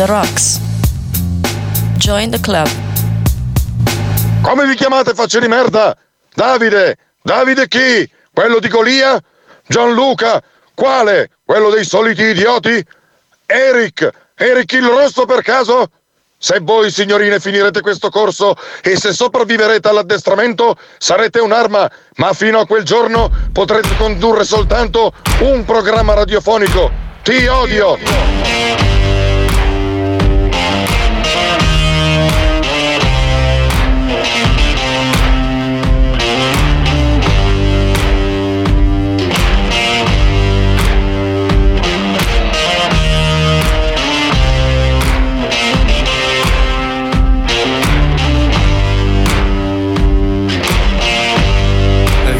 the 0.00 0.06
rocks. 0.06 0.58
Join 1.98 2.30
the 2.30 2.40
club. 2.40 2.68
Come 4.40 4.66
vi 4.66 4.74
chiamate, 4.74 5.12
facce 5.12 5.40
di 5.40 5.46
merda? 5.46 5.94
Davide? 6.34 6.96
Davide 7.22 7.68
chi? 7.68 8.10
Quello 8.32 8.60
di 8.60 8.68
Golia? 8.68 9.20
Gianluca? 9.66 10.42
Quale? 10.74 11.30
Quello 11.44 11.68
dei 11.68 11.84
soliti 11.84 12.22
idioti? 12.22 12.82
Eric? 13.44 14.10
Eric 14.36 14.72
il 14.72 14.86
rosso 14.86 15.26
per 15.26 15.42
caso? 15.42 15.90
Se 16.38 16.60
voi, 16.62 16.90
signorine, 16.90 17.38
finirete 17.38 17.82
questo 17.82 18.08
corso 18.08 18.54
e 18.82 18.96
se 18.96 19.12
sopravviverete 19.12 19.86
all'addestramento, 19.86 20.78
sarete 20.96 21.40
un'arma, 21.40 21.90
ma 22.16 22.32
fino 22.32 22.60
a 22.60 22.66
quel 22.66 22.84
giorno 22.84 23.30
potrete 23.52 23.94
condurre 23.98 24.44
soltanto 24.44 25.12
un 25.40 25.62
programma 25.66 26.14
radiofonico. 26.14 26.90
Ti 27.22 27.46
odio! 27.48 27.98
Have 28.02 28.89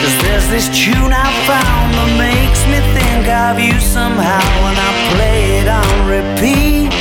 Cause 0.00 0.16
there's 0.22 0.48
this 0.48 0.68
tune 0.68 1.12
I 1.12 1.28
found 1.50 1.88
that 1.98 2.10
makes 2.16 2.62
me 2.70 2.78
think 2.94 3.26
of 3.28 3.58
you 3.58 3.74
somehow 3.80 4.46
when 4.62 4.76
I 4.78 4.90
play 5.12 5.58
it 5.58 5.68
on 5.68 5.90
repeat 6.06 6.94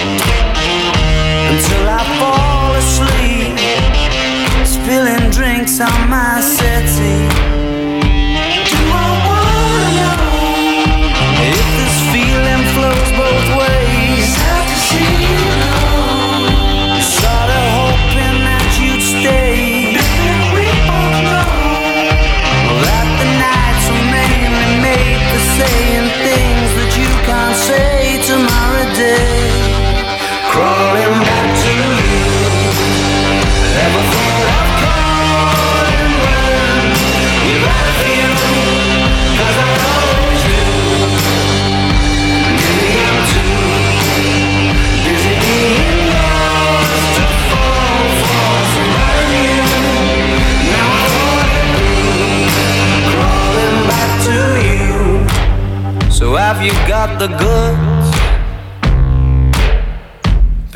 until 1.53 1.85
I 1.87 2.01
fall 2.17 2.73
asleep, 2.73 3.53
spilling 4.65 5.29
drinks 5.29 5.79
on 5.79 6.09
my 6.09 6.41
settee. 6.41 7.29
Do 8.65 8.81
I 8.81 9.09
wanna 9.29 9.89
know 10.01 10.41
if 11.53 11.67
this 11.77 11.97
feeling 12.11 12.63
flows 12.73 13.09
both 13.13 13.47
ways? 13.61 14.27
Have 14.41 14.65
to 14.65 14.77
see 14.89 15.66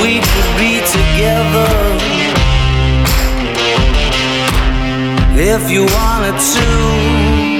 We 0.00 0.20
could 0.20 0.50
be 0.58 0.80
together 0.86 1.68
if 5.34 5.70
you 5.70 5.84
wanted 5.86 6.38
to. 6.38 7.51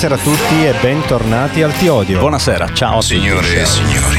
Buonasera 0.00 0.14
a 0.14 0.34
tutti 0.34 0.64
e 0.64 0.72
bentornati 0.80 1.62
al 1.62 1.76
Tiodio. 1.76 2.20
Buonasera, 2.20 2.72
ciao 2.72 2.96
a 2.96 3.00
tutti. 3.02 3.18
Signore 3.18 3.60
e 3.60 3.66
signori, 3.66 4.18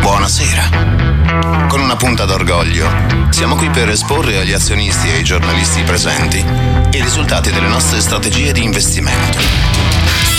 buonasera. 0.00 1.68
Con 1.68 1.82
una 1.82 1.94
punta 1.94 2.24
d'orgoglio, 2.24 2.90
siamo 3.30 3.54
qui 3.54 3.68
per 3.70 3.90
esporre 3.90 4.38
agli 4.38 4.52
azionisti 4.52 5.08
e 5.08 5.12
ai 5.12 5.22
giornalisti 5.22 5.82
presenti 5.82 6.38
i 6.38 7.00
risultati 7.00 7.52
delle 7.52 7.68
nostre 7.68 8.00
strategie 8.00 8.50
di 8.50 8.64
investimento. 8.64 10.37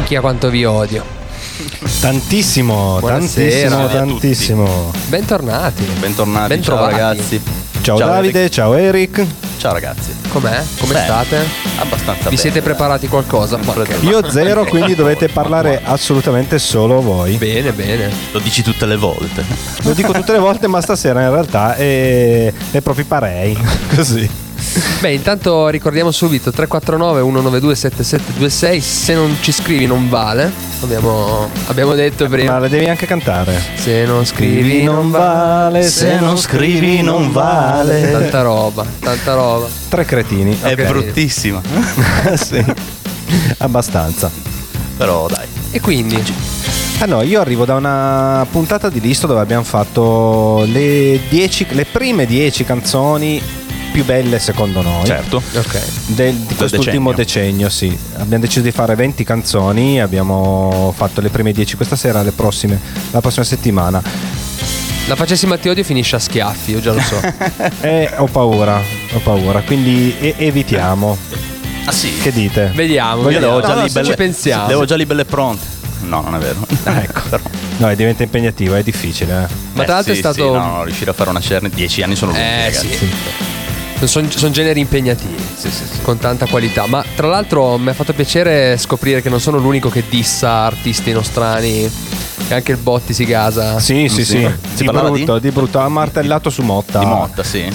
Minchia 0.00 0.22
quanto 0.22 0.48
vi 0.48 0.64
odio. 0.64 1.04
Tantissimo, 2.00 3.00
Buonasera 3.00 3.76
tantissimo, 3.76 3.88
tantissimo. 3.88 4.92
Bentornati. 5.08 5.84
Bentornati, 5.98 6.48
Bentrovati. 6.48 6.94
ciao 6.94 7.06
ragazzi. 7.06 7.42
Ciao, 7.82 7.98
Ciao, 7.98 8.08
Davide, 8.08 8.50
ciao 8.50 8.74
Eric. 8.76 9.26
Ciao 9.58 9.74
ragazzi. 9.74 10.14
Com'è? 10.30 10.62
Come 10.78 10.94
Bene. 10.94 11.04
state? 11.04 11.46
Abbastanza 11.80 12.14
Vi 12.14 12.24
bene, 12.24 12.36
siete 12.38 12.62
preparati 12.62 13.08
qualcosa? 13.08 13.60
Io 14.00 14.30
zero, 14.30 14.64
quindi 14.72 14.94
dovete 14.94 15.28
parlare 15.28 15.82
assolutamente 15.84 16.58
solo 16.58 17.02
voi. 17.02 17.36
Bene, 17.36 17.70
bene. 17.72 18.10
Lo 18.32 18.38
dici 18.38 18.62
tutte 18.62 18.86
le 18.86 18.96
volte. 18.96 19.44
Lo 19.82 19.92
dico 19.92 20.12
tutte 20.12 20.32
le 20.32 20.38
volte, 20.38 20.66
ma 20.66 20.80
stasera 20.80 21.20
in 21.24 21.30
realtà 21.30 21.76
è, 21.76 22.50
è 22.70 22.80
proprio 22.80 23.04
parei. 23.06 23.54
Così. 23.94 24.48
Beh, 25.00 25.12
intanto 25.12 25.68
ricordiamo 25.68 26.10
subito 26.10 26.50
349 26.50 27.20
192 27.20 27.74
7726. 27.74 28.80
Se 28.80 29.14
non 29.14 29.36
ci 29.40 29.50
scrivi 29.52 29.86
non 29.86 30.08
vale. 30.08 30.52
Abbiamo, 30.82 31.48
abbiamo 31.66 31.94
detto 31.94 32.28
prima. 32.28 32.52
Ma 32.52 32.58
la 32.60 32.68
devi 32.68 32.86
anche 32.86 33.06
cantare. 33.06 33.60
Se 33.74 34.04
non 34.04 34.24
scrivi 34.24 34.82
non 34.84 35.10
vale. 35.10 35.82
Se 35.82 36.18
non 36.18 36.36
scrivi 36.38 37.02
non 37.02 37.32
vale. 37.32 38.10
Tanta 38.12 38.42
roba, 38.42 38.84
tanta 39.00 39.34
roba. 39.34 39.66
Tre 39.88 40.04
cretini. 40.04 40.58
È 40.60 40.72
Ok. 40.72 40.86
bruttissima. 40.86 41.60
sì. 42.36 42.64
Abbastanza. 43.58 44.30
Però 44.96 45.26
dai. 45.28 45.46
E 45.72 45.80
quindi, 45.80 46.22
Ah 46.98 47.06
no, 47.06 47.22
io 47.22 47.40
arrivo 47.40 47.64
da 47.64 47.76
una 47.76 48.46
puntata 48.50 48.90
di 48.90 49.00
lista 49.00 49.26
dove 49.26 49.40
abbiamo 49.40 49.64
fatto 49.64 50.64
le, 50.66 51.18
10, 51.30 51.68
le 51.70 51.86
prime 51.86 52.26
10 52.26 52.64
canzoni 52.66 53.42
più 53.90 54.04
belle 54.04 54.38
secondo 54.38 54.82
noi. 54.82 55.04
Certo. 55.04 55.36
ok. 55.54 55.80
del- 56.06 56.34
di 56.34 56.54
quest'ultimo 56.54 57.12
decennio. 57.12 57.68
sì. 57.68 57.96
Abbiamo 58.16 58.42
deciso 58.44 58.60
di 58.62 58.70
fare 58.72 58.94
20 58.94 59.24
canzoni, 59.24 60.00
abbiamo 60.00 60.92
fatto 60.96 61.20
le 61.20 61.28
prime 61.28 61.52
10 61.52 61.76
questa 61.76 61.96
sera, 61.96 62.22
le 62.22 62.32
prossime, 62.32 62.78
la 63.10 63.20
prossima 63.20 63.44
settimana. 63.44 64.02
La 65.06 65.16
facessi 65.16 65.46
Matteo 65.46 65.74
finisce 65.82 66.16
a 66.16 66.18
schiaffi, 66.20 66.70
io 66.72 66.80
già 66.80 66.92
lo 66.92 67.00
so. 67.00 67.20
E 67.80 68.10
ho 68.16 68.26
paura, 68.26 68.80
ho 69.12 69.18
paura, 69.18 69.60
quindi 69.62 70.14
e- 70.20 70.34
evitiamo. 70.38 71.16
Ah 71.86 71.92
sì. 71.92 72.12
Che 72.22 72.30
dite? 72.30 72.70
Vediamo. 72.74 73.22
Io 73.22 73.28
le 73.28 73.32
vediamo. 73.34 73.54
ho 73.56 73.60
già 73.60 73.74
No, 73.74 73.80
no, 73.80 73.86
belle. 73.90 74.04
ci 74.08 74.14
pensiamo. 74.14 74.68
Le 74.68 74.74
ho 74.74 74.84
già 74.84 74.96
lì 74.96 75.06
belle 75.06 75.24
pronte. 75.24 75.64
No, 76.02 76.20
non 76.20 76.34
è 76.36 76.38
vero. 76.38 76.64
ecco. 76.84 77.20
Però- 77.28 77.42
No, 77.78 77.94
diventa 77.94 78.22
impegnativo, 78.22 78.74
è 78.74 78.82
difficile. 78.82 79.32
eh. 79.32 79.54
Ma 79.72 79.82
Eh, 79.82 79.84
tra 79.86 79.94
l'altro 79.94 80.12
sì, 80.12 80.18
è 80.18 80.22
stato. 80.22 80.34
sì, 80.52 80.58
no, 80.58 80.84
riuscire 80.84 81.10
a 81.10 81.14
fare 81.14 81.30
una 81.30 81.40
cerne 81.40 81.70
10 81.70 82.02
anni 82.02 82.14
sono 82.14 82.32
lunghi, 82.32 82.46
Eh 82.46 82.64
ragazzi. 82.66 82.88
sì. 82.94 83.08
Sono 84.06 84.50
generi 84.50 84.80
impegnativi. 84.80 85.36
Con 86.02 86.18
tanta 86.18 86.46
qualità. 86.46 86.86
Ma 86.86 87.04
tra 87.14 87.26
l'altro 87.26 87.76
mi 87.78 87.90
ha 87.90 87.94
fatto 87.94 88.12
piacere 88.12 88.76
scoprire 88.78 89.22
che 89.22 89.28
non 89.28 89.40
sono 89.40 89.58
l'unico 89.58 89.88
che 89.88 90.04
dissa 90.08 90.50
artisti 90.64 91.12
nostrani. 91.12 91.90
E 92.48 92.54
anche 92.54 92.72
il 92.72 92.78
Botti 92.78 93.12
si 93.12 93.24
gasa. 93.24 93.78
Sì, 93.78 94.08
sì, 94.08 94.24
Sì. 94.24 94.38
sì. 94.38 94.50
Si 94.74 94.82
Di 94.84 94.90
brutto, 94.90 95.38
di 95.38 95.50
brutto. 95.50 95.78
Ha 95.78 95.88
martellato 95.88 96.50
su 96.50 96.62
Motta. 96.62 96.98
Di 96.98 97.04
Motta, 97.06 97.42
sì. 97.42 97.68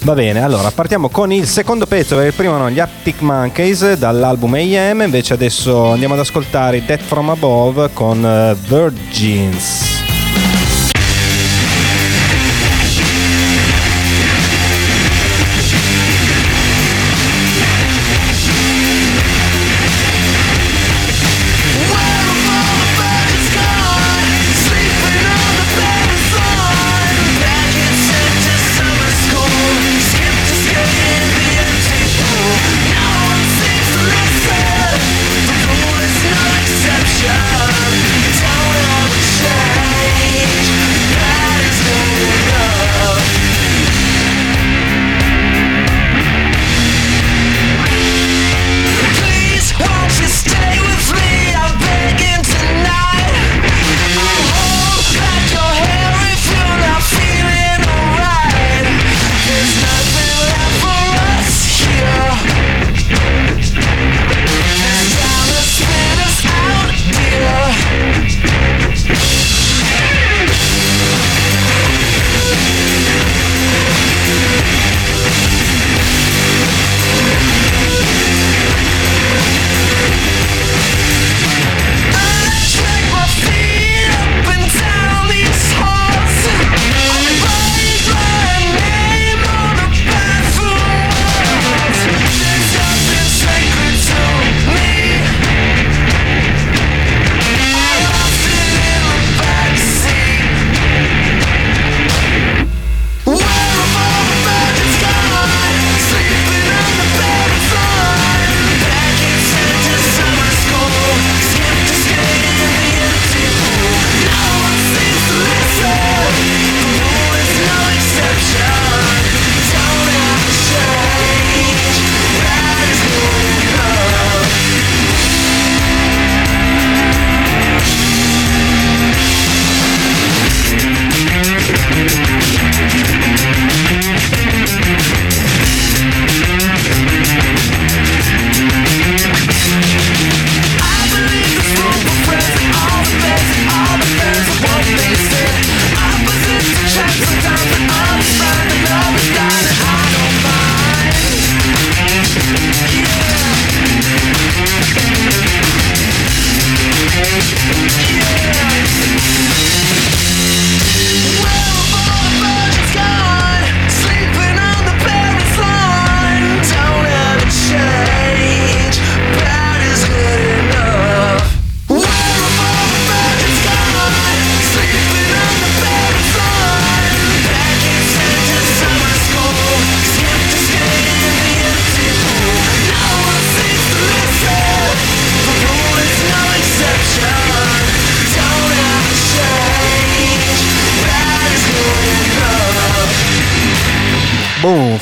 Va 0.00 0.12
bene, 0.12 0.42
allora 0.42 0.70
partiamo 0.70 1.08
con 1.08 1.32
il 1.32 1.46
secondo 1.46 1.86
pezzo, 1.86 2.14
perché 2.14 2.28
il 2.28 2.34
primo 2.34 2.54
erano 2.56 2.68
gli 2.68 2.78
Arctic 2.78 3.22
Monkeys 3.22 3.94
dall'album 3.94 4.52
AM, 4.52 5.00
invece 5.00 5.32
adesso 5.32 5.92
andiamo 5.92 6.12
ad 6.12 6.20
ascoltare 6.20 6.84
Death 6.84 7.00
From 7.04 7.30
Above 7.30 7.88
con 7.94 8.22
eh, 8.22 8.54
Virgins. 8.68 9.93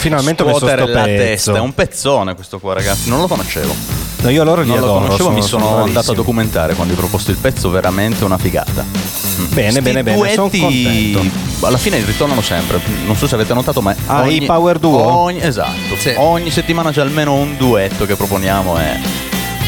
Finalmente 0.03 0.43
ho 0.43 0.47
messo 0.47 0.59
sto 0.59 0.67
la 0.67 0.85
pezzo. 0.85 1.03
testa. 1.05 1.55
È 1.57 1.61
un 1.61 1.73
pezzone 1.75 2.35
questo 2.35 2.59
qua, 2.59 2.75
ragazzi. 2.75 3.09
Non 3.09 3.21
lo 3.21 3.27
conoscevo. 3.29 3.75
No, 4.23 4.31
io 4.31 4.45
loro 4.45 4.63
li 4.63 4.69
Non 4.69 4.79
lo 4.79 4.85
adoro. 4.85 5.01
conoscevo, 5.05 5.31
mi 5.31 5.43
sono 5.43 5.83
andato 5.83 6.13
a 6.13 6.15
documentare 6.15 6.75
quando 6.75 6.93
hai 6.93 6.99
proposto 6.99 7.31
il 7.31 7.37
pezzo, 7.39 7.71
veramente 7.71 8.25
una 8.25 8.39
figata. 8.39 8.85
Mm. 8.85 9.45
Bene, 9.53 9.71
Sti 9.71 9.81
bene, 9.81 10.03
bene, 10.03 10.33
son 10.35 10.49
duetti, 10.51 11.13
contento. 11.13 11.67
alla 11.67 11.79
fine 11.79 12.05
ritornano 12.05 12.41
sempre. 12.43 12.81
Non 13.05 13.17
so 13.17 13.27
se 13.27 13.35
avete 13.35 13.55
notato, 13.55 13.81
ma 13.83 13.95
Ah, 14.07 14.23
ogni, 14.23 14.43
i 14.43 14.47
power 14.47 14.79
duo? 14.79 15.01
ogni- 15.03 15.41
esatto. 15.43 15.97
Sì. 15.99 16.13
Ogni 16.17 16.51
settimana 16.51 16.91
c'è 16.93 17.01
almeno 17.01 17.35
un 17.35 17.57
duetto 17.57 18.05
che 18.07 18.15
proponiamo 18.17 18.79
e 18.79 19.01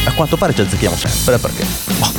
a 0.05 0.13
quanto 0.13 0.37
pare 0.37 0.55
ci 0.55 0.61
azzecchiamo 0.61 0.97
sempre 0.97 1.39
perché 1.39 1.65
boh, 1.99 2.13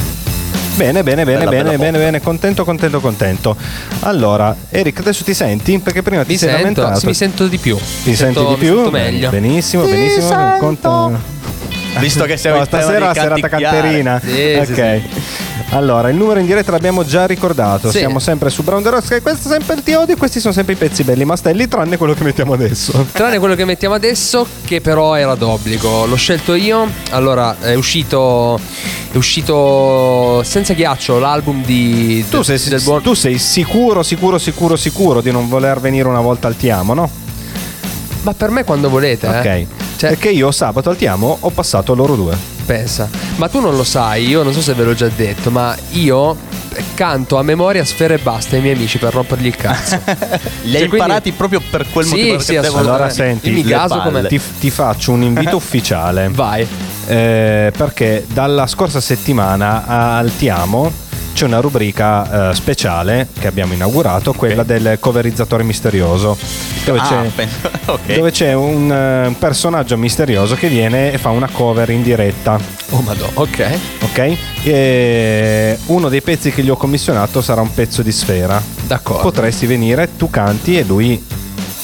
Bene, 0.75 1.03
bene, 1.03 1.23
bene, 1.23 1.37
Bella, 1.39 1.49
bene, 1.49 1.63
bella 1.63 1.77
bene, 1.77 1.97
bene, 1.97 2.21
contento, 2.21 2.65
contento, 2.65 2.99
contento. 2.99 3.55
Allora, 4.01 4.53
Eric, 4.69 4.99
adesso 4.99 5.23
ti 5.23 5.33
senti? 5.33 5.79
Perché 5.79 6.01
prima 6.01 6.23
ti 6.23 6.31
Mi 6.33 6.37
sei 6.37 6.49
sento, 6.49 6.63
lamentato. 6.81 6.99
sì, 6.99 7.05
mi 7.07 7.13
sento 7.13 7.47
di 7.47 7.57
più. 7.57 7.77
Ti 7.77 7.83
Mi 8.09 8.15
senti 8.15 8.15
sento- 8.15 8.43
di 8.43 8.49
mi 8.49 8.57
più? 8.57 8.73
sento 8.75 8.91
meglio. 8.91 9.29
Benissimo, 9.29 9.85
benissimo. 9.85 10.57
Conta- 10.59 11.33
Visto 11.99 12.25
che 12.25 12.35
siamo 12.35 12.57
No, 12.59 12.65
stasera 12.65 13.13
serata 13.13 13.47
canticchiare. 13.47 13.79
canterina. 13.79 14.19
Sì, 14.21 14.73
sì, 14.73 14.81
ok. 14.81 15.01
Allora, 15.69 16.09
il 16.09 16.15
numero 16.15 16.39
in 16.39 16.45
diretta 16.45 16.71
l'abbiamo 16.71 17.03
già 17.03 17.25
ricordato. 17.25 17.91
Sì. 17.91 17.97
Siamo 17.97 18.19
sempre 18.19 18.49
su 18.49 18.63
Brown 18.63 18.81
The 18.81 18.89
Rocks. 18.91 19.11
e 19.11 19.21
Questo 19.21 19.49
è 19.49 19.51
sempre 19.51 19.75
il 19.75 19.83
T.O.D. 19.83 20.15
questi 20.17 20.39
sono 20.39 20.53
sempre 20.53 20.73
i 20.73 20.77
pezzi 20.77 21.03
belli 21.03 21.25
mastelli, 21.25 21.67
tranne 21.67 21.97
quello 21.97 22.13
che 22.13 22.23
mettiamo 22.23 22.53
adesso. 22.53 23.05
Tranne 23.11 23.39
quello 23.39 23.55
che 23.55 23.65
mettiamo 23.65 23.93
adesso, 23.95 24.45
che 24.63 24.79
però 24.79 25.15
era 25.15 25.35
d'obbligo. 25.35 26.05
L'ho 26.05 26.15
scelto 26.15 26.53
io. 26.53 26.87
Allora, 27.11 27.57
è 27.59 27.73
uscito. 27.73 28.57
È 29.11 29.17
uscito 29.17 30.41
senza 30.43 30.73
ghiaccio 30.73 31.19
l'album 31.19 31.63
di. 31.65 32.23
Tu 32.29 32.41
sei, 32.41 32.59
del 32.69 32.81
buon. 32.81 33.01
tu 33.01 33.13
sei 33.13 33.37
sicuro, 33.37 34.01
sicuro, 34.03 34.37
sicuro, 34.37 34.75
sicuro 34.77 35.19
di 35.21 35.31
non 35.31 35.49
voler 35.49 35.79
venire 35.81 36.07
una 36.07 36.21
volta 36.21 36.47
al 36.47 36.55
Tiamo, 36.55 36.93
no? 36.93 37.09
Ma 38.21 38.33
per 38.33 38.49
me 38.49 38.63
quando 38.63 38.89
volete, 38.89 39.27
Ok. 39.27 39.45
eh. 39.45 39.67
Cioè, 39.97 40.09
Perché 40.09 40.29
io 40.29 40.51
sabato 40.51 40.89
al 40.89 40.95
Tiamo 40.97 41.37
ho 41.39 41.49
passato 41.49 41.93
loro 41.95 42.15
due. 42.15 42.54
Pensa. 42.65 43.09
Ma 43.37 43.47
tu 43.49 43.59
non 43.59 43.75
lo 43.75 43.83
sai, 43.83 44.27
io 44.27 44.43
non 44.43 44.53
so 44.53 44.61
se 44.61 44.73
ve 44.73 44.83
l'ho 44.83 44.93
già 44.93 45.07
detto, 45.15 45.51
ma 45.51 45.75
io 45.91 46.35
canto 46.93 47.37
a 47.37 47.43
memoria 47.43 47.85
sfere 47.85 48.15
e 48.15 48.17
basta 48.17 48.55
ai 48.57 48.61
miei 48.61 48.75
amici 48.75 48.97
per 48.97 49.13
rompergli 49.13 49.45
il 49.47 49.55
cazzo. 49.55 49.97
Li 50.05 50.11
hai 50.11 50.19
Cioè, 50.31 50.71
quindi- 50.71 50.83
imparati 50.95 51.31
proprio 51.31 51.61
per 51.69 51.85
quel 51.91 52.05
Sì, 52.05 52.11
motivo 52.11 52.29
perché 52.37 52.43
sì, 52.43 52.51
devono- 52.59 52.67
assolutamente. 52.81 53.21
Allora 53.21 53.39
senti, 53.39 53.49
migaso 53.51 53.97
palle. 53.97 54.03
come- 54.11 54.27
Ti, 54.27 54.41
ti 54.59 54.69
faccio 54.69 55.11
un 55.11 55.21
invito 55.23 55.55
ufficiale. 55.57 56.29
Vai. 56.31 56.67
Eh, 57.07 57.71
perché 57.77 58.25
dalla 58.27 58.65
scorsa 58.67 58.99
settimana 58.99 59.85
al 59.85 60.35
Tiamo 60.35 60.91
c'è 61.35 61.43
una 61.45 61.59
rubrica 61.59 62.49
eh, 62.51 62.55
speciale 62.55 63.27
che 63.37 63.47
abbiamo 63.47 63.73
inaugurato, 63.73 64.31
quella 64.31 64.63
del 64.63 64.95
coverizzatore 65.01 65.63
misterioso. 65.63 66.37
Dove, 66.85 66.99
Ah, 66.99 67.03
c'è, 67.07 67.29
penso- 67.35 67.69
ok. 67.91 68.15
dove 68.15 68.31
c'è 68.31 68.53
un 68.53 68.89
eh, 68.89 69.35
personaggio 69.37 69.97
misterioso 69.97 70.55
che 70.55 70.69
viene 70.69 71.11
e 71.11 71.17
fa 71.17 71.29
una 71.31 71.49
cover 71.51 71.89
in 71.89 72.03
diretta. 72.03 72.57
Oh 72.91 73.01
madonna, 73.01 73.31
ok. 73.33 73.79
Ok? 74.03 74.37
E 74.63 75.77
uno 75.87 76.07
dei 76.07 76.21
pezzi 76.21 76.51
che 76.51 76.63
gli 76.63 76.69
ho 76.69 76.77
commissionato 76.77 77.41
sarà 77.41 77.59
un 77.59 77.73
pezzo 77.73 78.01
di 78.01 78.13
sfera. 78.13 78.61
D'accordo. 78.87 79.23
Potresti 79.23 79.65
venire, 79.65 80.15
tu 80.15 80.29
canti 80.29 80.77
e 80.77 80.83
lui 80.83 81.21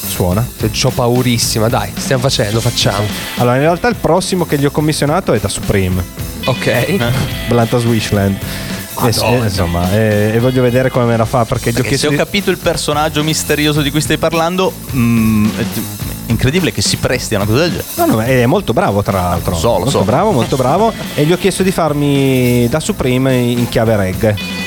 suona. 0.08 0.46
Ho 0.84 0.90
paurissima, 0.92 1.68
dai, 1.68 1.92
stiamo 1.98 2.22
facendo, 2.22 2.62
facciamo. 2.62 3.06
Allora, 3.38 3.56
in 3.56 3.62
realtà 3.64 3.90
il 3.90 3.96
prossimo 3.96 4.46
che 4.46 4.58
gli 4.58 4.66
ho 4.66 4.72
commissionato 4.72 5.34
è 5.34 5.40
da 5.40 5.50
Supreme, 5.50 6.02
Ok. 6.46 6.98
Blanta's 7.50 7.84
Wishland. 7.84 8.38
Madonna. 8.96 9.44
e, 9.44 9.48
insomma, 9.48 9.92
e, 9.92 10.32
e 10.34 10.40
voglio 10.40 10.62
vedere 10.62 10.90
come 10.90 11.06
me 11.06 11.18
la 11.18 11.26
fa 11.26 11.46
perché 11.46 11.72
Perché 11.72 11.98
se 11.98 12.08
ho 12.08 12.10
di- 12.12 12.16
capito 12.16 12.50
il 12.50 12.58
personaggio 12.58 13.24
misterioso 13.24 13.82
di 13.82 13.92
cui 13.92 14.02
stai 14.02 14.18
parlando, 14.18 14.72
mm, 14.94 15.50
è 15.58 15.66
incredibile 16.28 16.72
che 16.72 16.82
si 16.82 16.98
presti 16.98 17.36
a 17.36 17.38
una 17.38 17.46
cosa 17.46 17.60
del 17.68 17.70
genere. 17.72 17.88
No, 17.96 18.06
no, 18.06 18.22
è 18.22 18.46
molto 18.46 18.74
bravo 18.74 19.02
tra 19.04 19.22
l'altro. 19.22 19.56
So, 19.56 19.74
molto 19.74 19.90
so. 19.90 20.02
bravo, 20.04 20.32
molto 20.32 20.56
bravo. 20.56 20.94
e 21.14 21.26
gli 21.26 21.32
ho 21.32 21.38
chiesto 21.38 21.64
di 21.64 21.72
farmi 21.72 22.68
da 22.70 22.80
Supreme 22.80 23.36
in 23.36 23.68
chiave 23.70 23.96
reggae. 23.96 24.61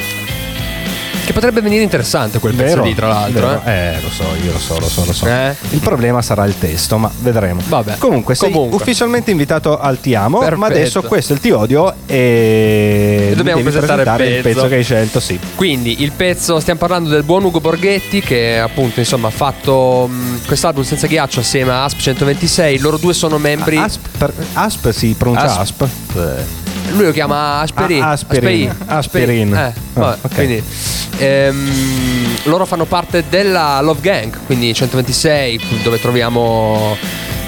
Potrebbe 1.34 1.60
venire 1.60 1.82
interessante 1.82 2.38
quel 2.38 2.54
pezzo 2.54 2.74
Vero? 2.76 2.84
lì, 2.84 2.94
tra 2.94 3.08
l'altro. 3.08 3.46
Vero? 3.48 3.62
Eh. 3.64 3.72
Eh, 3.72 4.00
lo 4.00 4.08
so, 4.08 4.22
io 4.42 4.52
lo 4.52 4.58
so, 4.58 4.78
lo 4.78 4.88
so, 4.88 5.04
lo 5.04 5.12
so. 5.12 5.26
Eh? 5.26 5.54
Il 5.70 5.80
problema 5.80 6.22
sarà 6.22 6.44
il 6.46 6.56
testo, 6.58 6.96
ma 6.96 7.10
vedremo. 7.20 7.60
Vabbè. 7.66 7.98
Comunque, 7.98 8.34
sei 8.36 8.50
Comunque. 8.52 8.76
ufficialmente 8.76 9.30
invitato 9.32 9.78
al 9.78 9.98
Ti 10.00 10.14
Amo, 10.14 10.38
ma 10.38 10.44
Perfetto. 10.44 10.64
adesso 10.66 11.02
questo 11.02 11.32
è 11.32 11.36
il 11.36 11.42
Ti 11.42 11.50
Odio 11.50 11.92
e, 12.06 13.28
E 13.30 13.34
dobbiamo 13.34 13.58
devi 13.60 13.70
presentare 13.70 14.02
il 14.02 14.08
presentare 14.08 14.26
il 14.36 14.42
pezzo. 14.42 14.54
pezzo 14.54 14.68
che 14.68 14.74
hai 14.76 14.84
scelto, 14.84 15.20
sì. 15.20 15.38
Quindi 15.56 16.02
il 16.02 16.12
pezzo, 16.12 16.60
stiamo 16.60 16.78
parlando 16.78 17.08
del 17.10 17.24
buon 17.24 17.42
Ugo 17.44 17.60
Borghetti 17.60 18.20
che 18.20 18.58
appunto 18.58 19.00
insomma 19.00 19.28
ha 19.28 19.32
fatto 19.32 20.08
mh, 20.08 20.46
quest'album 20.46 20.84
senza 20.84 21.06
ghiaccio 21.08 21.40
assieme 21.40 21.72
a 21.72 21.84
Asp 21.84 21.98
126, 21.98 22.78
loro 22.78 22.96
due 22.96 23.12
sono 23.12 23.38
membri, 23.38 23.76
Asp, 23.76 24.06
per- 24.16 24.32
Asp 24.52 24.90
si 24.92 25.14
pronuncia 25.18 25.58
Asp. 25.58 25.82
Asp. 25.82 26.63
Lui 26.92 27.04
lo 27.06 27.10
chiama 27.12 27.60
Asperin. 27.60 28.02
Ah, 28.02 28.10
Asperin. 28.10 28.68
Asperin. 28.86 29.52
Asperin. 29.52 29.54
Eh, 29.54 29.58
Ah, 29.58 29.72
vabbè, 30.00 30.18
ok. 30.22 30.34
quindi, 30.34 30.62
ehm, 31.18 32.36
loro 32.44 32.64
fanno 32.66 32.84
parte 32.84 33.24
della 33.28 33.80
Love 33.80 34.00
Gang, 34.00 34.36
quindi 34.46 34.72
126 34.74 35.60
dove 35.82 36.00
troviamo, 36.00 36.96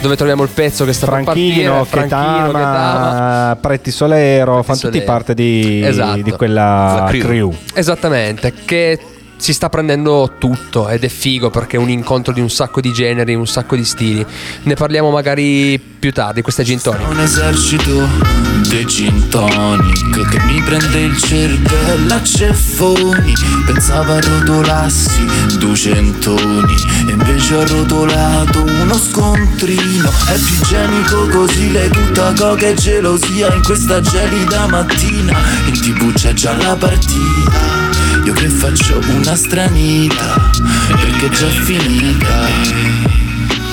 dove 0.00 0.16
troviamo 0.16 0.43
il 0.43 0.49
pezzo 0.50 0.85
che 0.85 0.93
sta 0.93 1.07
Franchino, 1.07 1.85
per 1.85 1.99
partire, 2.00 2.09
Franchino, 2.09 2.47
Ketama. 2.47 2.59
Chetama, 2.59 3.59
Pretti 3.61 3.90
Solero, 3.90 4.62
fanno 4.62 4.78
tutti 4.78 5.00
parte 5.02 5.35
di, 5.35 5.83
Esatto. 5.85 6.23
di 6.23 6.31
quella 6.33 7.00
La 7.00 7.07
crew. 7.09 7.21
crew. 7.21 7.55
Esattamente, 7.75 8.52
che 8.64 8.99
si 9.37 9.52
sta 9.52 9.69
prendendo 9.69 10.35
tutto 10.38 10.88
ed 10.88 11.05
è 11.05 11.09
figo 11.09 11.50
perché 11.50 11.76
è 11.76 11.81
un 11.81 11.90
incontro 11.90 12.33
di 12.33 12.40
un 12.40 12.50
sacco 12.50 12.81
di 12.81 12.93
generi, 12.93 13.35
un 13.35 13.47
sacco 13.47 13.76
di 13.76 13.85
stili. 13.85 14.25
Ne 14.62 14.75
parliamo 14.75 15.11
magari 15.11 15.78
più 15.78 16.12
tardi, 16.12 16.43
questa 16.43 16.62
è 16.62 16.64
Gin 16.64 16.81
Tonic. 16.81 17.09
Un 17.09 17.21
esercito 17.21 18.47
di 18.69 18.85
gin 18.87 19.28
tonic 19.28 20.28
che 20.28 20.40
mi 20.45 20.61
prende 20.62 21.00
il 21.00 21.16
cervello 21.16 22.14
a 22.14 22.23
ceffoni 22.23 23.33
Pensava 23.64 24.19
rotolassi 24.19 25.25
duecentoni 25.59 26.75
E 27.09 27.12
invece 27.12 27.55
ho 27.55 27.66
rotolato 27.66 28.64
uno 28.64 28.99
scontrino 28.99 30.11
È 30.26 30.35
più 30.35 30.55
igienico 30.61 31.28
così 31.28 31.71
lei 31.71 31.88
tutta 31.90 32.33
coca 32.33 32.66
e 32.66 32.75
gelosia 32.75 33.55
In 33.55 33.62
questa 33.62 34.00
gelida 34.00 34.66
mattina 34.66 35.38
in 35.66 35.73
tv 35.73 36.12
c'è 36.12 36.33
già 36.33 36.57
la 36.57 36.75
partita 36.75 38.05
Io 38.26 38.33
che 38.33 38.49
faccio 38.49 39.00
una 39.09 39.37
stranita 39.37 40.50
Perché 40.88 41.26
è 41.26 41.28
già 41.30 41.49
finita 41.49 43.06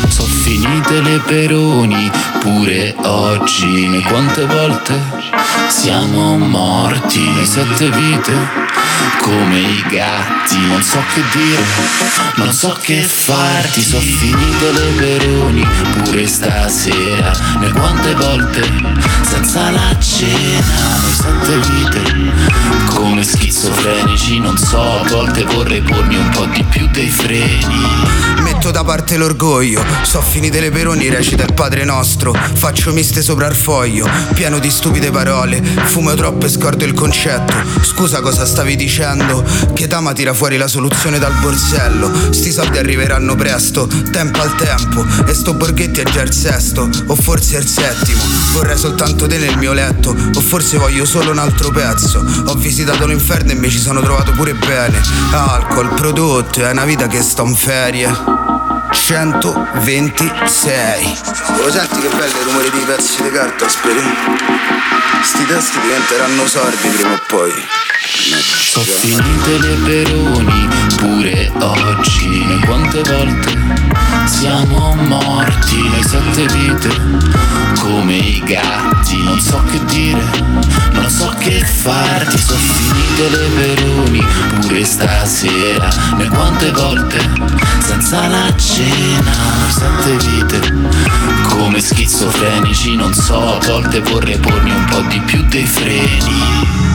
sono 0.10 0.28
finite 0.28 1.02
le 1.02 1.20
peroni 1.26 2.12
pure 2.40 2.94
oggi. 3.02 4.00
Quante 4.08 4.46
volte 4.46 5.33
siamo 5.70 6.38
morti? 6.38 7.22
Sette 7.46 7.90
vite 7.90 8.34
come 9.22 9.60
i 9.60 9.84
gatti. 9.90 10.60
Non 10.68 10.82
so 10.82 11.00
che 11.14 11.22
dire, 11.38 11.64
non 12.36 12.52
so 12.52 12.78
che 12.82 13.02
farti. 13.02 13.82
Sono 13.82 14.02
finite 14.02 14.72
le 14.72 14.92
peroni 14.98 15.68
pure 16.04 16.28
stasera. 16.28 17.32
E 17.62 17.70
quante 17.72 18.14
volte 18.16 18.62
senza 19.22 19.72
la 19.72 19.98
cena? 20.00 21.00
Noi 21.02 21.14
sette 21.14 21.58
vite 21.58 22.64
come 22.86 23.24
schizofrenici. 23.24 24.40
Non 24.40 24.58
so, 24.58 24.82
a 24.82 25.04
volte 25.08 25.44
vorrei 25.44 25.82
pormi 25.82 26.16
un 26.16 26.30
po' 26.30 26.46
di 26.46 26.64
più 26.64 26.88
dei 26.92 27.10
freni. 27.10 28.22
Metto 28.42 28.72
da 28.72 28.84
parte 28.84 29.18
l'orgoglio, 29.18 29.84
so 30.04 30.22
finite 30.22 30.60
le 30.60 30.70
peroni, 30.70 31.10
recita 31.10 31.44
il 31.44 31.54
Padre 31.54 31.86
Nostro, 31.86 32.34
faccio 32.54 32.92
miste 32.92 33.22
sopra 33.22 33.48
il 33.48 33.56
foglio, 33.56 34.10
pieno 34.34 34.60
di 34.60 34.70
stupide 34.70 35.12
parole, 35.12 35.53
fumo 35.62 36.14
troppo 36.14 36.46
e 36.46 36.50
scordo 36.50 36.86
il 36.86 36.94
concetto. 36.94 37.54
Scusa 37.82 38.22
cosa 38.22 38.46
stavi 38.46 38.76
dicendo? 38.76 39.44
Che 39.74 39.88
Tama 39.88 40.14
tira 40.14 40.34
fuori 40.34 40.58
la 40.58 40.68
soluzione 40.68 41.20
dal 41.20 41.34
borsello, 41.42 42.12
sti 42.32 42.52
soldi 42.52 42.78
arriveranno 42.78 43.36
presto, 43.36 43.88
tempo 44.12 44.42
al 44.42 44.56
tempo, 44.56 45.06
e 45.26 45.34
sto 45.34 45.54
Borghetti 45.54 46.00
è 46.00 46.04
già 46.04 46.22
il 46.22 46.34
sesto, 46.34 46.90
o 47.08 47.16
forse 47.16 47.58
il 47.58 47.68
settimo. 47.68 48.24
Vorrei 48.54 48.78
soltanto 48.78 49.28
te 49.28 49.38
nel 49.38 49.58
mio 49.58 49.74
letto, 49.74 50.16
o 50.34 50.40
forse 50.40 50.78
voglio 50.78 51.06
solo 51.06 51.32
un 51.32 51.40
altro 51.40 51.70
pezzo. 51.72 52.24
Ho 52.48 52.56
visitato 52.56 53.06
l'inferno 53.06 53.52
e 53.52 53.56
mi 53.56 53.70
ci 53.70 53.80
sono 53.80 54.02
trovato 54.02 54.32
pure 54.32 54.54
bene. 54.54 55.02
Alcol, 55.32 55.94
prodotti, 55.94 56.62
è 56.62 56.72
una 56.72 56.86
vita 56.86 57.08
che 57.08 57.22
sto 57.22 57.44
in 57.44 57.56
ferie. 57.56 58.53
126 58.94 61.18
Lo 61.58 61.72
senti 61.72 62.00
che 62.00 62.10
bello 62.10 62.40
il 62.40 62.46
rumore 62.46 62.70
dei 62.70 62.84
pezzi 62.86 63.24
di 63.24 63.32
carta, 63.32 63.68
speri? 63.68 64.02
Sti 65.24 65.46
testi 65.46 65.80
diventeranno 65.80 66.46
sordi 66.48 66.88
prima 66.90 67.14
o 67.14 67.20
poi. 67.28 67.52
Sono 68.70 68.86
finite 68.86 69.58
le 69.60 69.76
peroni 69.84 70.68
pure 70.98 71.52
oggi. 71.60 72.60
Quante 72.66 73.02
volte 73.04 73.54
siamo 74.26 74.96
morti 74.96 75.82
Noi 75.90 76.04
sette 76.04 76.46
vite 76.54 76.90
come 77.80 78.16
i 78.16 78.44
gatti 78.46 79.22
Non 79.24 79.40
so 79.40 79.62
che 79.70 79.84
dire, 79.86 80.24
non 80.92 81.10
so 81.10 81.34
che 81.40 81.60
farti 81.64 82.38
Sono 82.38 82.60
finite 82.60 83.30
le 83.30 83.50
peroni 83.56 84.26
pure 84.62 84.84
stasera 84.86 85.90
E 86.18 86.28
quante 86.28 86.72
volte 86.72 87.62
senza 87.80 88.28
la 88.28 88.56
cena 88.56 89.32
sette 89.70 90.18
vite 90.28 90.74
come 91.50 91.80
schizofrenici 91.80 92.96
Non 92.96 93.14
so, 93.14 93.56
a 93.56 93.60
volte 93.66 94.00
vorrei 94.02 94.38
pormi 94.38 94.72
un 94.72 94.86
po' 94.86 95.02
di 95.02 95.20
più 95.22 95.44
dei 95.46 95.66
freni 95.66 96.93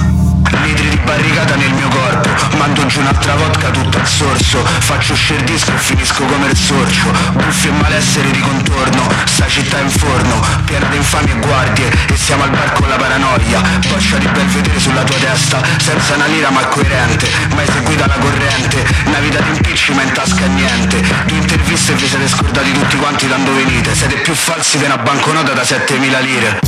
barricata 1.04 1.56
nel 1.56 1.72
mio 1.72 1.88
corpo. 1.88 2.56
Mando 2.56 2.86
giù 2.86 3.00
un'altra 3.00 3.34
vodka 3.34 3.70
tutta 3.70 4.00
al 4.00 4.06
sorso. 4.06 4.64
Faccio 4.64 5.12
uscire 5.12 5.42
disco 5.44 5.72
e 5.72 5.78
finisco 5.78 6.24
come 6.24 6.46
il 6.46 6.56
sorcio. 6.56 7.10
Buffi 7.32 7.68
e 7.68 7.70
malessere 7.72 8.30
di 8.30 8.40
contorno. 8.40 9.08
Sta 9.24 9.46
città 9.46 9.78
in 9.80 9.90
forno. 9.90 10.44
Piena 10.64 10.86
di 10.86 10.96
infami 10.96 11.30
e 11.30 11.38
guardie. 11.38 11.90
E 12.08 12.16
siamo 12.16 12.42
al 12.44 12.50
bar 12.50 12.72
con 12.72 12.88
la 12.88 12.96
paranoia. 12.96 13.62
Boccia 13.88 14.18
di 14.18 14.26
bel 14.28 14.46
vedere 14.46 14.78
sulla 14.78 15.02
tua 15.04 15.16
testa. 15.16 15.62
Senza 15.78 16.14
una 16.14 16.26
lira 16.26 16.50
ma 16.50 16.64
coerente. 16.66 17.28
Mai 17.54 17.66
seguita 17.66 18.06
la 18.06 18.16
corrente. 18.18 18.84
Una 19.06 19.18
vita 19.18 19.40
di 19.40 19.48
impicci 19.48 19.92
ma 19.94 20.02
in 20.02 20.12
tasca 20.12 20.46
niente. 20.46 21.00
Due 21.26 21.36
interviste 21.36 21.94
vi 21.94 22.06
siete 22.06 22.28
scordati 22.28 22.72
tutti 22.72 22.96
quanti 22.96 23.26
da 23.26 23.36
dove 23.36 23.62
venite. 23.62 23.94
Siete 23.94 24.16
più 24.16 24.34
falsi 24.34 24.78
di 24.78 24.84
una 24.84 24.98
banconota 24.98 25.52
da 25.52 25.64
7000 25.64 26.18
lire. 26.20 26.60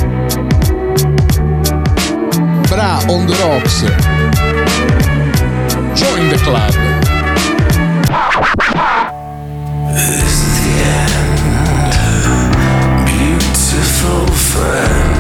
Bra 2.69 3.01
on 3.07 3.27
the 3.27 3.37
rocks. 3.37 4.20
Join 5.95 6.29
the 6.29 6.39
club. 6.43 6.75
Is 9.93 10.41
the 10.57 10.71
end 10.87 11.41
beautiful 13.07 14.27
friend. 14.35 15.20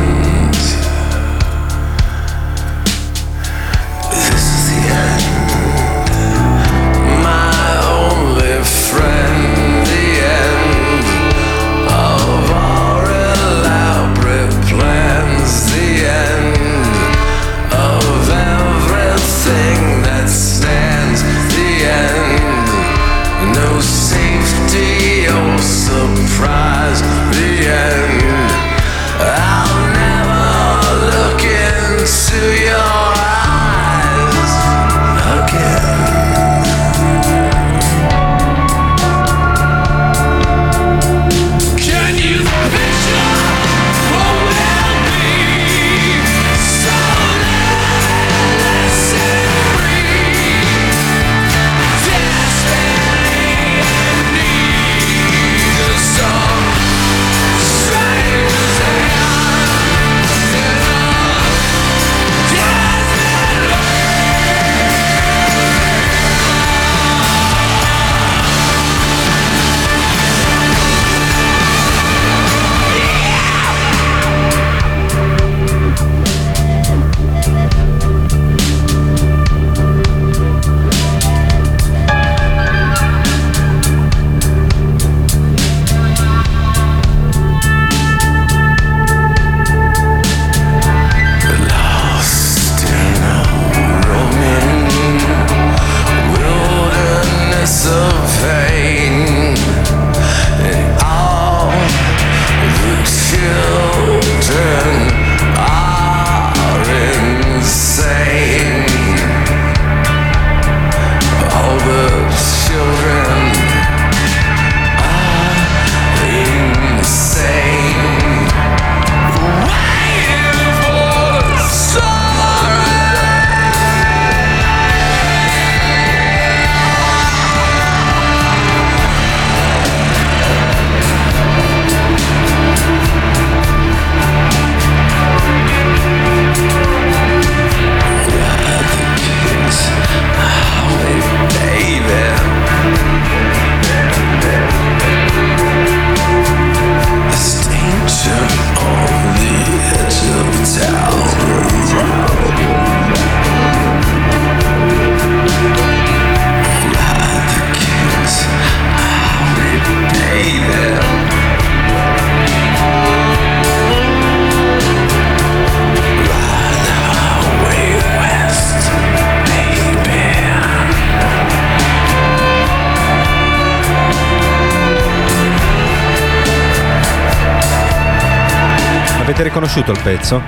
Avete 179.41 179.55
riconosciuto 179.55 179.93
il 179.93 180.01
pezzo? 180.03 180.43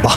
Boh. 0.00 0.16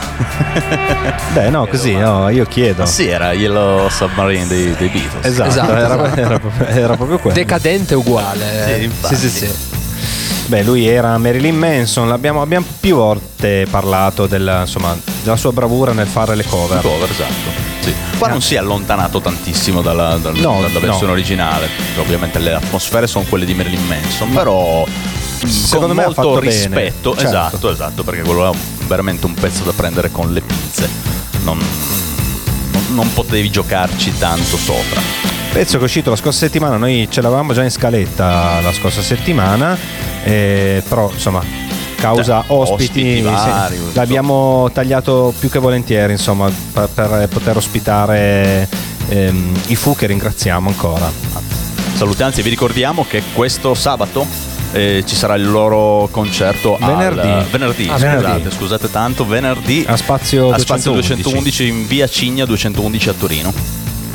Beh, 1.34 1.50
no, 1.50 1.68
così, 1.68 1.96
no, 1.98 2.30
io 2.30 2.46
chiedo. 2.46 2.84
Ma 2.84 2.88
sì, 2.88 3.08
era 3.08 3.34
Yellow 3.34 3.90
Submarine 3.90 4.48
dei, 4.48 4.74
dei 4.74 4.88
Beatles. 4.88 5.26
Esatto, 5.26 5.50
Esatto, 5.50 5.76
era, 5.76 6.16
era 6.16 6.40
proprio, 6.40 6.66
era 6.68 6.96
proprio 6.96 7.20
quello. 7.20 7.36
Decadente 7.36 7.94
uguale. 7.94 8.46
Sì, 8.66 8.72
eh. 8.84 8.90
sì, 9.02 9.16
sì, 9.16 9.30
sì. 9.30 9.52
Beh, 10.46 10.64
lui 10.64 10.88
era 10.88 11.18
Marilyn 11.18 11.58
Manson, 11.58 12.08
l'abbiamo, 12.08 12.42
abbiamo 12.42 12.66
più 12.80 12.96
volte 12.96 13.68
parlato 13.70 14.28
della, 14.28 14.62
insomma, 14.62 14.96
della 15.24 15.36
sua 15.36 15.52
bravura 15.52 15.92
nel 15.92 16.08
fare 16.08 16.34
le 16.36 16.46
cover. 16.46 16.80
Cover, 16.80 17.10
esatto. 17.10 17.70
Sì. 17.82 17.94
Qua 18.18 18.30
non 18.30 18.42
si 18.42 18.56
è 18.56 18.60
allontanato 18.60 19.20
tantissimo 19.20 19.82
dalla, 19.82 20.16
dal- 20.16 20.36
No, 20.36 20.62
dalla 20.62 20.80
versione 20.80 21.08
no. 21.08 21.12
originale. 21.12 21.68
Ovviamente 21.98 22.40
le 22.40 22.54
atmosfere 22.54 23.08
sono 23.08 23.26
quelle 23.28 23.44
di 23.44 23.54
Marilyn 23.54 23.86
Manson, 23.88 24.32
però 24.32 24.86
Secondo 25.48 25.88
con 25.88 25.96
me 25.96 26.04
ha 26.04 26.06
molto 26.06 26.40
rispetto. 26.40 27.12
certo. 27.16 27.28
Esatto, 27.28 27.72
esatto, 27.72 28.04
perché 28.04 28.22
quello 28.22 28.52
è 28.52 28.56
veramente 28.88 29.26
un 29.26 29.34
pezzo 29.34 29.64
da 29.64 29.72
prendere 29.72 30.12
con 30.12 30.32
le 30.34 30.42
pinze. 30.42 30.90
Non, 31.44 31.60
non- 32.90 33.14
potevi 33.14 33.50
giocarci 33.50 34.18
tanto 34.18 34.58
sopra. 34.58 35.02
Pezzo 35.52 35.78
che 35.78 35.82
è 35.84 35.86
uscito 35.86 36.10
la 36.10 36.16
scorsa 36.16 36.40
settimana, 36.40 36.78
noi 36.78 37.08
ce 37.10 37.22
l'avevamo 37.22 37.54
già 37.54 37.64
in 37.64 37.72
scaletta 37.72 38.62
la 38.62 38.72
scorsa 38.72 39.02
settimana, 39.02 39.78
eh, 40.24 40.82
però 40.88 41.10
insomma, 41.12 41.44
causa 41.96 42.44
Cioè, 42.48 42.58
ospiti, 42.58 43.02
ospiti 43.02 43.22
vari, 43.22 43.78
l'abbiamo 43.94 44.70
tagliato 44.72 45.34
più 45.38 45.50
che 45.50 45.60
volentieri, 45.60 46.14
insomma, 46.14 46.50
per, 46.72 46.88
per 46.94 47.28
poter 47.28 47.58
ospitare 47.58 48.68
ehm, 49.10 49.60
i 49.68 49.76
Fu 49.76 49.96
che 49.96 50.08
ringraziamo 50.08 50.70
ancora. 50.70 51.12
Salutiamo, 51.96 52.30
anzi 52.30 52.42
vi 52.42 52.50
ricordiamo 52.50 53.06
che 53.06 53.22
questo 53.34 53.74
sabato 53.74 54.26
eh, 54.72 55.04
ci 55.06 55.16
sarà 55.16 55.36
il 55.36 55.50
loro 55.50 56.08
concerto 56.12 56.78
al- 56.80 56.96
Venerdì. 56.96 57.50
venerdì, 57.52 57.88
Ah, 57.90 57.94
scusate, 57.98 58.18
venerdì. 58.22 58.52
scusate 58.56 58.92
tanto, 58.92 59.26
venerdì 59.26 59.84
A 59.88 59.96
spazio 59.98 60.52
a 60.52 60.58
spazio 60.58 60.92
211. 60.92 61.22
211 61.24 61.68
in 61.68 61.88
via 61.88 62.08
Cigna 62.08 62.46
211 62.46 63.10
a 63.10 63.14
Torino. 63.14 63.54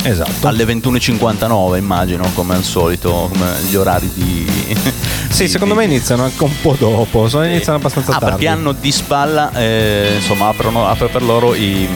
Esatto. 0.03 0.47
Alle 0.47 0.65
21.59 0.65 1.77
immagino, 1.79 2.31
come 2.35 2.55
al 2.55 2.63
solito, 2.63 3.29
come 3.33 3.47
gli 3.69 3.75
orari 3.75 4.09
di... 4.15 4.47
Sì, 5.29 5.45
di- 5.45 5.49
secondo 5.49 5.75
di- 5.75 5.81
me 5.81 5.87
iniziano 5.87 6.23
anche 6.25 6.45
un 6.45 6.53
po' 6.63 6.77
dopo, 6.79 7.29
sono 7.29 7.45
iniziano 7.45 7.79
abbastanza 7.79 8.13
Ah, 8.13 8.19
tardi. 8.19 8.31
perché 8.37 8.49
hanno 8.49 8.73
di 8.73 8.93
spalla, 8.93 9.51
eh, 9.53 10.13
insomma, 10.17 10.49
aprono, 10.49 10.87
apre 10.89 11.09
per 11.09 11.23
loro 11.23 11.55
i... 11.55 11.89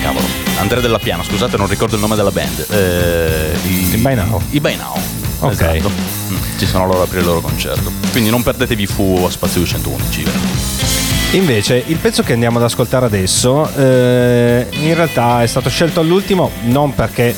Cavolo, 0.00 0.24
Andrea 0.58 0.80
Della 0.80 0.98
Piana, 0.98 1.22
scusate, 1.22 1.58
non 1.58 1.66
ricordo 1.68 1.96
il 1.96 2.00
nome 2.00 2.16
della 2.16 2.30
band. 2.30 2.64
Eh, 2.70 3.50
i, 3.68 3.90
I 3.92 3.96
By 3.98 4.14
Now. 4.14 4.40
I 4.50 4.60
By 4.60 4.76
Now. 4.76 4.94
Ok. 5.40 5.50
Esatto. 5.52 5.90
Mm, 5.90 6.36
Ci 6.58 6.66
sono 6.66 6.86
loro 6.86 7.00
a 7.00 7.04
aprire 7.04 7.20
il 7.20 7.26
loro 7.26 7.40
concerto. 7.40 7.90
Quindi 8.12 8.30
non 8.30 8.42
perdetevi 8.42 8.86
Fu 8.86 9.24
a 9.26 9.30
Spazio 9.30 9.64
111. 9.64 10.22
veramente. 10.22 10.88
Invece, 11.32 11.82
il 11.86 11.96
pezzo 11.96 12.22
che 12.22 12.32
andiamo 12.32 12.58
ad 12.58 12.64
ascoltare 12.64 13.06
adesso, 13.06 13.68
eh, 13.76 14.66
in 14.70 14.94
realtà 14.94 15.42
è 15.42 15.46
stato 15.46 15.68
scelto 15.68 16.00
all'ultimo 16.00 16.50
non 16.62 16.92
perché 16.94 17.34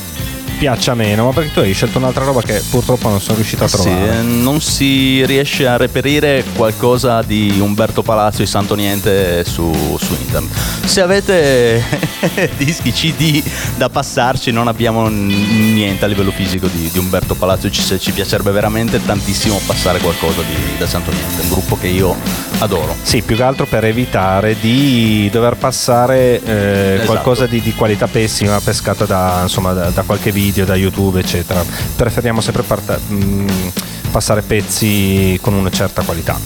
piaccia 0.63 0.93
meno, 0.95 1.25
ma 1.25 1.31
perché 1.33 1.51
tu 1.51 1.59
hai 1.59 1.73
scelto 1.73 1.97
un'altra 1.97 2.23
roba 2.23 2.41
che 2.41 2.63
purtroppo 2.69 3.09
non 3.09 3.19
sono 3.19 3.35
riuscito 3.35 3.65
a 3.65 3.67
Sì, 3.67 3.81
trovare. 3.81 4.19
eh, 4.19 4.21
non 4.21 4.61
si 4.61 5.25
riesce 5.25 5.67
a 5.67 5.75
reperire 5.75 6.45
qualcosa 6.55 7.21
di 7.21 7.59
Umberto 7.59 8.01
Palazzo 8.01 8.43
e 8.43 8.45
Santo 8.45 8.73
Niente 8.73 9.43
su, 9.43 9.97
su 10.01 10.15
internet. 10.21 10.55
Se 10.85 11.01
avete 11.01 11.83
dischi 12.55 12.93
CD 12.93 13.43
da 13.75 13.89
passarci, 13.89 14.51
non 14.51 14.69
abbiamo 14.69 15.09
niente 15.09 16.05
a 16.05 16.07
livello 16.07 16.31
fisico 16.31 16.67
di, 16.67 16.89
di 16.89 16.97
Umberto 16.97 17.35
Palazzo. 17.35 17.69
Ci, 17.69 17.99
ci 17.99 18.11
piacerebbe 18.13 18.51
veramente 18.51 19.03
tantissimo 19.03 19.59
passare 19.65 19.99
qualcosa 19.99 20.43
di, 20.43 20.77
da 20.77 20.87
Santo 20.87 21.11
Niente, 21.11 21.41
un 21.41 21.49
gruppo 21.49 21.77
che 21.77 21.87
io 21.87 22.15
adoro. 22.59 22.95
Sì, 23.01 23.21
più 23.21 23.35
che 23.35 23.43
altro 23.43 23.65
per 23.65 23.83
evitare 23.85 24.55
di 24.59 25.29
dover 25.31 25.55
passare 25.55 26.41
eh, 26.43 26.93
Esatto. 26.93 27.05
qualcosa 27.11 27.45
di, 27.47 27.61
di 27.61 27.73
qualità 27.73 28.07
pessima 28.07 28.59
pescata 28.61 29.05
da, 29.05 29.39
insomma, 29.43 29.73
da, 29.73 29.89
da 29.89 30.01
qualche 30.03 30.31
video, 30.31 30.65
da 30.65 30.75
YouTube, 30.75 31.19
eccetera. 31.19 31.63
Preferiamo 31.95 32.41
sempre 32.41 32.63
parta- 32.63 32.97
mh, 33.07 33.71
passare 34.11 34.41
pezzi 34.41 35.37
con 35.41 35.53
una 35.53 35.69
certa 35.71 36.01
qualità. 36.03 36.37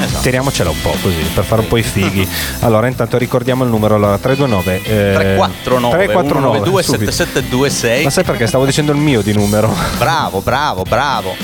Esatto. 0.00 0.22
Teniamocela 0.22 0.70
un 0.70 0.80
po' 0.80 0.96
così 1.00 1.18
per 1.32 1.44
fare 1.44 1.60
un 1.60 1.68
po' 1.68 1.76
i 1.76 1.82
fighi. 1.82 2.26
Allora, 2.60 2.88
intanto 2.88 3.18
ricordiamo 3.18 3.62
il 3.62 3.70
numero 3.70 3.94
allora 3.96 4.18
329 4.18 4.74
eh, 4.82 5.12
349 5.14 5.94
349 5.96 6.28
192 6.28 6.82
subito. 6.82 7.10
7726 7.12 8.04
Ma 8.04 8.10
sai 8.10 8.24
perché 8.24 8.46
stavo 8.46 8.64
dicendo 8.64 8.90
il 8.92 8.98
mio 8.98 9.20
di 9.20 9.32
numero? 9.32 9.72
Bravo, 9.98 10.40
bravo, 10.40 10.82
bravo. 10.82 11.34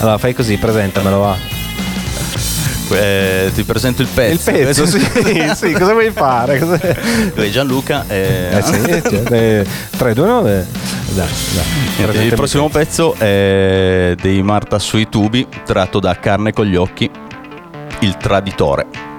Allora, 0.00 0.18
fai 0.18 0.34
così, 0.34 0.56
presentamelo 0.56 1.18
va. 1.18 1.51
Eh, 2.94 3.50
ti 3.54 3.62
presento 3.64 4.02
il 4.02 4.08
pezzo. 4.12 4.50
Il 4.50 4.56
pezzo, 4.64 4.86
sì, 4.86 4.98
sì, 5.54 5.72
cosa 5.72 5.92
vuoi 5.92 6.10
fare? 6.10 6.58
Cos'è? 6.58 6.96
Tu 7.34 7.50
Gianluca. 7.50 8.04
eh, 8.08 8.48
Eh 8.52 8.62
sì, 8.62 8.80
cioè, 9.02 9.22
eh, 9.30 9.66
329 9.96 10.66
dai, 11.12 11.26
dai, 12.06 12.26
il 12.26 12.34
prossimo 12.34 12.68
pezzo 12.70 13.14
è 13.18 14.14
dei 14.20 14.42
Marta 14.42 14.78
sui 14.78 15.08
tubi, 15.10 15.46
tratto 15.64 16.00
da 16.00 16.18
Carne 16.18 16.52
con 16.52 16.64
gli 16.64 16.76
occhi, 16.76 17.10
Il 18.00 18.16
traditore. 18.16 19.11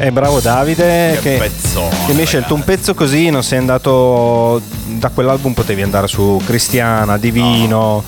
E 0.00 0.12
bravo 0.12 0.38
Davide 0.38 1.18
che, 1.20 1.36
pezzone, 1.38 1.94
che 2.06 2.12
mi 2.12 2.20
hai 2.20 2.26
scelto 2.26 2.54
un 2.54 2.62
pezzo 2.62 2.94
così, 2.94 3.30
non 3.30 3.42
sei 3.42 3.58
andato 3.58 4.60
da 4.86 5.08
quell'album 5.08 5.52
potevi 5.54 5.82
andare 5.82 6.06
su 6.06 6.40
Cristiana, 6.44 7.18
Divino, 7.18 8.04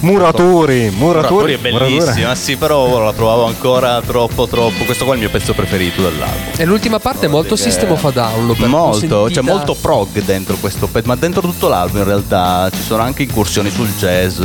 Muraturi, 0.00 0.90
Muraturi, 0.90 0.96
Muraturi 0.96 1.54
è 1.54 1.58
bellissima, 1.58 2.30
ah, 2.30 2.34
sì, 2.34 2.56
però 2.56 3.02
la 3.02 3.12
trovavo 3.12 3.44
ancora 3.44 4.00
troppo, 4.00 4.46
troppo. 4.46 4.84
Questo 4.84 5.04
qua 5.04 5.12
è 5.14 5.16
il 5.16 5.22
mio 5.22 5.30
pezzo 5.30 5.52
preferito 5.52 6.02
dell'album. 6.02 6.52
E 6.56 6.64
l'ultima 6.64 6.98
parte 6.98 7.26
è 7.26 7.28
molto 7.28 7.56
Perché- 7.56 7.70
System 7.70 7.90
of 7.90 8.04
a 8.04 8.10
Down. 8.10 8.54
Molto, 8.66 8.98
sentita- 8.98 9.40
c'è 9.40 9.46
molto 9.46 9.74
prog 9.74 10.22
dentro 10.24 10.56
questo 10.56 10.86
pezzo, 10.86 11.08
ma 11.08 11.16
dentro 11.16 11.42
tutto 11.42 11.68
l'album 11.68 11.98
in 11.98 12.04
realtà 12.04 12.70
ci 12.74 12.82
sono 12.82 13.02
anche 13.02 13.22
incursioni 13.22 13.70
sul 13.70 13.88
jazz. 13.98 14.40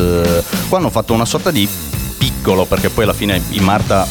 Qua 0.68 0.78
hanno 0.78 0.90
fatto 0.90 1.14
una 1.14 1.26
sorta 1.26 1.50
di 1.50 1.68
piccolo, 2.18 2.66
perché 2.66 2.90
poi 2.90 3.06
alla 3.06 3.14
fine 3.14 3.42
i 3.50 3.60
Marta 3.60 4.06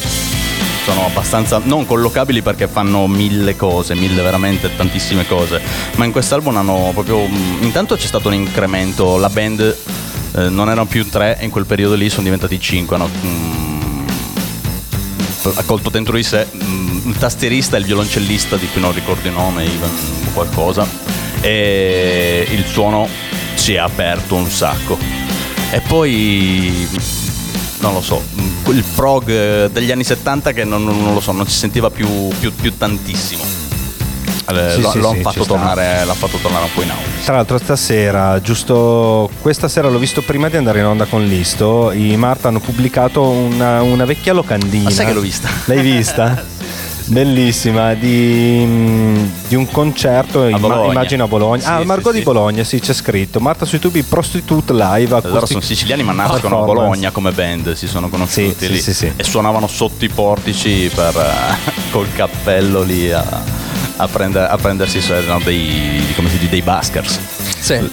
sono 0.89 1.05
abbastanza 1.05 1.61
non 1.63 1.85
collocabili 1.85 2.41
perché 2.41 2.67
fanno 2.67 3.05
mille 3.05 3.55
cose, 3.55 3.93
mille 3.93 4.23
veramente 4.23 4.75
tantissime 4.75 5.27
cose. 5.27 5.61
Ma 5.97 6.05
in 6.05 6.11
quest'album 6.11 6.57
hanno 6.57 6.89
proprio. 6.93 7.27
mm, 7.27 7.61
Intanto 7.61 7.95
c'è 7.95 8.07
stato 8.07 8.29
un 8.29 8.33
incremento, 8.33 9.17
la 9.17 9.29
band 9.29 9.77
eh, 10.35 10.49
non 10.49 10.67
erano 10.67 10.87
più 10.87 11.07
tre, 11.07 11.37
e 11.39 11.45
in 11.45 11.51
quel 11.51 11.65
periodo 11.65 11.93
lì 11.93 12.09
sono 12.09 12.23
diventati 12.23 12.59
cinque. 12.59 12.95
Hanno, 12.95 13.07
mm, 13.07 14.07
ha 15.53 15.63
colto 15.63 15.91
dentro 15.91 16.15
di 16.15 16.23
sé 16.23 16.47
mm, 16.51 17.09
il 17.09 17.17
tastierista 17.17 17.75
e 17.75 17.79
il 17.81 17.85
violoncellista 17.85 18.55
di 18.55 18.67
cui 18.71 18.81
non 18.81 18.91
ricordo 18.91 19.27
il 19.27 19.33
nome, 19.33 19.65
Ivan 19.65 19.91
qualcosa, 20.33 20.87
e 21.41 22.47
il 22.49 22.65
suono 22.65 23.07
si 23.53 23.73
è 23.73 23.77
aperto 23.77 24.33
un 24.33 24.49
sacco. 24.49 24.97
E 25.71 25.81
poi 25.81 26.87
non 27.81 27.93
lo 27.93 28.01
so, 28.01 28.23
il 28.71 28.83
prog 28.95 29.29
eh, 29.29 29.69
degli 29.71 29.91
anni 29.91 30.03
70 30.03 30.51
che 30.53 30.63
non, 30.63 30.83
non 30.83 31.13
lo 31.13 31.19
so, 31.19 31.31
non 31.31 31.47
si 31.47 31.57
sentiva 31.57 31.89
più, 31.89 32.07
più- 32.39 32.53
più 32.53 32.77
tantissimo. 32.77 33.43
eh, 33.43 34.71
Sì, 34.73 34.81
lo- 34.81 34.89
sì, 34.91 34.99
l'hanno 34.99 35.13
sì, 35.15 35.21
fatto 35.21 35.45
tornare, 35.45 35.97
l'hanno 35.99 36.13
fatto 36.15 36.37
tornare 36.37 36.63
un 36.65 36.69
po' 36.73 36.81
in 36.81 36.89
auge. 36.89 37.03
Tra 37.23 37.35
l'altro 37.35 37.57
stasera, 37.57 38.41
giusto 38.41 39.29
questa 39.41 39.67
sera 39.67 39.89
l'ho 39.89 39.99
visto 39.99 40.21
prima 40.21 40.49
di 40.49 40.57
andare 40.57 40.79
in 40.79 40.85
onda 40.85 41.05
con 41.05 41.23
Listo, 41.25 41.91
i 41.91 42.15
Marta 42.17 42.47
hanno 42.47 42.59
pubblicato 42.59 43.21
una, 43.27 43.81
una 43.81 44.05
vecchia 44.05 44.33
locandina. 44.33 44.83
Ma 44.85 44.89
sai 44.91 45.05
che 45.05 45.13
l'ho 45.13 45.21
vista? 45.21 45.49
L'hai 45.65 45.81
vista? 45.81 46.43
Bellissima, 47.09 47.95
di, 47.95 48.63
mm, 48.65 49.25
di 49.47 49.55
un 49.55 49.67
concerto, 49.71 50.45
imma- 50.47 50.59
Bologna. 50.59 50.91
immagino 50.91 51.23
a 51.23 51.27
Bologna. 51.27 51.61
Sì, 51.61 51.67
ah, 51.67 51.75
al 51.75 51.81
sì, 51.81 51.87
Margot 51.87 52.11
sì. 52.11 52.17
di 52.19 52.23
Bologna, 52.23 52.63
sì, 52.63 52.79
c'è 52.79 52.93
scritto. 52.93 53.39
Marta 53.39 53.65
su 53.65 53.75
YouTube, 53.75 54.03
Prostitute 54.03 54.73
Live. 54.73 55.15
Allora 55.23 55.45
sono 55.47 55.59
siciliani 55.59 56.03
ma 56.03 56.11
nascono 56.11 56.61
a. 56.61 56.65
Bologna 56.65 57.09
come 57.09 57.31
band, 57.31 57.73
si 57.73 57.87
sono 57.87 58.09
conosciuti 58.09 58.53
Sì, 58.59 58.65
sì, 58.65 58.71
lì 58.71 58.79
sì, 58.79 58.93
sì. 58.93 59.11
e 59.15 59.23
suonavano 59.23 59.67
sotto 59.67 60.05
i 60.05 60.09
portici 60.09 60.89
per, 60.93 61.15
col 61.89 62.11
cappello 62.13 62.83
lì 62.83 63.11
a, 63.11 63.25
a 63.97 64.07
prender- 64.07 64.49
a 64.49 64.57
prendersi 64.57 64.99
erano 65.11 65.39
dei, 65.43 66.13
come 66.15 66.29
si 66.29 66.37
dice, 66.37 66.49
dei 66.51 66.61
buskers. 66.61 67.19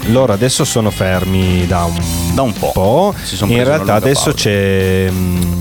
Loro 0.09 0.35
adesso 0.35 0.65
sono 0.65 0.91
fermi 0.91 1.67
da 1.67 1.85
un, 1.85 1.95
Da 2.37 2.43
un 2.43 2.53
po'. 2.53 3.15
Sono 3.23 3.51
In 3.51 3.65
realtà 3.65 3.95
adesso 3.95 4.25
pausa. 4.25 4.37
c'è. 4.37 5.09
mm, 5.11 5.55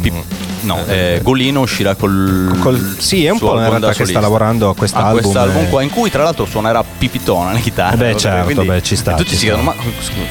No, 0.64 0.84
eh, 0.88 1.20
Golino 1.22 1.62
uscirà 1.62 1.94
col, 1.94 2.58
Col- 2.60 2.96
sì, 2.98 3.24
è 3.24 3.30
un 3.30 3.38
po' 3.38 3.54
in 3.60 3.70
realtà 3.70 3.94
che 3.94 4.04
sta 4.06 4.20
lavorando 4.20 4.70
a 4.70 4.76
quest'album, 4.76 5.10
A 5.10 5.22
quest'album 5.22 5.64
eh. 5.64 5.70
qua, 5.70 5.82
in 5.84 5.92
cui 5.92 6.10
tra 6.10 6.24
l'altro 6.24 6.46
suonerà 6.46 6.84
Pipitone 6.84 7.54
la 7.54 7.60
chitarra. 7.60 7.94
Eh 7.94 7.98
beh, 8.14 8.18
certo, 8.18 8.64
beh, 8.64 8.82
ci 8.82 8.96
sta, 8.96 9.14
E 9.14 9.16
tutti 9.16 9.30
ci 9.30 9.36
si 9.36 9.44
chiedono, 9.44 9.62
ma 9.64 9.76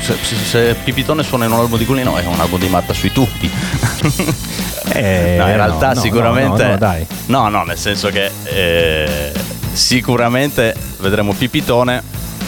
se, 0.03 0.17
se- 0.21 0.37
se 0.37 0.75
Pipitone 0.83 1.23
suona 1.23 1.45
in 1.45 1.53
un 1.53 1.61
album 1.61 1.79
di 1.79 1.85
Golino 1.87 2.17
è 2.19 2.27
un 2.27 2.41
album 2.41 2.59
di 2.59 2.69
Marta 2.69 2.93
sui 2.93 3.11
tubi. 3.13 3.51
Eh, 4.97 5.37
no, 5.39 5.49
in 5.49 5.55
realtà 5.57 5.95
no, 5.95 6.01
sicuramente... 6.01 6.63
no, 6.63 6.71
no, 6.73 6.77
dai. 6.79 7.07
No, 7.27 7.49
no, 7.49 7.65
nel 7.65 7.79
senso 7.79 8.11
che 8.11 8.31
eh, 8.45 9.33
sicuramente 9.73 10.75
vedremo 11.01 11.33
Pipitone 11.33 12.03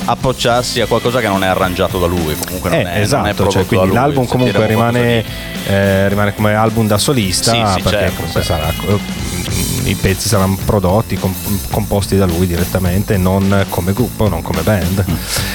appoggiarsi 0.06 0.80
a 0.80 0.86
qualcosa 0.86 1.20
che 1.20 1.28
non 1.28 1.44
è 1.44 1.46
arrangiato 1.46 1.98
da 1.98 2.06
lui. 2.06 2.34
Comunque 2.44 2.70
non 2.70 2.78
Eh, 2.78 2.82
è, 2.82 2.84
non 2.84 2.94
è 2.94 3.00
esatto, 3.00 3.22
prodotto 3.34 3.50
cioè, 3.50 3.66
quindi 3.66 3.86
lui, 3.86 3.94
l'album 3.96 4.24
se 4.24 4.30
comunque 4.30 4.66
rimane, 4.66 5.24
eh, 5.66 6.08
rimane 6.08 6.34
come 6.34 6.54
album 6.54 6.86
da 6.86 6.98
solista 6.98 7.52
Sì, 7.52 7.62
sì, 7.74 7.82
perché 7.82 7.98
certo, 8.12 8.22
certo. 8.24 8.42
sarà, 8.42 8.72
mm, 8.72 9.86
i 9.86 9.94
pezzi 9.94 10.28
saranno 10.28 10.56
prodotti, 10.64 11.16
comp- 11.16 11.70
composti 11.70 12.16
da 12.16 12.26
lui 12.26 12.46
direttamente, 12.46 13.16
non 13.16 13.64
come 13.68 13.92
gruppo, 13.92 14.28
non 14.28 14.42
come 14.42 14.62
band. 14.62 15.04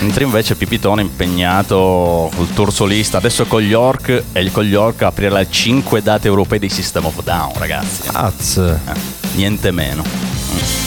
Mentre 0.01 0.23
invece 0.23 0.55
Pipitone 0.55 1.01
è 1.01 1.05
impegnato 1.05 2.29
col 2.35 2.49
tour 2.53 2.71
solista, 2.73 3.17
adesso 3.17 3.45
con 3.45 3.61
York 3.61 4.23
e 4.31 4.39
il 4.41 4.51
con 4.51 4.65
York 4.65 5.01
aprirà 5.03 5.37
le 5.39 5.47
5 5.49 6.01
date 6.01 6.27
europee 6.27 6.59
di 6.59 6.69
System 6.69 7.05
of 7.05 7.21
Down, 7.23 7.51
ragazzi. 7.57 8.01
Az. 8.13 8.57
Eh, 8.57 8.99
niente 9.35 9.71
meno. 9.71 10.80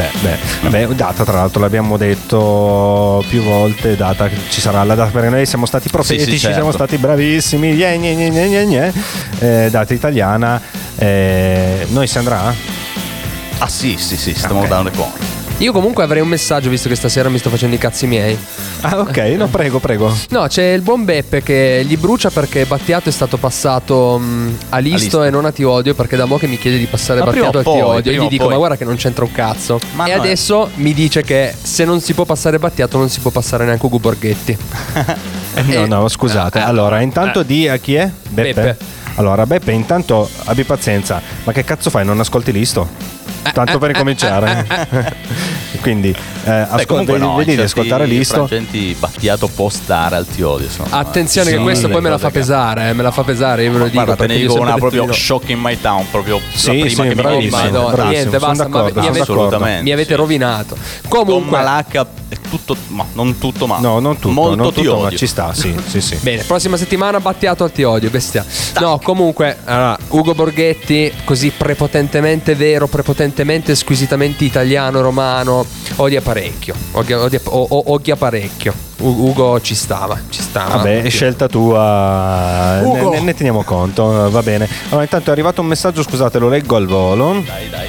Beh, 0.00 0.10
beh, 0.22 0.38
vabbè, 0.62 0.86
data 0.94 1.24
tra 1.24 1.34
l'altro 1.34 1.60
l'abbiamo 1.60 1.98
detto 1.98 3.22
più 3.28 3.42
volte, 3.42 3.96
data 3.96 4.28
che 4.28 4.36
ci 4.48 4.58
sarà 4.58 4.82
la 4.82 4.94
data 4.94 5.10
perché 5.10 5.28
noi 5.28 5.44
siamo 5.44 5.66
stati 5.66 5.90
profetici, 5.90 6.38
certo. 6.38 6.54
siamo 6.54 6.72
stati 6.72 6.96
bravissimi, 6.96 7.74
gne, 7.74 7.98
gne, 7.98 8.14
gne, 8.14 8.30
gne, 8.30 8.64
gne. 8.64 8.92
Eh, 9.40 9.68
data 9.70 9.92
italiana, 9.92 10.58
eh, 10.96 11.86
noi 11.90 12.06
si 12.06 12.16
andrà? 12.16 12.54
Ah 13.58 13.68
sì, 13.68 13.98
sì, 13.98 14.16
sì, 14.16 14.32
System 14.32 14.56
of 14.56 14.64
a 14.64 14.68
Down 14.68 14.84
Record. 14.84 15.29
Io 15.60 15.72
comunque 15.72 16.02
avrei 16.02 16.22
un 16.22 16.28
messaggio 16.28 16.70
visto 16.70 16.88
che 16.88 16.94
stasera 16.94 17.28
mi 17.28 17.36
sto 17.36 17.50
facendo 17.50 17.74
i 17.74 17.78
cazzi 17.78 18.06
miei. 18.06 18.36
Ah 18.80 19.00
ok, 19.00 19.16
no 19.36 19.46
prego, 19.48 19.78
prego. 19.78 20.10
No, 20.30 20.46
c'è 20.46 20.72
il 20.72 20.80
buon 20.80 21.04
Beppe 21.04 21.42
che 21.42 21.82
gli 21.86 21.98
brucia 21.98 22.30
perché 22.30 22.64
Battiato 22.64 23.10
è 23.10 23.12
stato 23.12 23.36
passato 23.36 24.16
mh, 24.18 24.56
a 24.70 24.78
Listo, 24.78 24.98
Listo. 24.98 25.22
e 25.24 25.28
non 25.28 25.44
a 25.44 25.52
Ti 25.52 25.62
Odio 25.62 25.94
perché 25.94 26.16
da 26.16 26.24
mo' 26.24 26.38
che 26.38 26.46
mi 26.46 26.56
chiede 26.56 26.78
di 26.78 26.86
passare 26.86 27.20
Ma 27.20 27.26
prima 27.26 27.50
Battiato 27.50 27.58
a 27.58 27.72
o 27.72 27.74
Ti 27.74 27.80
poi, 27.82 27.96
Odio. 27.98 28.10
Io 28.10 28.16
prima 28.16 28.22
gli 28.22 28.26
o 28.26 28.28
dico 28.30 28.42
poi. 28.44 28.52
ma 28.52 28.58
guarda 28.58 28.76
che 28.78 28.84
non 28.86 28.96
c'entra 28.96 29.24
un 29.24 29.32
cazzo. 29.32 29.78
Ma 29.92 30.06
e 30.06 30.08
no, 30.08 30.14
eh. 30.16 30.18
adesso 30.18 30.70
mi 30.76 30.94
dice 30.94 31.22
che 31.22 31.54
se 31.60 31.84
non 31.84 32.00
si 32.00 32.14
può 32.14 32.24
passare 32.24 32.58
Battiato 32.58 32.96
non 32.96 33.10
si 33.10 33.20
può 33.20 33.30
passare 33.30 33.66
neanche 33.66 33.84
Ugo 33.84 33.98
Borghetti. 33.98 34.56
Eh, 35.52 35.62
no, 35.62 35.84
no, 35.84 36.08
scusate. 36.08 36.60
Allora, 36.60 37.00
intanto 37.00 37.42
di 37.42 37.66
a 37.66 37.76
chi 37.76 37.96
è? 37.96 38.08
Beppe. 38.28 38.54
Beppe. 38.54 38.76
Allora, 39.16 39.44
Beppe, 39.46 39.72
intanto 39.72 40.30
abbi 40.44 40.62
pazienza. 40.62 41.20
Ma 41.42 41.50
che 41.52 41.64
cazzo 41.64 41.90
fai? 41.90 42.04
Non 42.04 42.20
ascolti 42.20 42.52
listo? 42.52 42.88
Tanto 43.52 43.78
per 43.78 43.90
incominciare. 43.90 44.66
Quindi, 45.80 46.10
eh, 46.10 46.14
Beh, 46.44 46.60
ascol- 46.68 47.04
vedi, 47.04 47.18
no, 47.18 47.38
di 47.38 47.44
certi 47.44 47.60
ascoltare 47.62 48.06
listo. 48.06 48.46
frangenti 48.46 48.94
Battiato 48.98 49.48
può 49.48 49.68
stare 49.68 50.16
al 50.16 50.26
Ti 50.26 50.42
Odio. 50.42 50.66
insomma. 50.66 50.98
Attenzione 50.98 51.50
Ci 51.50 51.56
che 51.56 51.62
questo 51.62 51.88
poi 51.88 52.02
me 52.02 52.10
la 52.10 52.18
fa 52.18 52.30
pesare, 52.30 52.90
eh, 52.90 52.92
me 52.92 53.02
la 53.02 53.10
fa 53.10 53.22
pesare, 53.22 53.64
io 53.64 53.72
ve 53.72 53.78
lo 53.78 53.84
dico. 53.84 53.94
Guarda, 53.94 54.16
te 54.16 54.26
ne 54.26 54.36
dico 54.38 54.60
una 54.60 54.74
proprio 54.74 55.06
no. 55.06 55.12
shock 55.12 55.48
in 55.48 55.58
my 55.60 55.80
town, 55.80 56.04
proprio 56.10 56.40
Sì, 56.52 56.66
la 56.66 56.72
prima 56.72 56.88
sì, 56.88 56.94
che 56.96 57.08
mi 57.08 57.14
bravissimo, 57.14 57.62
viene 57.62 57.78
in 57.78 57.84
mente. 57.84 58.02
Niente, 58.08 58.38
basta, 58.38 58.68
ma 58.68 58.82
mi 58.82 59.06
avete, 59.06 59.82
mi 59.82 59.92
avete 59.92 60.10
sì. 60.10 60.14
rovinato. 60.14 60.76
Con 61.08 61.24
Comunque, 61.24 61.56
Malacca 61.56 62.06
è 62.28 62.36
tutto, 62.50 62.76
ma 62.88 63.06
non 63.14 63.38
tutto, 63.38 63.66
ma 63.66 63.78
No, 63.78 63.98
non 64.00 64.14
tutto, 64.16 64.30
molto 64.30 64.54
non 64.56 64.72
ti 64.72 64.82
tutto, 64.82 64.96
ma 64.98 65.06
odio. 65.06 65.16
ci 65.18 65.26
sta, 65.26 65.54
sì, 65.54 65.74
sì, 65.86 66.00
sì. 66.00 66.16
Bene, 66.22 66.42
prossima 66.42 66.76
settimana 66.76 67.20
Battiato 67.20 67.64
al 67.64 67.72
Ti 67.72 67.82
Odio, 67.84 68.10
bestia. 68.10 68.44
No, 68.80 68.98
comunque, 69.02 69.56
allora, 69.64 69.96
Ugo 70.08 70.34
Borghetti, 70.34 71.12
così 71.24 71.50
prepotentemente 71.56 72.54
vero, 72.54 72.86
prepotentemente 72.88 73.74
squisitamente 73.74 74.44
italiano, 74.44 75.00
romano, 75.00 75.64
odia 75.96 76.20
parecchio. 76.20 76.74
Odia, 76.92 77.20
odia- 77.20 77.40
odia 77.44 78.16
parecchio. 78.16 78.74
Ugo 78.98 79.60
ci 79.62 79.74
stava, 79.74 80.18
ci 80.28 80.42
stava. 80.42 80.76
Vabbè, 80.76 81.02
è 81.02 81.08
scelta 81.08 81.48
tua, 81.48 82.80
Ugo. 82.82 82.94
ne, 83.10 83.18
ne- 83.18 83.20
ne 83.20 83.34
teniamo 83.34 83.62
conto, 83.62 84.28
va 84.30 84.42
bene. 84.42 84.68
Allora, 84.88 85.02
intanto 85.04 85.30
è 85.30 85.32
arrivato 85.32 85.60
un 85.62 85.68
messaggio, 85.68 86.02
scusate, 86.02 86.38
lo 86.38 86.48
leggo 86.48 86.76
al 86.76 86.86
volo. 86.86 87.42
Dai, 87.46 87.68
dai. 87.70 87.88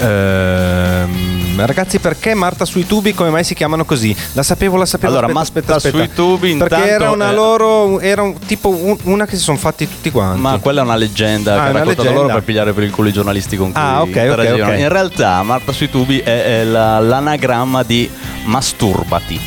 Ehm, 0.00 1.37
ragazzi, 1.66 1.98
perché 1.98 2.34
Marta 2.34 2.64
sui 2.64 2.86
tubi 2.86 3.14
come 3.14 3.30
mai 3.30 3.44
si 3.44 3.54
chiamano 3.54 3.84
così? 3.84 4.14
La 4.32 4.42
sapevo, 4.42 4.76
la 4.76 4.86
sapevo. 4.86 5.16
Allora, 5.16 5.26
aspetta, 5.40 5.74
aspetta, 5.74 5.74
aspetta. 5.76 5.96
sui 5.98 6.10
tubi, 6.14 6.54
Perché 6.56 6.74
intanto, 6.74 6.86
era 7.04 7.10
una 7.10 7.30
eh, 7.30 7.34
loro, 7.34 8.00
era 8.00 8.22
un, 8.22 8.38
tipo 8.46 8.68
un- 8.68 8.96
una 9.04 9.26
che 9.26 9.36
si 9.36 9.42
sono 9.42 9.56
fatti 9.58 9.88
tutti 9.88 10.10
quanti. 10.10 10.40
Ma 10.40 10.58
quella 10.58 10.80
è 10.80 10.84
una 10.84 10.96
leggenda 10.96 11.52
Ah, 11.52 11.54
che 11.64 11.70
una 11.70 11.78
raccontato 11.80 12.02
leggenda. 12.02 12.20
loro 12.22 12.34
per 12.34 12.42
pigliare 12.44 12.72
per 12.72 12.82
il 12.84 12.90
culo 12.90 13.08
i 13.08 13.12
giornalisti 13.12 13.56
con 13.56 13.72
cui 13.72 13.80
Ah, 13.80 14.02
ok, 14.02 14.08
ok, 14.08 14.14
interagivano. 14.16 14.72
ok. 14.72 14.78
In 14.78 14.88
realtà 14.88 15.42
Marta 15.42 15.72
sui 15.72 15.90
tubi 15.90 16.18
è, 16.20 16.60
è 16.60 16.64
la- 16.64 16.98
l'anagramma 17.00 17.82
di 17.82 18.08
masturbati. 18.44 19.40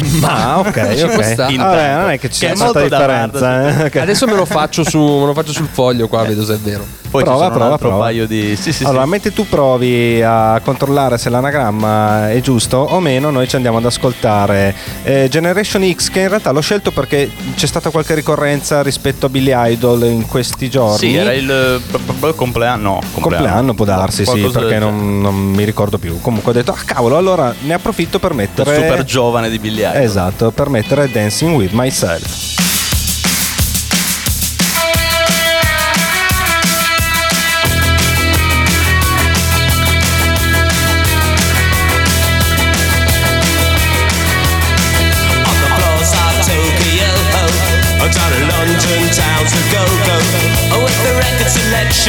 Ah, 0.22 0.58
ok, 0.60 0.72
Ci 0.96 1.02
ok. 1.02 1.34
Vabbè, 1.56 1.94
non 1.94 2.10
è 2.10 2.18
che 2.18 2.28
Che 2.28 2.50
è 2.52 2.54
molta 2.56 2.80
differenza. 2.82 3.88
eh. 3.90 3.98
Adesso 4.00 4.26
me 4.26 4.34
lo 4.34 4.44
faccio 4.46 4.82
su 4.82 4.98
me 4.98 5.26
lo 5.26 5.34
faccio 5.34 5.52
sul 5.52 5.68
foglio 5.70 6.08
qua, 6.08 6.22
vedo 6.24 6.44
se 6.44 6.54
è 6.54 6.58
vero. 6.58 6.86
Poi 7.10 7.24
Prova, 7.24 7.46
ci 7.46 7.52
prova, 7.52 7.76
prova. 7.76 8.04
paio 8.04 8.26
di 8.26 8.54
sì, 8.54 8.72
sì, 8.72 8.84
allora, 8.84 9.02
sì. 9.02 9.08
mentre 9.08 9.32
tu 9.32 9.44
provi 9.48 10.22
a 10.22 10.60
controllare 10.62 11.18
se 11.18 11.28
l'anagramma 11.28 12.30
è 12.30 12.40
giusto 12.40 12.76
o 12.76 13.00
meno, 13.00 13.30
noi 13.30 13.48
ci 13.48 13.56
andiamo 13.56 13.78
ad 13.78 13.84
ascoltare 13.84 14.74
eh, 15.02 15.26
Generation 15.28 15.92
X, 15.92 16.08
che 16.10 16.20
in 16.20 16.28
realtà 16.28 16.52
l'ho 16.52 16.60
scelto 16.60 16.92
perché 16.92 17.28
c'è 17.56 17.66
stata 17.66 17.90
qualche 17.90 18.14
ricorrenza 18.14 18.82
rispetto 18.82 19.26
a 19.26 19.28
Billy 19.28 19.52
Idol 19.72 20.04
in 20.04 20.26
questi 20.26 20.70
giorni. 20.70 20.98
Sì, 20.98 21.14
era 21.16 21.32
il 21.32 21.80
b- 21.90 22.34
compleanno. 22.34 22.78
No, 22.80 23.00
Compleanno 23.20 23.74
può 23.74 23.84
darsi, 23.84 24.24
sì, 24.24 24.48
perché 24.52 24.78
non, 24.78 25.20
non 25.20 25.34
mi 25.34 25.64
ricordo 25.64 25.98
più. 25.98 26.20
Comunque 26.20 26.52
ho 26.52 26.54
detto, 26.54 26.70
ah 26.70 26.78
cavolo, 26.84 27.16
allora 27.16 27.52
ne 27.60 27.74
approfitto 27.74 28.20
per 28.20 28.34
mettere... 28.34 28.76
Il 28.76 28.82
super 28.82 29.04
giovane 29.04 29.50
di 29.50 29.58
Billy 29.58 29.80
Idol. 29.80 29.96
Esatto, 29.96 30.50
per 30.52 30.68
mettere 30.68 31.10
Dancing 31.10 31.56
with 31.56 31.72
Myself. 31.72 32.69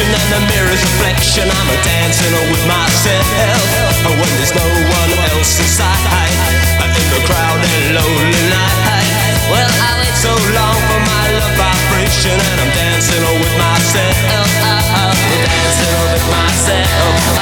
And 0.00 0.08
the 0.32 0.40
mirror's 0.48 0.80
reflection, 0.80 1.44
I'm 1.44 1.68
a 1.68 1.76
dancing 1.84 2.32
with 2.48 2.64
myself. 2.64 3.28
When 4.08 4.32
there's 4.40 4.56
no 4.56 4.64
one 4.64 5.12
else 5.36 5.60
inside, 5.60 6.32
in 6.80 7.08
the 7.12 7.20
crowded 7.28 7.92
lonely 7.92 8.44
night. 8.48 9.36
Well, 9.52 9.68
I 9.68 10.00
wait 10.00 10.16
so 10.16 10.32
long 10.32 10.80
for 10.88 10.96
my 10.96 11.24
love 11.36 11.52
vibration, 11.60 12.32
and 12.32 12.56
I'm 12.64 12.72
dancing 12.72 13.20
all 13.20 13.36
with 13.36 13.52
myself. 13.60 14.16
Dancing 15.44 15.92
with 16.08 16.24
myself. 16.24 17.36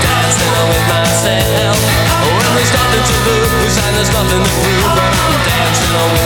Dancing 0.00 0.56
with 0.72 0.86
myself. 0.88 1.76
When 2.24 2.56
there's 2.56 2.72
nothing 2.72 3.04
to 3.04 3.16
lose 3.28 3.76
and 3.76 3.92
there's 4.00 4.12
nothing 4.16 4.40
to 4.40 4.52
prove, 4.64 4.96
but 4.96 5.12
I'm 5.12 5.36
dancing 5.44 5.92
with 5.92 6.24
myself. 6.24 6.25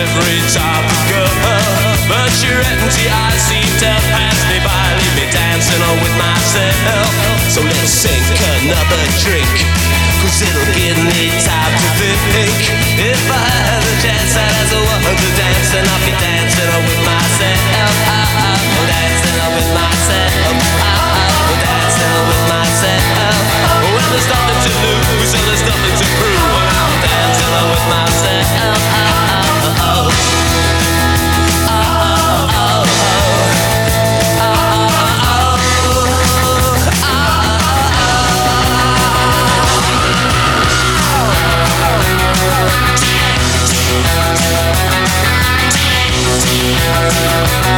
Every 0.00 0.40
girl, 1.12 1.28
but 2.08 2.32
your 2.40 2.56
empty 2.56 3.04
eyes 3.04 3.40
seem 3.44 3.68
to 3.84 3.90
pass 4.08 4.38
me 4.48 4.58
by, 4.64 4.86
leave 4.96 5.16
me 5.20 5.26
dancing 5.28 5.82
on 5.84 5.96
with 6.00 6.16
myself. 6.16 7.12
So 7.52 7.60
let's 7.60 7.92
sink 7.92 8.24
another 8.64 9.02
drink. 9.20 9.52
Cause 10.24 10.40
it'll 10.40 10.72
give 10.72 10.96
me 11.00 11.32
time 11.44 11.74
to 11.76 12.08
think. 12.32 12.60
If 12.96 13.24
I 13.28 13.44
had 13.44 13.80
the 13.84 13.94
chance 14.04 14.36
I'd 14.36 14.52
ask 14.52 14.72
a 14.72 14.80
woman 14.80 15.16
to 15.16 15.28
dance. 15.36 15.72
And 15.76 15.84
I'll 15.88 16.04
be 16.04 16.12
dancing 16.16 16.68
on 16.76 16.82
with 16.84 17.02
myself. 17.04 17.96
Ah, 18.04 18.28
ah, 18.44 18.86
Dancing 18.88 19.36
with 19.56 19.59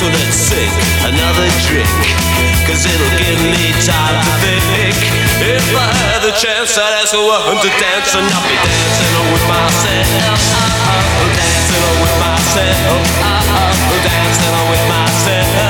So 0.00 0.08
let's 0.08 0.32
sing 0.32 0.72
another 1.04 1.44
drink, 1.68 1.84
cause 2.64 2.88
it'll 2.88 3.18
give 3.20 3.36
me 3.52 3.68
time 3.84 4.16
to 4.16 4.32
think. 4.40 4.96
If 5.44 5.76
I 5.76 5.92
had 5.92 6.24
the 6.24 6.32
chance, 6.32 6.72
I'd 6.78 7.04
ask 7.04 7.12
a 7.12 7.20
woman 7.20 7.60
to 7.60 7.68
dance, 7.68 8.16
and 8.16 8.24
I'll 8.24 8.48
be 8.48 8.56
dancing 8.64 9.12
with 9.28 9.44
myself. 9.44 10.40
Dancing 11.36 11.84
with 12.00 12.16
myself. 12.16 13.04
Dancing 14.00 14.56
with 14.72 14.84
myself. 14.88 15.69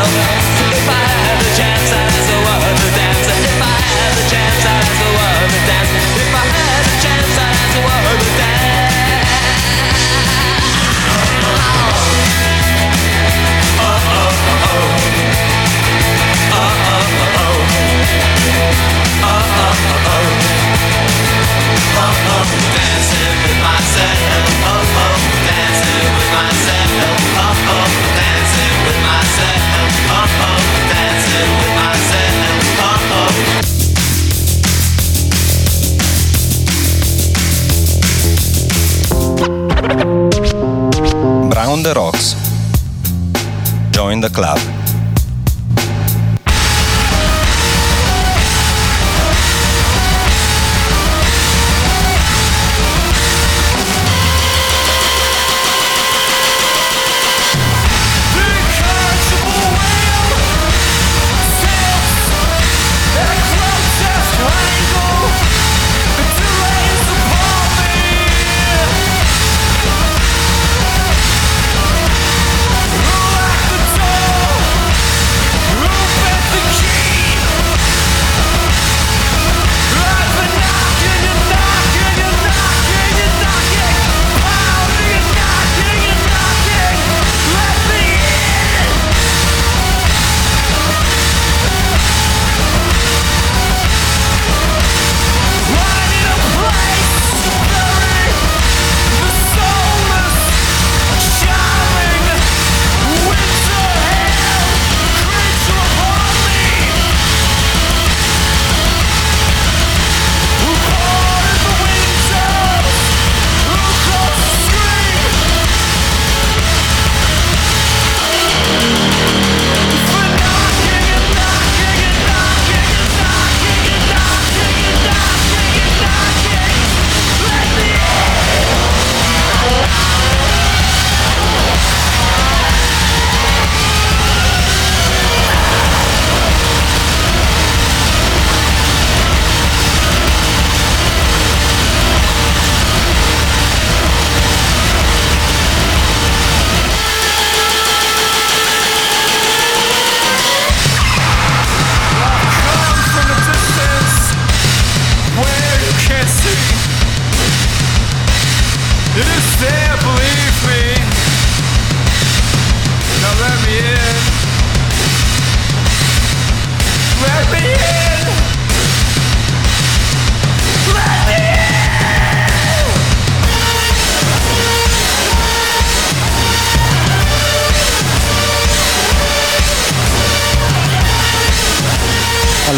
Club. 44.41 44.70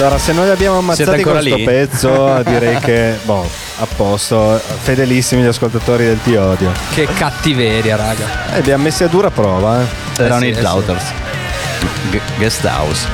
Allora, 0.03 0.19
se 0.19 0.33
noi 0.33 0.51
abbiamo 0.51 0.79
ancora 0.79 1.23
questo 1.23 1.55
lì? 1.55 1.62
pezzo, 1.62 2.43
direi 2.43 2.77
che, 2.81 3.19
boh, 3.23 3.49
a 3.79 3.87
posto. 3.87 4.61
Fedelissimi 4.81 5.43
gli 5.43 5.47
ascoltatori 5.47 6.05
del 6.05 6.21
Ti 6.21 6.35
Odio. 6.35 6.73
Che 6.93 7.07
cattiveria, 7.07 7.95
raga. 7.95 8.53
E 8.53 8.62
li 8.62 8.73
ha 8.73 8.79
messi 8.79 9.05
a 9.05 9.07
dura 9.07 9.31
prova, 9.31 9.81
eh. 9.81 10.25
Erano 10.25 10.41
sì, 10.41 10.47
i 10.47 10.51
eh 10.51 10.55
sì. 10.57 10.61
Lauters. 10.61 11.05
G- 12.11 12.21
Guest 12.37 12.65
House. 12.65 13.07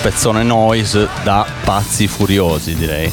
Pezzone 0.00 0.44
noise 0.44 1.08
da 1.24 1.44
pazzi 1.64 2.06
furiosi, 2.06 2.76
direi. 2.76 3.10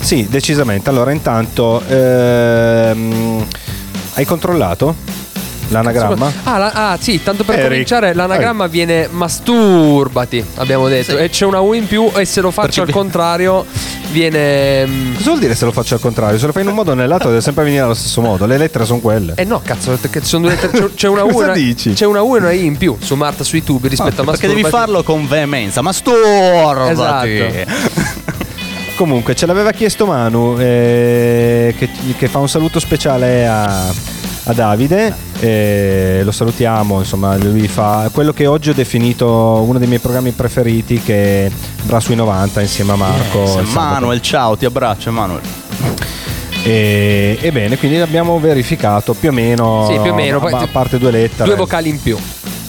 Sì, 0.00 0.26
decisamente. 0.28 0.90
Allora, 0.90 1.10
intanto, 1.10 1.82
ehm, 1.88 3.46
hai 4.12 4.24
controllato 4.26 4.94
L'anagramma? 5.72 6.32
Ah, 6.44 6.58
la- 6.58 6.72
ah, 6.90 6.98
sì, 7.00 7.22
tanto 7.22 7.44
per 7.44 7.56
Eric. 7.56 7.68
cominciare, 7.70 8.14
l'anagramma 8.14 8.66
viene 8.66 9.08
masturbati, 9.10 10.44
abbiamo 10.56 10.88
detto. 10.88 11.16
E 11.18 11.28
c'è 11.30 11.44
una 11.44 11.60
U 11.60 11.72
in 11.72 11.86
più 11.86 12.10
e 12.14 12.24
se 12.24 12.40
lo 12.40 12.50
faccio 12.50 12.82
al 12.82 12.90
contrario 12.90 13.64
viene... 14.10 14.86
mm, 14.86 15.14
Cosa 15.16 15.28
vuol 15.30 15.38
dire 15.40 15.54
se 15.54 15.64
lo 15.64 15.72
faccio 15.72 15.94
al 15.94 16.00
contrario? 16.00 16.38
Se 16.38 16.46
lo 16.46 16.52
fai 16.52 16.62
in 16.62 16.68
un 16.68 16.74
modo 16.74 16.90
o 16.90 16.94
nell'altro 16.94 17.30
deve 17.30 17.40
sempre 17.40 17.64
venire 17.64 17.82
allo 17.82 17.94
stesso 17.94 18.20
modo. 18.20 18.44
Le 18.46 18.58
lettere 18.58 18.84
sono 18.84 19.00
quelle. 19.00 19.32
Eh 19.36 19.44
no, 19.44 19.60
cazzo, 19.64 19.96
perché 20.00 20.20
ci 20.20 20.26
sono 20.26 20.46
due 20.48 20.54
lettere- 20.60 20.90
c'è- 20.94 21.08
una 21.08 21.24
U 21.24 21.30
Cosa 21.32 21.44
una, 21.44 21.52
dici? 21.54 21.92
c'è 21.94 22.04
una 22.06 22.22
U 22.22 22.36
e 22.36 22.38
una 22.38 22.52
I 22.52 22.64
in 22.64 22.76
più 22.76 22.96
su 23.00 23.14
Marta 23.14 23.42
sui 23.44 23.62
tubi 23.64 23.88
rispetto 23.88 24.20
a 24.22 24.24
Perché 24.24 24.46
devi 24.48 24.60
masturbati. 24.62 24.90
farlo 24.92 25.02
con 25.02 25.26
veemenza. 25.26 25.80
Masturbati. 25.82 26.90
Esatto. 26.90 27.70
Comunque, 28.96 29.34
ce 29.34 29.46
l'aveva 29.46 29.72
chiesto 29.72 30.06
Manu, 30.06 30.54
eh, 30.58 31.74
che, 31.76 31.88
che 32.16 32.28
fa 32.28 32.38
un 32.38 32.48
saluto 32.48 32.78
speciale 32.78 33.46
a, 33.48 33.86
a 34.44 34.52
Davide. 34.52 35.14
eh, 35.40 36.20
lo 36.24 36.30
salutiamo, 36.32 36.98
insomma, 36.98 37.36
lui 37.36 37.66
fa 37.68 38.08
quello 38.12 38.32
che 38.32 38.46
oggi 38.46 38.70
ho 38.70 38.74
definito 38.74 39.26
uno 39.66 39.78
dei 39.78 39.88
miei 39.88 40.00
programmi 40.00 40.30
preferiti, 40.32 41.00
che 41.02 41.46
è 41.46 41.50
Bra 41.82 41.98
sui 42.00 42.14
90 42.14 42.60
insieme 42.60 42.92
a 42.92 42.96
Marco. 42.96 43.42
Yes. 43.42 43.72
Manuel, 43.72 44.20
ciao, 44.20 44.56
ti 44.56 44.64
abbraccio, 44.64 45.10
Manuel. 45.10 45.40
E, 46.64 47.38
e 47.40 47.50
bene, 47.52 47.76
quindi 47.76 47.98
l'abbiamo 47.98 48.38
verificato 48.38 49.14
più 49.14 49.30
o 49.30 49.32
meno. 49.32 49.86
Sì, 49.90 49.98
più 50.00 50.12
o 50.12 50.14
meno, 50.14 50.38
A, 50.38 50.58
a 50.60 50.68
parte 50.70 50.98
due 50.98 51.10
lettere. 51.10 51.44
Due 51.48 51.56
vocali 51.56 51.88
in 51.88 52.00
più. 52.00 52.16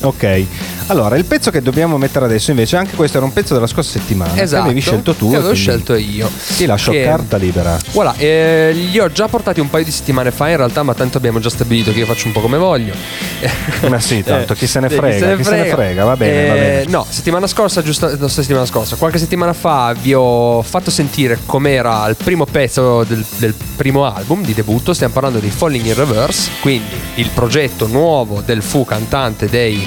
Ok, 0.02 0.46
allora 0.88 1.16
il 1.16 1.26
pezzo 1.26 1.52
che 1.52 1.62
dobbiamo 1.62 1.98
mettere 1.98 2.26
adesso 2.26 2.52
invece, 2.52 2.78
anche 2.78 2.96
questo 2.96 3.18
era 3.18 3.26
un 3.26 3.34
pezzo 3.34 3.54
della 3.54 3.68
scorsa 3.68 3.92
settimana. 4.00 4.40
Esatto. 4.42 4.64
Che 4.64 4.70
avevi 4.70 4.82
scelto 4.82 5.14
tu. 5.14 5.30
Che 5.30 5.36
avevo 5.36 5.50
quindi 5.52 5.60
scelto 5.62 5.96
io. 5.96 6.30
Ti 6.58 6.66
lascio 6.66 6.92
Che- 6.92 7.04
carta 7.04 7.38
libera. 7.38 7.78
Voilà, 7.92 8.16
eh, 8.18 8.72
li 8.74 9.00
ho 9.00 9.12
già 9.12 9.28
portati 9.28 9.60
un 9.60 9.70
paio 9.70 9.84
di 9.86 9.92
settimane 9.92 10.32
fa 10.32 10.50
in 10.50 10.58
realtà, 10.58 10.84
ma 10.84 10.94
tanto 10.94 11.18
abbiamo 11.18 11.40
già 11.40 11.50
stabilito 11.50 11.92
che 11.92 12.00
io 12.00 12.06
faccio 12.06 12.28
un 12.28 12.34
po' 12.34 12.42
come 12.42 12.58
voglio. 12.58 12.94
Ma 13.90 14.00
sì, 14.00 14.24
tanto, 14.24 14.54
chi 14.54 14.68
se 14.68 14.80
ne 14.80 14.88
Eh, 14.88 14.90
frega, 14.90 15.36
chi 15.36 15.44
se 15.44 15.56
ne 15.56 15.66
frega, 15.66 16.04
va 16.06 16.16
bene, 16.18 16.48
va 16.48 16.56
Eh, 16.56 16.60
bene. 16.60 16.86
No, 16.88 17.06
settimana 17.10 17.48
scorsa, 17.48 17.82
giusto, 17.82 18.16
no, 18.18 18.28
settimana 18.28 18.66
scorsa, 18.66 18.96
qualche 18.96 19.18
settimana 19.18 19.54
fa 19.54 19.94
vi 20.00 20.14
ho 20.14 20.62
fatto 20.62 20.92
sentire 20.92 21.40
com'era 21.46 22.08
il 22.08 22.16
primo 22.16 22.46
pezzo 22.46 23.04
del, 23.04 23.24
del 23.38 23.54
primo 23.76 24.06
album 24.06 24.44
di 24.44 24.54
debutto. 24.54 24.94
Stiamo 24.94 25.14
parlando 25.14 25.40
di 25.40 25.50
Falling 25.50 25.86
in 25.86 25.94
Reverse, 25.96 26.50
quindi 26.62 26.96
il 27.16 27.30
progetto 27.34 27.88
nuovo 27.88 28.42
del 28.46 28.62
fu 28.62 28.86
cantante 28.86 29.48
dei, 29.50 29.86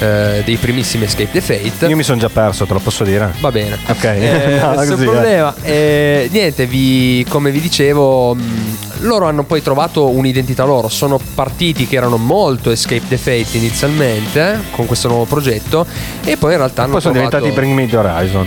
eh, 0.00 0.42
dei 0.44 0.56
primissimi 0.56 1.04
Escape 1.04 1.30
the 1.32 1.40
Fate. 1.40 1.86
Io 1.86 1.96
mi 1.96 2.02
sono 2.02 2.18
già 2.20 2.28
perso, 2.28 2.64
te 2.66 2.72
lo 2.72 2.78
posso 2.80 3.04
dire. 3.04 3.32
Va 3.40 3.50
bene. 3.50 3.78
Ok, 3.88 4.04
Eh, 4.04 4.58
No, 4.62 4.74
così, 4.74 5.04
problema. 5.04 5.54
Eh, 5.62 6.28
niente, 6.30 6.66
vi- 6.66 7.24
come 7.28 7.50
vi 7.50 7.60
dicevo, 7.60 8.34
mh, 8.34 8.76
loro 9.00 9.26
hanno 9.26 9.44
poi 9.44 9.62
trovato 9.62 10.08
un'identità 10.08 10.64
loro. 10.64 10.88
Sono 10.88 11.18
partiti 11.34 11.86
che 11.86 11.96
erano 11.96 12.16
molto 12.16 12.70
Escape 12.70 13.02
the 13.08 13.16
Fate 13.16 13.56
inizialmente 13.56 14.52
eh, 14.52 14.56
con 14.70 14.86
questo 14.86 15.08
nuovo 15.08 15.24
progetto 15.24 15.86
e 16.24 16.36
poi 16.36 16.52
in 16.52 16.58
realtà 16.58 16.82
hanno 16.82 16.92
Poi 16.92 17.00
sono 17.00 17.14
trovato... 17.14 17.36
diventati 17.38 17.60
Bring 17.66 17.74
Me 17.78 17.88
the 17.88 17.96
Horizon. 17.96 18.46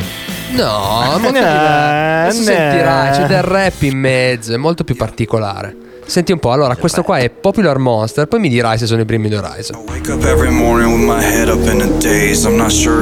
No, 0.53 1.17
molto 1.19 1.31
No, 1.39 2.25
no. 2.25 2.31
sentirai, 2.31 3.11
c'è 3.11 3.25
del 3.25 3.41
rap 3.41 3.81
in 3.83 3.97
mezzo, 3.97 4.53
è 4.53 4.57
molto 4.57 4.83
più 4.83 4.95
particolare. 4.95 5.75
Senti 6.11 6.33
un 6.33 6.39
po', 6.39 6.51
allora 6.51 6.75
questo 6.75 7.03
qua 7.03 7.19
è 7.19 7.29
Popular 7.29 7.77
Monster, 7.77 8.25
poi 8.25 8.41
mi 8.41 8.49
dirai 8.49 8.77
se 8.77 8.85
sono 8.85 8.99
i 8.99 9.05
primi 9.05 9.29
di 9.29 9.35
Horizon. 9.35 9.81
Wake 9.87 10.11
up 10.11 10.25
every 10.25 10.51
morning 10.51 10.91
with 10.91 11.07
my 11.07 11.23
head 11.23 11.47
up 11.47 11.65
in 11.65 11.79
a 11.79 11.87
daze. 12.01 12.45
I'm 12.45 12.57
not 12.57 12.69
sure 12.69 13.01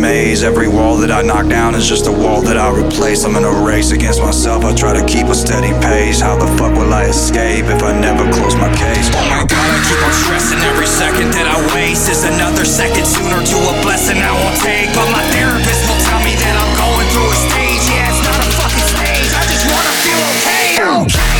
maze. 0.00 0.42
Every 0.42 0.66
wall 0.66 0.96
that 1.04 1.12
I 1.12 1.20
knock 1.20 1.46
down 1.48 1.74
is 1.76 1.86
just 1.86 2.08
a 2.08 2.12
wall 2.12 2.40
that 2.48 2.56
I 2.56 2.72
replace. 2.72 3.24
I'm 3.24 3.36
in 3.36 3.44
a 3.44 3.52
race 3.52 3.92
against 3.92 4.20
myself. 4.24 4.64
I 4.64 4.74
try 4.74 4.96
to 4.96 5.04
keep 5.04 5.28
a 5.28 5.34
steady 5.36 5.76
pace. 5.84 6.20
How 6.20 6.40
the 6.40 6.48
fuck 6.56 6.72
will 6.72 6.92
I 6.92 7.04
escape 7.04 7.68
if 7.68 7.82
I 7.84 7.92
never 7.92 8.24
close 8.32 8.56
my 8.56 8.72
case? 8.72 9.12
Oh 9.12 9.20
my 9.28 9.44
god, 9.44 9.68
I 9.68 9.78
keep 9.84 10.00
on 10.00 10.14
stressing. 10.16 10.58
Every 10.72 10.88
second 10.88 11.36
that 11.36 11.46
I 11.46 11.60
waste 11.76 12.08
is 12.08 12.24
another 12.24 12.64
second 12.64 13.04
sooner 13.04 13.44
to 13.44 13.56
a 13.68 13.74
blessing 13.84 14.16
I 14.16 14.32
won't 14.32 14.58
take. 14.64 14.88
But 14.96 15.06
my 15.12 15.22
therapist 15.36 15.84
will 15.84 16.00
tell 16.08 16.20
me 16.24 16.32
that 16.40 16.54
I'm 16.56 16.72
going 16.80 17.06
through 17.12 17.30
a 17.30 17.38
stage. 17.52 17.84
Yeah, 17.92 18.08
it's 18.08 18.24
not 18.24 18.40
a 18.40 18.48
fucking 18.56 18.88
stage. 18.96 19.30
I 19.36 19.42
just 19.52 19.68
wanna 19.68 19.94
feel 20.00 20.20
okay. 20.32 20.68
Okay, 20.80 21.39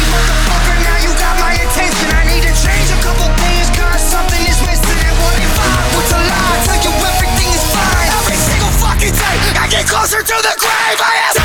day, 9.80 9.86
I 9.86 9.86
get 9.86 9.88
closer 9.88 10.22
to 10.22 10.42
the 10.42 10.54
grave. 10.58 11.00
I 11.00 11.34
am 11.34 11.39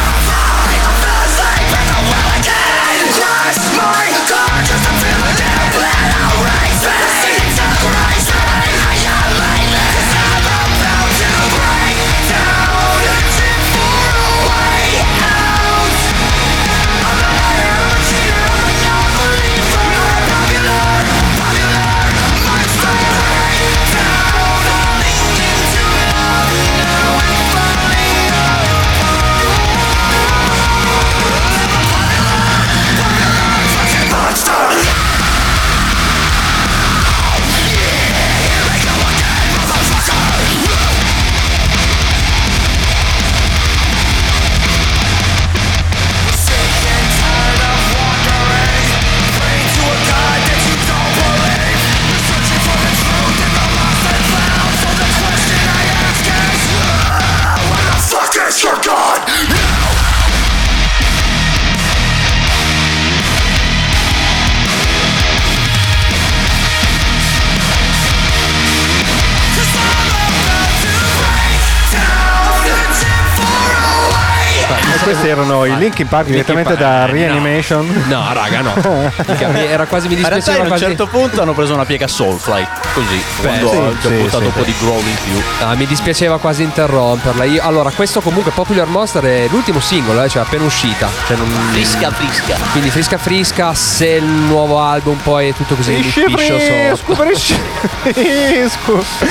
Linkin 75.86 76.08
Park 76.08 76.26
direttamente 76.28 76.76
da 76.76 77.06
Reanimation. 77.06 78.06
No, 78.08 78.26
raga, 78.34 78.62
no. 78.62 78.74
Mica, 79.28 79.48
mi- 79.50 79.66
Era 79.66 79.86
quasi 79.86 80.08
mi 80.08 80.16
dispiaceva 80.16 80.58
a 80.58 80.62
un 80.62 80.68
quasi. 80.68 80.84
certo 80.84 81.06
punto 81.08 81.42
hanno 81.42 81.54
preso 81.54 81.74
una 81.76 81.86
piega 81.86 82.08
Soulfly, 82.08 82.66
così, 82.94 83.22
quando 83.40 83.70
sì, 83.70 83.78
già 84.02 84.10
sì, 84.10 84.16
buttato 84.16 84.40
sì. 84.40 84.46
un 84.46 84.52
po' 84.54 84.64
di 84.64 84.74
growl 84.80 85.06
in 85.06 85.16
più. 85.24 85.42
Ah, 85.66 85.76
mi 85.76 85.86
dispiaceva 85.86 86.40
quasi 86.40 86.64
interromperla. 86.64 87.44
Io- 87.44 87.62
allora, 87.64 87.92
questo 87.92 88.20
comunque 88.22 88.52
Popular 88.52 88.88
Monster 88.88 89.24
è 89.24 89.48
l'ultimo 89.52 89.80
singolo, 89.80 90.24
eh, 90.24 90.30
cioè 90.30 90.42
appena 90.42 90.64
uscita. 90.66 91.08
Cioè 91.28 91.38
non... 91.38 91.48
Frisca, 91.72 92.10
frisca. 92.12 92.56
Quindi 92.72 92.90
frisca 92.90 93.18
frisca, 93.20 93.74
se 93.76 94.08
il 94.08 94.24
nuovo 94.24 94.80
album 94.82 95.18
poi 95.18 95.50
è 95.50 95.54
tutto 95.54 95.76
così 95.76 96.02
liscio 96.02 96.26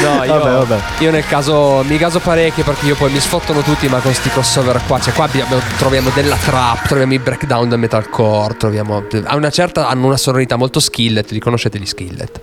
No, 0.02 0.24
io, 0.24 0.38
Vabbè, 0.38 0.50
vabbè. 0.66 0.78
io 0.98 1.10
nel 1.10 1.26
caso 1.26 1.82
mi 1.86 1.96
gaso 1.96 2.20
parecchio 2.20 2.62
perché 2.64 2.86
io 2.86 2.94
poi 2.94 3.10
mi 3.10 3.20
sfottono 3.20 3.62
tutti 3.62 3.88
ma 3.88 3.98
con 3.98 4.12
sti 4.14 4.28
crossover 4.30 4.80
qua. 4.86 5.00
Cioè 5.00 5.12
qua 5.12 5.24
abbiamo- 5.24 5.60
troviamo 5.78 6.10
della 6.14 6.36
trap, 6.44 6.88
troviamo 6.88 7.14
i 7.14 7.18
breakdown 7.18 7.68
del 7.70 7.78
metalcore, 7.78 8.56
troviamo... 8.56 9.02
A 9.24 9.34
una 9.34 9.50
certa 9.50 9.88
hanno 9.88 10.06
una 10.06 10.18
sonorità 10.18 10.56
molto 10.56 10.78
skillet, 10.78 11.30
li 11.30 11.40
conoscete 11.40 11.78
gli 11.78 11.86
skillet? 11.86 12.40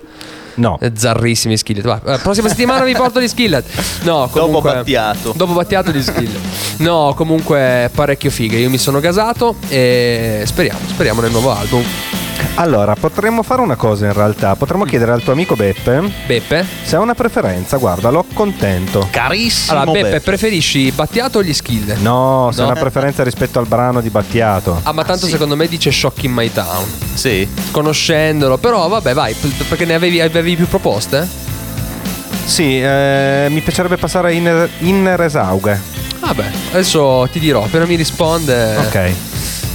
No. 0.54 0.76
Eh, 0.80 0.92
Zarrissimi 0.94 1.56
skillet. 1.56 1.84
Va, 1.84 2.00
eh, 2.04 2.18
prossima 2.18 2.48
settimana 2.48 2.84
vi 2.84 2.94
porto 2.94 3.20
gli 3.20 3.28
skillet. 3.28 3.64
No, 4.02 4.28
comunque, 4.30 4.40
Dopo 4.40 4.60
Battiato. 4.60 5.32
Dopo 5.36 5.52
Battiato 5.52 5.90
gli 5.92 6.02
skillet. 6.02 6.40
No, 6.78 7.14
comunque 7.16 7.90
parecchio 7.94 8.30
fighe. 8.30 8.58
Io 8.58 8.68
mi 8.68 8.78
sono 8.78 8.98
gasato 8.98 9.54
e 9.68 10.42
speriamo, 10.44 10.80
speriamo 10.88 11.20
nel 11.20 11.30
nuovo 11.30 11.52
album. 11.52 11.82
Allora, 12.56 12.94
potremmo 12.94 13.42
fare 13.42 13.62
una 13.62 13.76
cosa 13.76 14.06
in 14.06 14.12
realtà. 14.12 14.54
Potremmo 14.56 14.84
chiedere 14.84 15.12
al 15.12 15.22
tuo 15.22 15.32
amico 15.32 15.56
Beppe 15.56 16.12
Beppe? 16.26 16.66
se 16.82 16.96
ha 16.96 17.00
una 17.00 17.14
preferenza. 17.14 17.78
Guarda, 17.78 18.10
l'ho 18.10 18.24
contento. 18.34 19.08
Carissimo. 19.10 19.80
Allora, 19.80 20.02
Beppe, 20.02 20.20
preferisci 20.20 20.90
Battiato 20.92 21.38
o 21.38 21.42
gli 21.42 21.52
skillet? 21.52 21.98
No, 22.00 22.50
se 22.52 22.60
ha 22.60 22.66
una 22.66 22.74
preferenza 22.74 23.22
rispetto 23.24 23.58
al 23.58 23.66
brano 23.66 24.00
di 24.00 24.10
Battiato. 24.10 24.80
Ah, 24.82 24.92
ma 24.92 25.02
tanto 25.02 25.26
secondo 25.26 25.56
me 25.56 25.66
dice 25.66 25.90
Shock 25.90 26.24
in 26.24 26.32
My 26.32 26.52
Town. 26.52 26.84
Sì. 27.14 27.48
Conoscendolo, 27.70 28.58
però 28.58 28.86
vabbè, 28.86 29.14
vai, 29.14 29.34
perché 29.68 29.86
ne 29.86 29.94
avevi, 29.94 30.20
avevi 30.20 30.54
più 30.54 30.68
proposte? 30.68 31.26
Sì, 32.44 32.80
eh, 32.80 33.46
mi 33.50 33.60
piacerebbe 33.60 33.96
passare 33.96 34.34
in, 34.34 34.68
in 34.80 35.16
Resaughe. 35.16 35.80
Vabbè, 36.20 36.50
adesso 36.72 37.26
ti 37.32 37.40
dirò, 37.40 37.64
appena 37.64 37.86
mi 37.86 37.94
risponde. 37.94 38.76
Ok. 38.76 39.12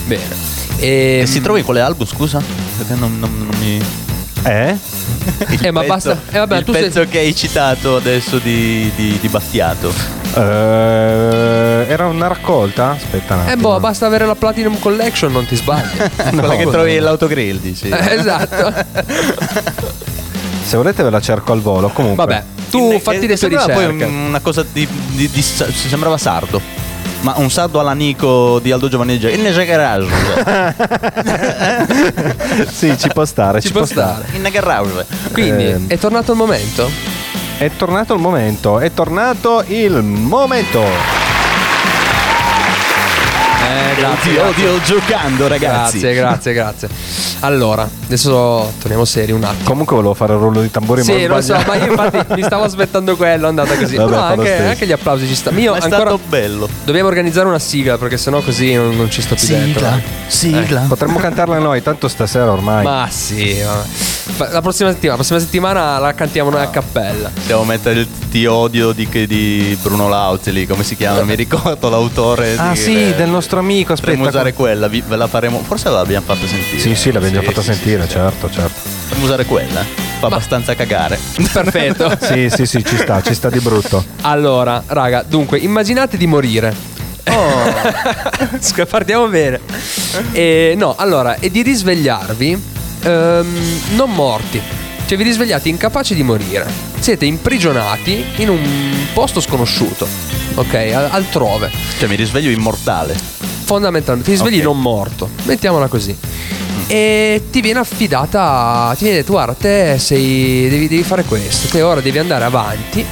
Bene. 0.06 0.56
E, 0.80 1.20
E 1.22 1.26
si 1.26 1.42
trova 1.42 1.58
in 1.58 1.66
quale 1.66 1.82
album, 1.82 2.06
scusa? 2.06 2.40
Perché 2.78 2.94
non, 2.96 3.18
non- 3.20 3.38
non 3.50 3.60
mi... 3.60 3.82
Eh? 4.44 4.76
Eh, 5.62 5.72
ma 5.72 5.82
pezzo- 5.82 5.94
basta- 5.94 6.18
eh, 6.32 6.38
vabbè, 6.40 6.58
il 6.60 6.64
tu 6.64 6.72
sei- 6.74 6.84
pezzo 6.84 7.06
che 7.10 7.18
hai 7.20 7.36
citato 7.36 7.96
adesso 7.98 8.38
di, 8.38 8.90
di, 8.96 9.18
di 9.20 9.28
Battiato. 9.28 9.92
Eh, 10.36 11.86
era 11.90 12.06
una 12.06 12.28
raccolta? 12.28 12.92
Aspetta 12.92 13.36
un 13.36 13.50
Eh 13.50 13.56
boh, 13.58 13.80
basta 13.80 14.06
avere 14.06 14.26
la 14.26 14.36
Platinum 14.36 14.80
Collection, 14.80 15.32
non 15.32 15.46
ti 15.46 15.56
sbagli. 15.56 15.98
Quella 16.30 16.56
che 16.56 16.68
trovi 16.68 16.98
all'autogrill, 16.98 17.60
dici. 17.60 17.90
Eh, 17.90 18.14
esatto. 18.14 18.74
Se 20.64 20.78
volete 20.78 21.02
ve 21.04 21.10
la 21.10 21.22
cerco 21.22 21.52
al 21.54 21.62
volo. 21.62 21.90
Comunque. 21.90 22.26
Vabbè, 22.26 22.44
tu 22.70 23.00
fatti 23.00 23.26
eh, 23.26 23.28
le 23.28 23.38
poi 23.38 23.86
ricerche. 23.88 24.04
un- 24.04 24.26
una 24.28 24.40
cosa 24.40 24.64
di, 24.72 24.88
di- 25.12 25.30
di- 25.30 25.42
sembrava 25.42 26.18
sardo. 26.18 26.62
Ma 27.22 27.34
un 27.38 27.50
sardo 27.50 27.80
all'anico 27.80 28.60
di 28.60 28.72
Aldo 28.72 28.88
Giovanni 28.90 29.16
In 29.16 29.64
garage. 29.66 30.08
sì, 32.72 32.98
ci 32.98 33.10
può 33.10 33.26
stare. 33.26 33.60
Ci 33.60 33.72
può 33.72 33.86
stare. 33.86 34.26
In 34.34 34.48
garage. 34.52 35.06
Quindi, 35.32 35.66
Ehm. 35.66 35.88
è 35.88 35.98
tornato 35.98 36.32
il 36.32 36.38
momento? 36.38 36.90
È 37.58 37.72
tornato 37.76 38.14
il 38.14 38.20
momento. 38.20 38.80
È 38.80 38.92
tornato 38.94 39.64
il 39.68 40.02
momento. 40.04 40.82
Eh, 43.64 43.96
grazie. 43.96 44.32
Oddio, 44.32 44.44
grazie. 44.44 44.68
oddio, 44.68 44.82
giocando, 44.84 45.48
ragazzi. 45.48 46.00
Grazie, 46.00 46.14
grazie, 46.14 46.54
grazie. 46.54 47.27
Allora, 47.42 47.88
adesso 48.06 48.74
torniamo 48.80 49.06
seri 49.06 49.32
un 49.32 49.44
attimo. 49.44 49.64
Comunque 49.64 49.96
volevo 49.96 50.14
fare 50.14 50.34
il 50.34 50.40
rullo 50.40 50.62
di 50.62 50.72
tamburi. 50.72 51.04
Sì, 51.04 51.26
lo 51.28 51.40
so, 51.42 51.54
ma 51.68 51.76
io 51.76 51.92
infatti 51.92 52.34
mi 52.34 52.44
stavo 52.44 52.64
aspettando 52.64 53.16
quello, 53.16 53.46
è 53.46 53.50
andata 53.50 53.76
così. 53.76 53.96
Vabbè, 53.96 54.10
lo 54.10 54.20
anche, 54.22 54.66
anche 54.66 54.86
gli 54.88 54.92
applausi 54.92 55.28
ci 55.28 55.36
stanno. 55.36 55.60
Io 55.60 55.72
Ma 55.72 55.78
è 55.78 55.82
ancora 55.82 56.02
stato 56.02 56.20
bello. 56.28 56.68
dobbiamo 56.84 57.08
organizzare 57.08 57.48
una 57.48 57.60
sigla 57.60 57.98
perché 57.98 58.18
sennò 58.18 58.42
così 58.42 58.74
non, 58.74 58.96
non 58.96 59.10
ci 59.12 59.22
sto 59.22 59.36
più 59.36 59.48
dentro. 59.48 59.80
Sigla, 59.86 59.98
eh. 59.98 60.02
sigla. 60.28 60.86
Potremmo 60.88 61.20
cantarla 61.20 61.60
noi, 61.60 61.82
tanto 61.84 62.08
stasera 62.08 62.52
ormai. 62.52 62.84
Ma 62.84 63.08
sì, 63.12 63.60
vabbè. 63.62 63.86
La 64.52 64.62
prossima 64.62 64.90
settimana, 64.90 65.18
la 65.18 65.24
prossima 65.24 65.40
settimana 65.40 65.98
la 66.00 66.14
cantiamo 66.14 66.50
noi 66.50 66.62
a 66.62 66.68
cappella. 66.68 67.32
Devo 67.46 67.64
mettere 67.64 68.00
il 68.02 68.08
ti 68.30 68.46
odio 68.46 68.92
di, 68.92 69.08
che- 69.08 69.26
di 69.26 69.78
Bruno 69.82 70.10
Lauzi 70.10 70.52
lì, 70.52 70.68
come 70.68 70.84
si 70.84 70.98
chiama? 70.98 71.24
Mi 71.24 71.34
ricordo 71.36 71.88
l'autore. 71.90 72.56
Ah 72.58 72.72
di- 72.74 72.78
sì, 72.78 73.14
del 73.16 73.30
nostro 73.30 73.60
amico, 73.60 73.94
Potremmo 73.94 74.24
aspetta. 74.24 74.38
usare 74.38 74.54
quella, 74.54 74.88
vi- 74.90 75.02
ve 75.08 75.16
la 75.16 75.28
faremo. 75.28 75.62
Forse 75.66 75.90
l'abbiamo 75.90 76.26
fatta 76.26 76.46
sentire. 76.46 76.78
Sì, 76.80 76.94
sì, 76.94 77.12
l'abbiamo 77.12 77.27
già 77.32 77.40
Sì, 77.40 77.46
fatta 77.46 77.62
sì, 77.62 77.74
sentire, 77.74 78.04
sì. 78.04 78.10
certo, 78.10 78.50
certo. 78.50 78.90
Potremmo 79.04 79.26
usare 79.26 79.46
quella. 79.46 79.84
Fa 80.20 80.28
abbastanza 80.28 80.76
cagare. 80.76 81.18
Perfetto. 81.52 82.12
Sì, 82.22 82.50
sì, 82.50 82.66
sì, 82.66 82.84
ci 82.84 82.98
sta, 82.98 83.22
ci 83.22 83.34
sta 83.34 83.50
di 83.50 83.60
brutto. 83.60 84.04
Allora, 84.22 84.84
raga, 84.88 85.24
dunque, 85.28 85.60
immaginate 85.60 86.18
di 86.18 86.26
morire. 86.28 86.74
Oh, 87.30 88.86
partiamo 88.90 89.28
bene. 89.28 89.60
E, 90.32 90.74
no, 90.78 90.96
allora, 90.98 91.36
e 91.40 91.52
di 91.52 91.62
risvegliarvi 91.62 92.64
ehm, 93.04 93.80
non 93.96 94.12
morti. 94.14 94.62
Cioè, 95.06 95.18
vi 95.18 95.24
risvegliate 95.24 95.70
incapaci 95.70 96.16
di 96.16 96.24
morire. 96.24 96.66
Siete 97.00 97.26
imprigionati 97.26 98.26
in 98.38 98.50
un 98.50 99.08
posto 99.14 99.40
sconosciuto. 99.40 100.08
Ok, 100.56 100.74
al- 100.74 101.10
altrove. 101.12 101.70
Cioè, 102.00 102.08
mi 102.10 102.16
risveglio 102.16 102.50
immortale. 102.50 103.16
Fondamentalmente, 103.66 104.32
ti 104.32 104.38
svegli 104.38 104.58
Ok. 104.58 104.64
non 104.64 104.80
morto. 104.82 105.30
Mettiamola 105.44 105.88
così. 105.88 106.18
E 106.88 107.44
ti 107.52 107.62
viene 107.62 107.80
affidata. 107.80 108.94
Ti 108.98 109.04
viene 109.04 109.20
detto, 109.20 109.34
guarda, 109.34 109.54
te 109.54 109.98
sei. 110.00 110.70
Devi, 110.70 110.88
devi 110.88 111.04
fare 111.04 111.24
questo. 111.24 111.68
Te 111.68 111.82
ora 111.82 112.00
devi 112.02 112.18
andare 112.18 112.46
avanti 112.46 113.06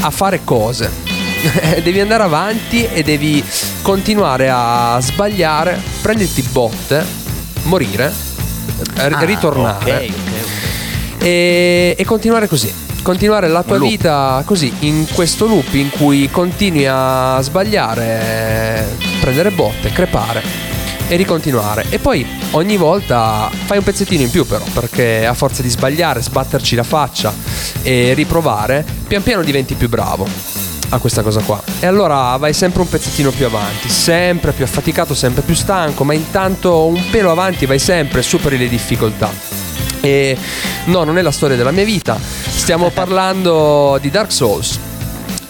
a 0.00 0.10
fare 0.10 0.40
cose. 0.44 0.90
devi 1.82 2.00
andare 2.00 2.22
avanti 2.22 2.84
e 2.86 3.02
devi 3.02 3.42
continuare 3.82 4.50
a 4.52 4.98
sbagliare, 5.00 5.80
prenderti 6.02 6.42
botte, 6.42 7.04
morire, 7.62 8.12
r- 8.96 9.12
Ah, 9.14 9.20
ritornare 9.24 9.90
ok, 9.90 10.10
ok, 10.10 10.16
ok. 11.18 11.24
e, 11.24 11.94
e 11.96 12.04
continuare 12.04 12.46
così. 12.46 12.70
Continuare 13.02 13.48
la 13.48 13.62
tua 13.62 13.78
vita 13.78 14.42
così, 14.44 14.70
in 14.80 15.06
questo 15.14 15.46
loop 15.46 15.72
in 15.72 15.88
cui 15.88 16.28
continui 16.30 16.86
a 16.86 17.38
sbagliare, 17.40 18.86
prendere 19.20 19.50
botte, 19.52 19.90
crepare 19.90 20.42
e 21.10 21.16
ricontinuare. 21.16 21.86
E 21.90 21.98
poi 21.98 22.24
ogni 22.52 22.76
volta 22.76 23.50
fai 23.64 23.78
un 23.78 23.84
pezzettino 23.84 24.22
in 24.22 24.30
più 24.30 24.46
però, 24.46 24.64
perché 24.72 25.26
a 25.26 25.34
forza 25.34 25.60
di 25.60 25.68
sbagliare, 25.68 26.22
sbatterci 26.22 26.76
la 26.76 26.84
faccia 26.84 27.34
e 27.82 28.14
riprovare, 28.14 28.86
pian 29.08 29.22
piano 29.22 29.42
diventi 29.42 29.74
più 29.74 29.88
bravo 29.88 30.24
a 30.90 30.98
questa 30.98 31.22
cosa 31.22 31.40
qua. 31.42 31.60
E 31.80 31.86
allora 31.86 32.36
vai 32.36 32.52
sempre 32.52 32.82
un 32.82 32.88
pezzettino 32.88 33.32
più 33.32 33.44
avanti, 33.44 33.88
sempre 33.88 34.52
più 34.52 34.62
affaticato, 34.62 35.12
sempre 35.14 35.42
più 35.42 35.54
stanco, 35.54 36.04
ma 36.04 36.14
intanto 36.14 36.86
un 36.86 37.02
pelo 37.10 37.32
avanti 37.32 37.66
vai 37.66 37.80
sempre, 37.80 38.22
superi 38.22 38.56
le 38.56 38.68
difficoltà. 38.68 39.30
E 40.00 40.36
no, 40.84 41.02
non 41.02 41.18
è 41.18 41.22
la 41.22 41.32
storia 41.32 41.56
della 41.56 41.72
mia 41.72 41.84
vita. 41.84 42.18
Stiamo 42.20 42.90
parlando 42.94 43.98
di 44.00 44.10
Dark 44.10 44.30
Souls, 44.30 44.78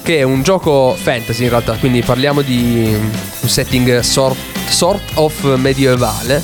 che 0.02 0.20
è 0.20 0.22
un 0.22 0.42
gioco 0.42 0.96
fantasy 0.98 1.42
in 1.44 1.50
realtà, 1.50 1.74
quindi 1.74 2.00
parliamo 2.00 2.40
di 2.40 2.96
un 3.40 3.48
setting 3.48 4.00
sort, 4.00 4.49
sort 4.70 5.12
of 5.14 5.56
medievale, 5.56 6.42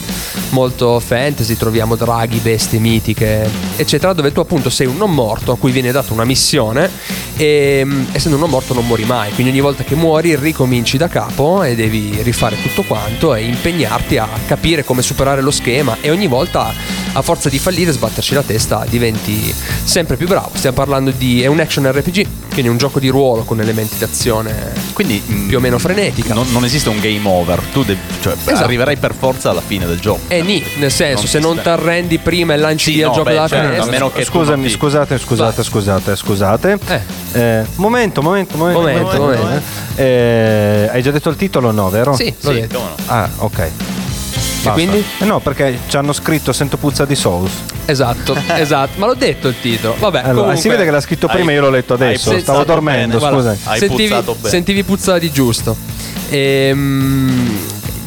molto 0.51 1.01
fantasy, 1.01 1.57
troviamo 1.57 1.97
draghi, 1.97 2.39
bestie 2.39 2.79
mitiche, 2.79 3.49
eccetera, 3.77 4.13
dove 4.13 4.33
tu 4.33 4.41
appunto 4.41 4.69
sei 4.69 4.87
un 4.87 4.97
non 4.97 5.13
morto 5.13 5.53
a 5.53 5.57
cui 5.57 5.73
viene 5.73 5.93
data 5.93 6.13
una 6.13 6.25
missione 6.25 6.91
e 7.37 7.83
mm, 7.85 8.05
essendo 8.13 8.37
un 8.37 8.43
non 8.43 8.51
morto 8.51 8.75
non 8.75 8.87
muori 8.87 9.05
mai, 9.05 9.33
quindi 9.33 9.53
ogni 9.53 9.61
volta 9.61 9.85
che 9.85 9.95
muori 9.95 10.35
ricominci 10.37 10.97
da 10.97 11.09
capo 11.09 11.63
e 11.63 11.75
devi 11.75 12.21
rifare 12.23 12.61
tutto 12.61 12.83
quanto 12.83 13.35
e 13.35 13.45
impegnarti 13.45 14.19
a 14.19 14.29
capire 14.47 14.85
come 14.85 15.03
superare 15.03 15.41
lo 15.41 15.51
schema 15.51 15.97
e 16.01 16.11
ogni 16.11 16.27
volta 16.27 16.73
a 17.17 17.23
forza 17.23 17.49
di 17.49 17.59
fallire 17.59 17.93
sbatterci 17.93 18.35
la 18.35 18.43
testa 18.43 18.85
diventi 18.89 19.55
sempre 19.85 20.17
più 20.17 20.27
bravo. 20.27 20.51
Stiamo 20.55 20.77
parlando 20.77 21.11
di 21.11 21.43
è 21.43 21.47
un 21.47 21.61
action 21.61 21.91
RPG, 21.91 22.27
quindi 22.53 22.69
un 22.71 22.77
gioco 22.77 22.99
di 23.01 23.09
ruolo 23.09 23.45
con 23.45 23.59
elementi 23.61 23.97
d'azione 23.99 24.73
Quindi 24.93 25.23
mm, 25.27 25.49
più 25.49 25.57
o 25.57 25.61
meno 25.61 25.79
frenetica. 25.79 26.35
non, 26.35 26.47
non 26.53 26.65
esiste 26.65 26.89
un 26.91 26.99
game 27.01 27.21
over. 27.25 27.59
Tu 27.73 27.85
devi- 27.85 28.01
cioè, 28.21 28.35
Esatto. 28.35 28.65
arriverai 28.65 28.97
per 28.99 29.15
forza 29.19 29.51
alla 29.51 29.63
fine 29.67 29.87
del 29.87 29.99
gioco. 29.99 30.21
E 30.29 30.43
ni, 30.43 30.63
nel 30.77 30.91
senso, 30.91 31.21
Non 31.23 31.27
se 31.31 31.39
non 31.39 31.61
ti 31.63 31.69
arrendi 31.69 32.19
prima 32.19 32.53
e 32.53 32.57
lanci 32.59 32.91
Sì, 32.91 32.93
via 32.97 33.05
il 33.05 33.09
no, 33.09 33.15
gioco 33.15 33.29
beh, 33.29 33.35
dalla 33.35 33.49
certo, 33.49 33.65
finestra. 33.65 33.89
a 33.89 33.93
meno 33.93 34.13
che 34.13 34.25
Scusami, 34.25 34.63
ti- 34.65 34.71
scusate, 34.71 35.19
scusate, 35.19 35.63
scusate, 35.63 36.17
scusate. 36.17 36.79
Eh, 37.33 37.65
momento, 37.77 38.21
momento, 38.23 38.57
momento. 38.59 38.81
Momento, 38.81 39.17
momento. 39.19 39.63
Eh, 39.97 40.89
hai 40.93 41.03
già 41.03 41.11
detto 41.11 41.31
il 41.31 41.37
titolo, 41.37 41.71
no, 41.71 41.89
vero? 41.89 42.15
Sì, 42.15 42.35
l'ho 42.41 42.53
Sì, 42.53 42.67
no. 42.71 42.95
Ah, 43.07 43.29
ok. 43.39 43.71
Basta. 44.67 44.73
quindi? 44.73 45.05
Eh 45.19 45.25
no, 45.25 45.41
perché 45.41 45.79
ci 45.89 45.97
hanno 45.97 46.13
scritto 46.13 46.53
Sento 46.53 46.77
puzza 46.77 47.05
di 47.05 47.15
Souls. 47.15 47.53
Esatto, 47.85 48.37
esatto. 48.57 48.93
Ma 48.97 49.07
l'ho 49.07 49.15
detto 49.15 49.49
il 49.49 49.55
titolo. 49.61 49.97
Vabbè, 49.99 50.19
Allora, 50.19 50.35
comunque, 50.35 50.61
si 50.61 50.69
vede 50.69 50.85
che 50.85 50.91
l'ha 50.91 51.01
scritto 51.01 51.27
prima, 51.29 51.51
hai- 51.51 51.57
io 51.57 51.61
l'ho 51.63 51.71
letto 51.71 51.95
adesso. 51.95 52.39
Stavo 52.39 52.65
dormendo, 52.65 53.19
bene, 53.19 53.33
scusa. 53.33 53.57
Hai 53.65 53.79
sentivi, 53.79 54.09
bene. 54.09 54.37
sentivi 54.43 54.83
puzza 54.83 55.19
di 55.19 55.31
giusto. 55.31 55.77
Ehm, 56.29 57.59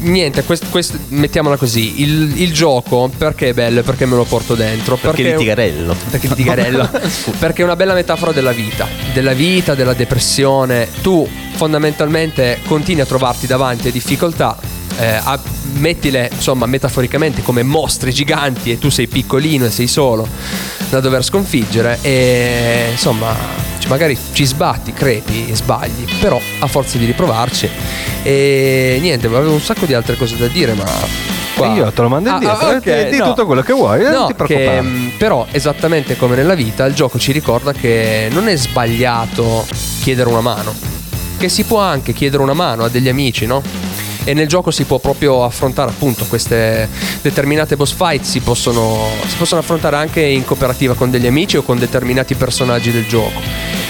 niente, 0.02 0.44
quest- 0.44 0.70
quest- 0.70 0.98
mettiamola 1.10 1.58
così. 1.58 2.02
Il, 2.02 2.42
il 2.42 2.54
gioco 2.54 3.10
perché 3.16 3.50
è 3.50 3.54
bello 3.54 3.80
e 3.80 3.84
perché 3.84 4.06
me 4.06 4.16
lo 4.16 4.24
porto 4.26 4.56
dentro? 4.56 4.96
Perché 4.98 5.24
litigarello. 5.24 5.96
Perché 6.10 6.28
litigarello? 6.28 6.90
perché 7.40 7.62
è 7.62 7.66
una 7.66 7.76
bella 7.76 7.94
metafora 7.94 8.32
della 8.32 8.52
vita, 8.52 8.88
della 9.14 9.34
vita, 9.34 9.76
della 9.76 9.94
depressione. 9.94 10.88
Tu 11.02 11.28
fondamentalmente 11.56 12.60
continui 12.66 13.02
a 13.02 13.06
trovarti 13.06 13.48
davanti 13.48 13.88
a 13.90 13.92
difficoltà. 13.92 14.58
Eh, 15.00 15.20
a- 15.24 15.40
mettile 15.74 16.30
insomma 16.34 16.66
metaforicamente 16.66 17.42
come 17.42 17.64
mostri 17.64 18.12
giganti 18.14 18.72
e 18.72 18.80
tu 18.80 18.90
sei 18.90 19.08
piccolino 19.08 19.66
e 19.66 19.70
sei 19.72 19.88
solo 19.88 20.28
da 20.90 21.00
dover 21.00 21.24
sconfiggere 21.24 22.00
e 22.02 22.88
insomma 22.92 23.34
magari 23.88 24.18
ci 24.34 24.46
sbatti, 24.46 24.92
crepi, 24.94 25.50
sbagli 25.54 26.06
però 26.20 26.40
a 26.60 26.68
forza 26.68 26.98
di 26.98 27.06
riprovarci 27.06 27.70
e 28.24 28.98
niente 29.02 29.28
avevo 29.28 29.54
un 29.54 29.62
sacco 29.62 29.86
di 29.86 29.94
altre 29.94 30.16
cose 30.18 30.38
da 30.38 30.48
dire 30.48 30.74
ma 30.74 30.84
qua- 31.56 31.74
E 31.74 31.76
io 31.78 31.92
te 31.92 32.02
lo 32.02 32.10
mando 32.10 32.30
Ah, 32.30 32.34
indietro, 32.34 32.68
ah, 32.68 32.72
eh, 32.74 32.76
ok, 32.78 33.10
di 33.10 33.18
no. 33.18 33.26
tutto 33.30 33.46
quello 33.46 33.62
che 33.62 33.74
vuoi, 33.74 34.02
eh, 34.02 34.10
non 34.10 34.12
No, 34.14 34.26
ti 34.28 34.34
preoccupare. 34.34 34.76
che, 34.76 34.82
mh, 34.82 35.12
però 35.18 35.46
esattamente 35.52 36.18
come 36.18 36.36
nella 36.36 36.56
vita 36.56 36.86
il 36.86 36.94
gioco 36.94 37.18
ci 37.20 37.32
ricorda 37.32 37.72
che 37.74 38.28
non 38.32 38.48
è 38.48 38.56
sbagliato 38.56 39.66
chiedere 40.02 40.30
una 40.30 40.42
mano, 40.42 40.74
che 41.38 41.50
si 41.50 41.64
può 41.64 41.80
anche 41.80 42.14
chiedere 42.14 42.44
una 42.44 42.54
mano 42.54 42.84
a 42.84 42.90
degli 42.90 43.08
amici, 43.10 43.46
no? 43.46 43.62
E 44.26 44.34
nel 44.34 44.48
gioco 44.48 44.70
si 44.72 44.84
può 44.84 45.00
proprio 45.00 45.44
affrontare 45.44 45.90
appunto 45.92 46.26
queste 46.26 46.88
determinate 47.22 47.76
boss 47.76 47.94
fight, 47.94 48.24
si 48.24 48.42
possono, 48.42 49.08
si 49.28 49.36
possono 49.38 49.62
affrontare 49.62 49.96
anche 49.96 50.22
in 50.22 50.46
cooperativa 50.46 50.94
con 50.94 51.10
degli 51.10 51.26
amici 51.26 51.58
o 51.58 51.64
con 51.64 51.80
determinati 51.80 52.36
personaggi 52.36 52.92
del 52.92 53.08
gioco. 53.08 53.40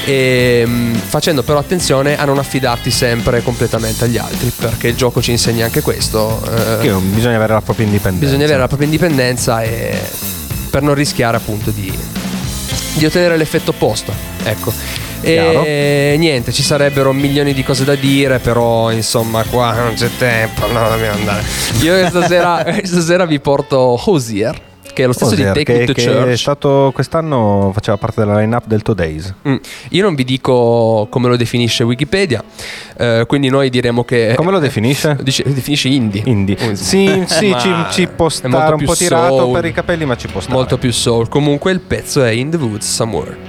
E, 0.06 0.64
mh, 0.66 0.96
facendo 0.96 1.44
però 1.44 1.60
attenzione 1.60 2.18
a 2.18 2.26
non 2.26 2.38
affidarti 2.38 2.90
sempre 2.90 3.44
completamente 3.44 4.06
agli 4.06 4.18
altri, 4.18 4.52
perché 4.56 4.88
il 4.88 4.96
gioco 4.96 5.22
ci 5.22 5.32
insegna 5.32 5.66
anche 5.66 5.82
questo. 5.82 6.42
eh, 6.82 6.92
bisogna 7.02 7.36
avere 7.36 7.54
la 7.54 7.62
propria 7.62 7.86
indipendenza. 7.86 8.26
Bisogna 8.26 8.46
avere 8.46 8.60
la 8.60 8.68
propria 8.68 8.88
indipendenza 8.88 9.62
e 9.62 10.00
per 10.70 10.84
non 10.84 10.94
rischiare 10.94 11.38
appunto 11.38 11.72
di, 11.72 11.92
di 12.94 13.06
ottenere 13.06 13.36
l'effetto 13.36 13.72
opposto. 13.72 14.14
Ecco. 14.44 14.74
Chiaro. 15.22 15.64
E 15.64 16.16
niente, 16.18 16.52
ci 16.52 16.64
sarebbero 16.64 17.12
milioni 17.14 17.54
di 17.54 17.64
cose 17.64 17.84
da 17.84 17.96
dire, 17.96 18.40
però 18.40 18.92
insomma 18.92 19.44
qua 19.44 19.74
non 19.74 19.94
c'è 19.94 20.10
tempo, 20.18 20.66
no, 20.68 20.90
dobbiamo 20.90 21.18
andare. 21.18 21.44
Io 21.82 22.08
stasera, 22.08 22.66
stasera 22.84 23.26
vi 23.26 23.40
porto 23.40 24.00
Hosier, 24.06 24.60
che 24.94 25.04
è 25.04 25.06
lo 25.06 25.14
stesso 25.14 25.34
Osier, 25.34 25.52
di 25.52 25.64
Take 25.64 25.74
che, 25.74 25.80
Me 25.80 25.86
to 25.86 25.94
che 25.94 26.06
Church. 26.06 26.28
è 26.28 26.38
stato 26.38 26.92
quest'anno 26.94 27.72
faceva 27.74 27.98
parte 27.98 28.22
della 28.22 28.40
line-up 28.40 28.66
del 28.66 28.82
Two 28.82 28.94
Days. 28.96 29.34
Mm. 29.48 29.56
Io 29.90 30.04
non 30.04 30.16
vi 30.16 30.24
dico 30.24 31.08
come 31.10 31.28
lo 31.28 31.36
definisce 31.36 31.84
Wikipedia, 31.84 32.44
eh, 32.98 33.26
quindi 33.28 33.50
noi 33.50 33.70
diremo 33.70 34.04
che... 34.04 34.34
Come 34.36 34.52
lo 34.52 34.60
definisce? 34.60 35.18
Dice- 35.22 35.44
definisce 35.46 35.90
indie. 35.90 36.24
Indie. 36.26 36.76
Sì, 36.76 37.24
sì, 37.28 37.56
ci, 37.60 37.74
ci 37.92 38.08
può 38.08 38.28
è 38.28 38.32
stare 38.32 38.50
molto 38.50 38.76
un 38.76 38.86
po' 38.86 38.96
tirato 38.96 39.38
soul. 39.38 39.54
per 39.54 39.66
i 39.66 39.72
capelli, 39.74 40.06
ma 40.06 40.16
ci 40.16 40.28
può 40.28 40.40
stare. 40.40 40.56
Molto 40.56 40.78
più 40.78 40.92
soul. 40.92 41.28
Comunque 41.28 41.72
il 41.72 41.82
pezzo 41.82 42.24
è 42.24 42.30
In 42.30 42.50
the 42.50 42.58
Woods 42.58 42.90
Somewhere. 42.90 43.49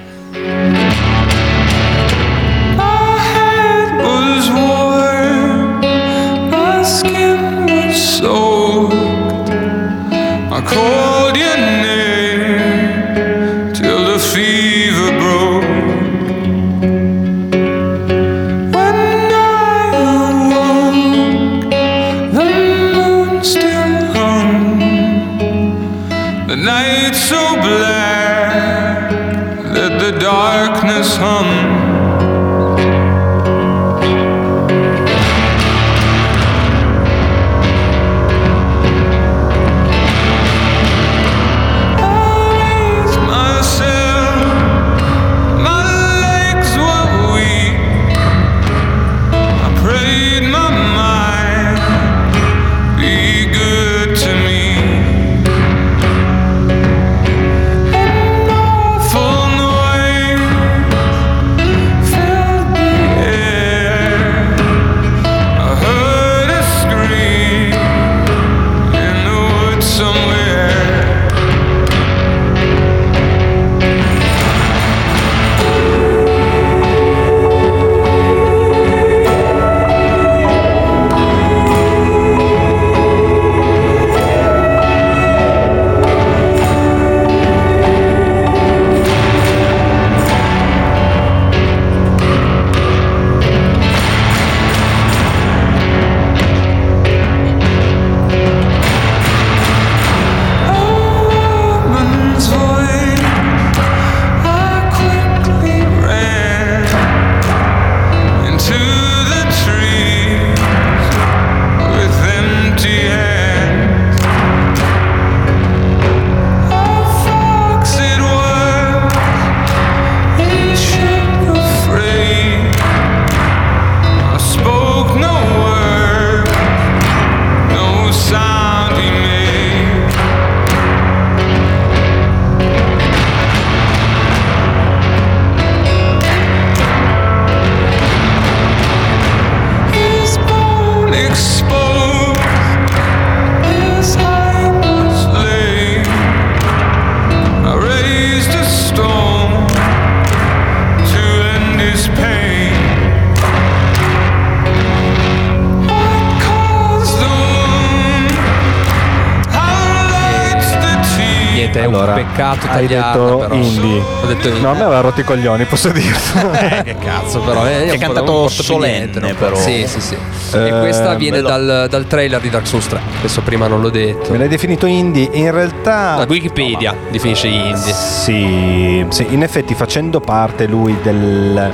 Hai 162.81 162.87
detto 162.87 163.37
però. 163.39 163.55
indie. 163.55 164.03
Ho 164.23 164.27
detto 164.27 164.49
indie. 164.49 164.63
No, 164.63 164.71
a 164.71 164.75
me 164.75 164.83
aveva 164.83 165.01
rotto 165.01 165.21
i 165.21 165.25
coglioni, 165.25 165.65
posso 165.65 165.89
dirlo. 165.93 166.53
Eh, 166.53 166.83
che 166.85 166.97
cazzo, 166.97 167.41
però. 167.41 167.67
Eh, 167.67 167.87
Che 167.87 167.99
po' 167.99 167.99
cantato 167.99 168.49
solenne, 168.49 169.35
però. 169.35 169.57
Sì, 169.57 169.85
sì, 169.87 170.01
sì. 170.01 170.17
e 170.55 170.67
Eh, 170.67 170.79
questa 170.81 171.15
viene 171.15 171.41
dal, 171.41 171.87
dal 171.89 172.07
trailer 172.07 172.41
di 172.41 172.51
Dark 172.51 172.67
Souls 172.67 172.87
3. 172.87 173.01
Questo 173.21 173.41
prima 173.43 173.67
non 173.67 173.81
l'ho 173.81 173.91
detto. 173.91 174.33
Me 174.33 174.39
l'hai 174.39 174.49
definito 174.49 174.87
indie. 174.87 175.29
In 175.33 175.51
realtà. 175.51 176.17
La 176.17 176.27
Wikipedia 176.29 176.95
definisce 177.11 177.47
indie. 177.49 177.93
Sì, 177.93 179.05
sì, 179.09 179.27
in 179.31 179.43
effetti 179.43 179.75
facendo 179.75 180.21
parte 180.21 180.67
lui 180.67 180.97
del, 181.03 181.73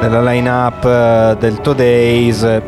della 0.00 0.22
line-up 0.22 0.84
eh, 0.84 1.36
del 1.38 1.60
Two 1.60 1.72
Days, 1.74 2.42
eh, 2.42 2.62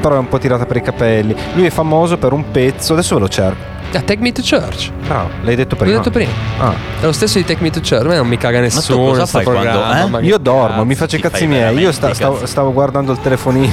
però 0.00 0.16
è 0.16 0.18
un 0.18 0.28
po' 0.28 0.38
tirata 0.38 0.66
per 0.66 0.76
i 0.76 0.82
capelli. 0.82 1.34
Lui 1.54 1.66
è 1.66 1.70
famoso 1.70 2.16
per 2.18 2.32
un 2.32 2.50
pezzo, 2.50 2.92
adesso 2.94 3.14
ve 3.14 3.20
lo 3.20 3.28
cerco. 3.28 3.72
Ah, 3.92 4.00
Take 4.00 4.20
Me 4.20 4.32
to 4.32 4.42
Church. 4.42 4.90
No, 5.06 5.28
l'hai 5.42 5.54
detto 5.54 5.74
L'ho 5.74 5.80
prima. 5.82 5.96
detto 5.98 6.10
prima. 6.10 6.30
Ah. 6.58 6.72
È 7.00 7.04
lo 7.04 7.12
stesso 7.12 7.36
di 7.38 7.44
Take 7.44 7.62
Me 7.62 7.70
to 7.70 7.80
Church. 7.80 8.04
A 8.04 8.08
me 8.08 8.16
non 8.16 8.26
mi 8.26 8.38
caga 8.38 8.60
nessuno. 8.60 9.14
sto 9.14 9.26
fai 9.26 9.44
quando, 9.44 9.62
programma, 9.62 10.02
eh? 10.02 10.08
ma 10.08 10.20
Io 10.20 10.38
dormo, 10.38 10.84
mi 10.84 10.94
faccio 10.94 11.16
i 11.16 11.20
cazzi 11.20 11.46
miei. 11.46 11.76
Io 11.78 11.92
sta- 11.92 12.14
stavo, 12.14 12.46
stavo 12.46 12.72
guardando 12.72 13.12
il 13.12 13.18
telefonino. 13.20 13.72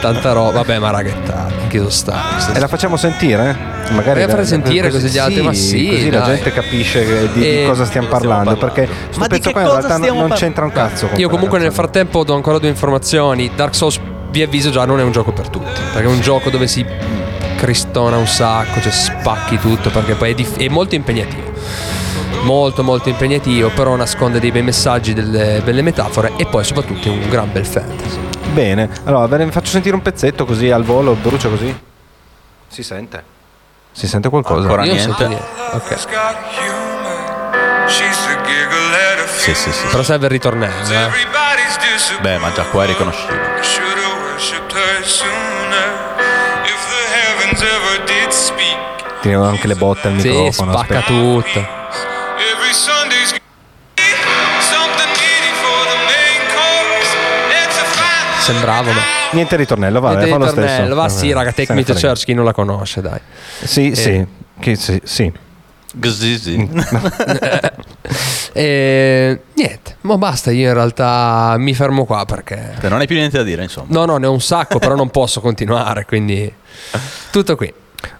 Tanta 0.00 0.32
roba. 0.32 0.52
Vabbè, 0.52 0.78
ma 0.78 0.90
raghettata. 0.90 1.52
Che 1.68 1.78
so 1.78 1.90
sta. 1.90 2.16
E 2.54 2.58
la 2.58 2.66
facciamo 2.68 2.96
sentire? 2.96 3.76
Magari 3.90 4.20
Vai 4.20 4.22
a 4.22 4.28
fare 4.28 4.46
sentire 4.46 4.90
così 4.90 5.08
gli 5.08 5.18
altri, 5.18 5.42
ma 5.42 5.52
sì, 5.52 5.88
così 5.88 6.10
la 6.10 6.20
dai. 6.20 6.34
gente 6.36 6.52
capisce 6.52 7.28
di, 7.32 7.40
di 7.40 7.62
E- 7.62 7.66
cosa 7.66 7.84
stiamo 7.84 8.06
parlando. 8.08 8.56
Perché 8.56 8.88
sto 9.10 9.18
Ma 9.20 9.26
pezzo 9.26 9.42
che 9.48 9.52
qua 9.52 9.60
in 9.62 9.66
cosa 9.68 9.86
realtà 9.86 10.12
non- 10.14 10.30
c'entra 10.30 10.64
un 10.64 10.72
cazzo. 10.72 11.08
con 11.08 11.18
Io 11.18 11.28
comunque 11.28 11.58
nel 11.58 11.72
frattempo 11.72 12.24
do 12.24 12.34
ancora 12.34 12.58
due 12.58 12.68
informazioni. 12.68 13.50
Dark 13.54 13.74
Souls, 13.74 13.98
vi 14.30 14.42
avviso 14.42 14.70
già, 14.70 14.84
non 14.86 14.98
è 14.98 15.02
un 15.02 15.12
gioco 15.12 15.32
per 15.32 15.48
tutti. 15.48 15.80
Perché 15.92 16.06
è 16.08 16.10
un 16.10 16.20
gioco 16.20 16.48
dove 16.50 16.66
si 16.66 16.84
cristona 17.58 18.16
un 18.16 18.26
sacco, 18.28 18.80
cioè 18.80 18.92
spacchi 18.92 19.58
tutto, 19.58 19.90
perché 19.90 20.14
poi 20.14 20.30
è, 20.30 20.34
dif- 20.34 20.58
è 20.58 20.68
molto 20.68 20.94
impegnativo. 20.94 21.52
Molto 22.42 22.84
molto 22.84 23.08
impegnativo, 23.08 23.68
però 23.70 23.96
nasconde 23.96 24.38
dei 24.38 24.52
bei 24.52 24.62
messaggi, 24.62 25.12
delle 25.12 25.60
belle 25.64 25.82
metafore 25.82 26.32
e 26.36 26.46
poi 26.46 26.62
soprattutto 26.62 27.08
è 27.08 27.10
un 27.10 27.28
gran 27.28 27.50
bel 27.50 27.66
fantasy. 27.66 28.18
Bene, 28.52 28.88
allora 29.04 29.26
ve 29.26 29.38
ne 29.44 29.50
faccio 29.50 29.70
sentire 29.70 29.96
un 29.96 30.02
pezzetto 30.02 30.44
così 30.44 30.70
al 30.70 30.84
volo, 30.84 31.14
brucia 31.14 31.48
così. 31.48 31.76
Si 32.68 32.82
sente? 32.84 33.24
Si 33.90 34.06
sente 34.06 34.28
qualcosa? 34.28 34.62
Ancora 34.62 34.84
Io 34.84 34.92
niente. 34.94 35.26
niente. 35.26 35.44
Ok. 35.72 35.96
Sì, 39.26 39.54
sì, 39.54 39.72
sì. 39.72 39.86
Però 39.88 40.02
serve 40.04 40.26
il 40.26 40.30
ritornello, 40.32 40.88
eh. 40.90 41.08
Beh, 42.20 42.38
ma 42.38 42.52
già 42.52 42.62
qua 42.64 42.84
è 42.84 42.86
riconoscibile. 42.86 43.56
Tiriamo 49.20 49.44
anche 49.44 49.66
le 49.66 49.74
botte 49.74 50.08
al 50.08 50.18
Sì, 50.20 50.28
microfono. 50.28 50.72
spacca 50.72 50.98
aspetta. 50.98 51.04
tutto. 51.06 51.58
every 51.58 52.72
Sunday's 52.72 53.34
something 54.60 55.10
needy 55.16 55.52
for 55.60 55.86
the 55.86 55.98
main 56.06 56.40
course. 56.54 57.16
Let's 57.48 57.78
find 57.96 58.40
Sembrava, 58.42 58.92
ma. 58.92 59.00
Niente 59.32 59.56
ritornello, 59.56 60.00
va, 60.00 60.10
Niente 60.10 60.28
fa 60.30 60.36
lo 60.36 60.44
ritornello, 60.46 60.76
stesso. 60.84 60.94
Va 60.94 61.08
sì, 61.08 61.32
raga, 61.32 61.52
Take 61.52 61.74
Me 61.74 61.84
to. 61.84 61.94
Church, 61.94 62.24
chi 62.24 62.32
non 62.34 62.44
la 62.44 62.52
conosce, 62.52 63.00
dai. 63.00 63.20
Sì, 63.62 63.90
Eh. 63.90 63.94
sì, 63.96 64.26
che- 64.60 64.76
sì, 64.76 65.00
sì. 65.04 65.32
Così, 66.00 66.38
sì. 66.38 66.68
E 68.52 69.40
niente, 69.54 69.96
ma 70.02 70.16
basta, 70.16 70.50
io 70.50 70.68
in 70.68 70.74
realtà 70.74 71.54
mi 71.58 71.74
fermo 71.74 72.04
qua 72.04 72.24
perché... 72.24 72.74
Non 72.82 73.00
hai 73.00 73.06
più 73.06 73.14
niente 73.16 73.36
da 73.36 73.42
dire, 73.44 73.62
insomma. 73.62 73.86
No, 73.90 74.04
no, 74.06 74.16
ne 74.16 74.26
ho 74.26 74.32
un 74.32 74.40
sacco, 74.40 74.78
però 74.78 74.94
non 74.96 75.10
posso 75.10 75.40
continuare, 75.40 76.04
quindi... 76.06 76.50
Tutto 77.30 77.54
qui. 77.56 77.72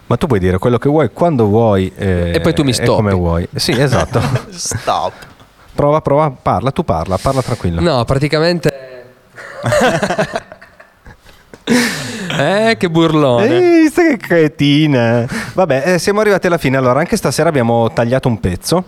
Ma 0.08 0.16
tu 0.16 0.26
puoi 0.26 0.38
dire 0.40 0.58
quello 0.58 0.78
che 0.78 0.88
vuoi 0.88 1.10
quando 1.12 1.46
vuoi. 1.46 1.92
eh, 1.96 2.32
E 2.34 2.40
poi 2.40 2.52
tu 2.54 2.64
mi 2.64 2.72
stoppi. 2.72 2.88
come 2.96 3.12
vuoi. 3.12 3.46
Sì, 3.54 3.72
esatto. 3.78 4.20
Stop. 4.50 5.12
prova, 5.74 6.00
prova, 6.00 6.30
parla, 6.30 6.70
tu 6.70 6.82
parla, 6.82 7.16
parla 7.18 7.42
tranquillo. 7.42 7.80
No, 7.80 8.04
praticamente... 8.04 9.04
eh, 12.38 12.76
che 12.78 12.88
burlone. 12.90 13.46
Ehi, 13.48 13.90
che 13.90 14.16
cretina. 14.16 15.26
Vabbè, 15.54 15.82
eh, 15.94 15.98
siamo 15.98 16.20
arrivati 16.20 16.46
alla 16.46 16.58
fine. 16.58 16.76
Allora, 16.76 17.00
anche 17.00 17.16
stasera 17.16 17.48
abbiamo 17.48 17.90
tagliato 17.92 18.28
un 18.28 18.40
pezzo. 18.40 18.84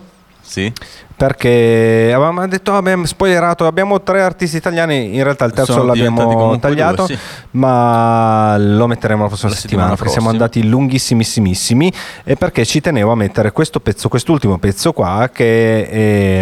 Sì. 0.51 0.69
Perché 1.15 2.11
avevamo 2.13 2.45
detto, 2.45 2.73
abbiamo 2.75 3.05
spoilerato, 3.05 3.65
abbiamo 3.67 4.01
tre 4.01 4.21
artisti 4.21 4.57
italiani, 4.57 5.15
in 5.15 5.23
realtà 5.23 5.45
il 5.45 5.53
terzo 5.53 5.71
Sono 5.71 5.85
l'abbiamo 5.85 6.59
tagliato, 6.59 7.05
due, 7.05 7.15
sì. 7.15 7.21
ma 7.51 8.57
lo 8.57 8.85
metteremo 8.87 9.21
la 9.21 9.27
prossima 9.29 9.51
La 9.51 9.55
settimana, 9.55 9.89
settimana 9.89 9.95
perché 9.95 10.11
siamo 10.11 10.27
prossima. 10.27 10.45
andati 10.45 10.67
lunghissimissimissimi 10.67 11.93
e 12.25 12.35
perché 12.35 12.65
ci 12.65 12.81
tenevo 12.81 13.11
a 13.13 13.15
mettere 13.15 13.53
questo 13.53 13.79
pezzo, 13.79 14.09
quest'ultimo 14.09 14.57
pezzo 14.57 14.91
qua, 14.91 15.29
che 15.31 15.87
è, 15.87 16.41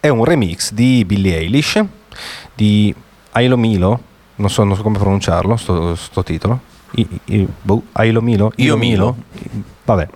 è 0.00 0.08
un 0.08 0.24
remix 0.24 0.72
di 0.72 1.04
Billie 1.04 1.36
Eilish, 1.36 1.84
di 2.54 2.94
Ailo 3.32 3.58
Milo, 3.58 4.00
non 4.36 4.48
so, 4.48 4.64
non 4.64 4.74
so 4.74 4.80
come 4.82 4.96
pronunciarlo, 4.96 5.56
sto, 5.56 5.94
sto 5.96 6.22
titolo. 6.22 6.60
I, 6.92 7.06
I- 7.26 7.48
boh, 7.60 7.82
Ailo 7.92 8.22
Milo? 8.22 8.52
Io 8.56 8.76
Milo. 8.78 9.16
Vabbè. 9.86 10.08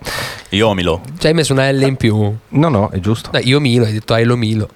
Io 0.51 0.75
Milo. 0.75 1.01
Ci 1.16 1.29
hai 1.29 1.33
messo 1.33 1.53
una 1.53 1.71
L 1.71 1.81
in 1.83 1.97
più. 1.97 2.37
No, 2.49 2.68
no, 2.68 2.91
è 2.91 2.99
giusto. 2.99 3.31
Dai, 3.31 3.47
io 3.47 3.61
Milo, 3.61 3.85
hai 3.85 3.93
detto 3.93 4.14
Ailo 4.14 4.37
Milo. 4.37 4.68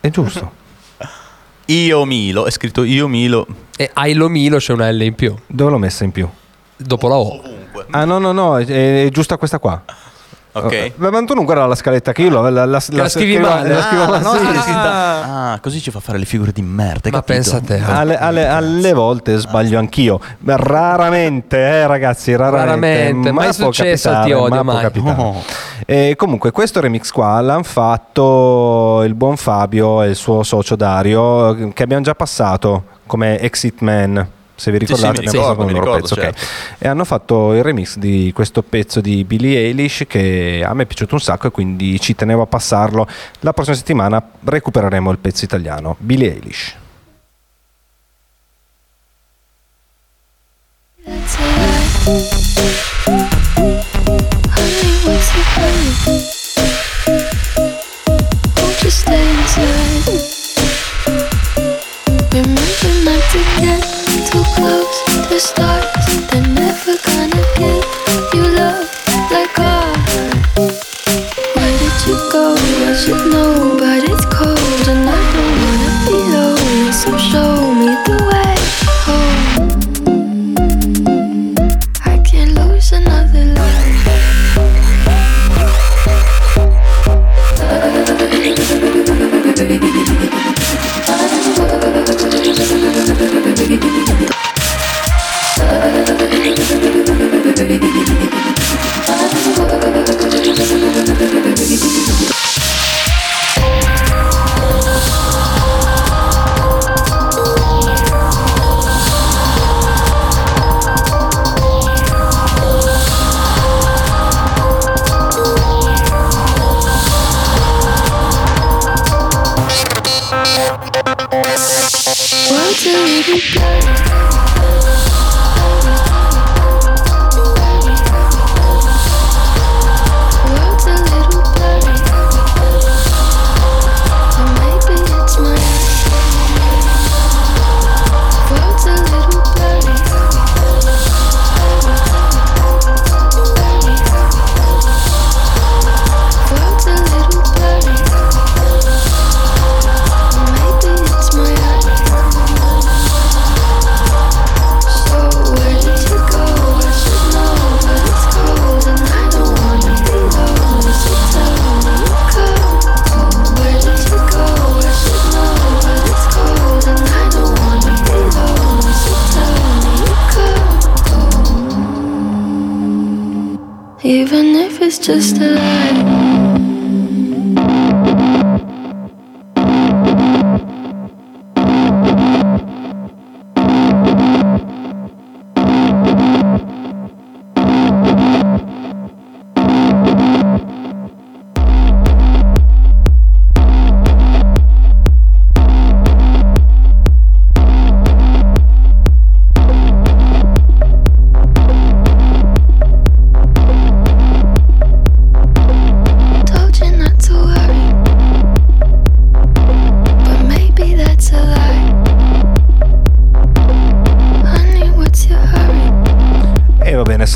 È 0.00 0.08
giusto. 0.08 0.64
Io 1.66 2.04
Milo. 2.04 2.46
È 2.46 2.50
scritto 2.50 2.84
Io 2.84 3.06
Milo. 3.06 3.46
E 3.76 3.90
Ailo 3.92 4.28
Milo 4.28 4.56
c'è 4.56 4.72
una 4.72 4.90
L 4.90 5.02
in 5.02 5.14
più. 5.14 5.34
Dove 5.46 5.70
l'ho 5.70 5.78
messa 5.78 6.04
in 6.04 6.12
più? 6.12 6.26
Dopo 6.76 7.08
la 7.08 7.16
O. 7.16 7.42
Ah 7.90 8.04
no 8.04 8.18
no 8.18 8.32
no, 8.32 8.58
è, 8.58 8.64
è 9.04 9.08
giusta 9.10 9.36
questa 9.36 9.58
qua. 9.58 9.82
Ok. 10.58 10.92
Ma 10.96 11.10
ma 11.10 11.24
tu 11.24 11.34
non 11.34 11.44
guarda 11.44 11.66
la 11.66 11.74
scaletta 11.74 12.12
che 12.12 12.22
io 12.22 12.30
la, 12.30 12.48
la, 12.50 12.64
la, 12.64 12.82
la 12.88 13.08
scrivi 13.08 13.34
scrivo- 13.34 13.48
male. 13.48 13.68
la 13.74 13.82
scrivo 13.82 14.02
Ah, 14.04 14.08
male. 14.08 14.22
no, 14.22 14.32
Sì, 14.62 14.70
ah, 14.72 15.58
così 15.62 15.80
ci 15.80 15.90
fa 15.90 16.00
fare 16.00 16.18
le 16.18 16.24
figure 16.24 16.52
di 16.52 16.62
merda. 16.62 17.10
Ma 17.10 17.18
capito? 17.18 17.22
pensa 17.32 17.56
a 17.56 17.60
te. 17.60 17.80
Alle, 17.84 18.16
alle- 18.18 18.46
alle 18.48 18.92
volte 18.92 19.36
sbaglio 19.36 19.78
anch'io, 19.78 20.18
Ma 20.38 20.56
raramente, 20.56 21.56
eh, 21.58 21.86
ragazzi, 21.86 22.34
raramente. 22.34 22.96
Raramente, 22.96 23.32
mai 23.32 23.54
può 23.54 23.66
successo, 23.66 24.08
capitare, 24.10 24.26
ti 24.26 24.32
odio, 24.32 24.62
ma 24.64 24.72
mai. 24.72 24.90
Oh. 25.18 25.42
E 25.84 26.14
comunque, 26.16 26.50
questo 26.52 26.80
remix 26.80 27.10
qua 27.10 27.40
l'hanno 27.40 27.62
fatto 27.62 29.02
il 29.04 29.14
buon 29.14 29.36
Fabio 29.36 30.02
e 30.02 30.08
il 30.08 30.16
suo 30.16 30.42
socio 30.42 30.74
Dario, 30.76 31.70
che 31.72 31.82
abbiamo 31.82 32.02
già 32.02 32.14
passato 32.14 32.84
come 33.06 33.38
Exit 33.40 33.80
Man. 33.80 34.26
Se 34.58 34.70
vi 34.70 34.78
Sì, 34.80 34.86
sì, 34.86 34.92
ricordate, 34.94 35.20
mi 35.20 35.26
abbiamo 35.28 35.46
ricordo, 35.46 35.60
un 35.60 35.66
mi 35.66 35.72
loro 35.74 35.84
ricordo, 35.84 36.08
pezzo. 36.08 36.20
certo. 36.20 36.40
E 36.78 36.88
hanno 36.88 37.04
fatto 37.04 37.52
il 37.52 37.62
remix 37.62 37.96
di 37.98 38.32
questo 38.34 38.62
pezzo 38.62 39.00
di 39.02 39.22
Billie 39.24 39.58
Eilish 39.60 40.04
che 40.08 40.62
a 40.66 40.72
me 40.74 40.84
è 40.84 40.86
piaciuto 40.86 41.14
un 41.14 41.20
sacco 41.20 41.46
e 41.48 41.50
quindi 41.50 42.00
ci 42.00 42.14
tenevo 42.14 42.42
a 42.42 42.46
passarlo. 42.46 43.06
La 43.40 43.52
prossima 43.52 43.76
settimana 43.76 44.22
recupereremo 44.44 45.10
il 45.10 45.18
pezzo 45.18 45.44
italiano, 45.44 45.96
Billie 45.98 46.32
Eilish. 46.32 46.76
Stay 58.88 59.28
inside? 59.38 60.04
Remember 62.32 62.92
not 63.04 63.22
to 63.32 63.38
get 63.60 63.85
close 64.56 64.98
the 65.28 65.38
stars. 65.38 65.84
They're 66.30 66.48
never 66.64 66.94
gonna 67.08 67.44
give 67.60 67.84
you 68.34 68.44
love 68.56 68.88
like 69.30 69.58
ours. 69.58 70.76
Where 71.54 71.74
did 71.80 71.96
you 72.06 72.16
go? 72.32 72.44
I 72.88 72.92
should 73.00 73.22
know, 73.32 73.75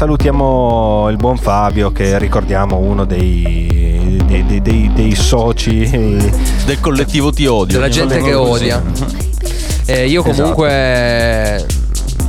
salutiamo 0.00 1.08
il 1.10 1.16
buon 1.16 1.36
Fabio 1.36 1.92
che 1.92 2.18
ricordiamo 2.18 2.78
uno 2.78 3.04
dei, 3.04 4.18
dei, 4.24 4.46
dei- 4.46 4.62
dei- 4.62 4.90
dei 4.94 5.14
soci 5.14 5.86
del 6.64 6.80
collettivo 6.80 7.30
Ti 7.30 7.44
Odio. 7.44 7.74
Della 7.74 7.90
gente 7.90 8.18
che 8.22 8.32
odia. 8.32 8.82
Eh, 9.84 10.06
io 10.08 10.22
comunque 10.22 11.66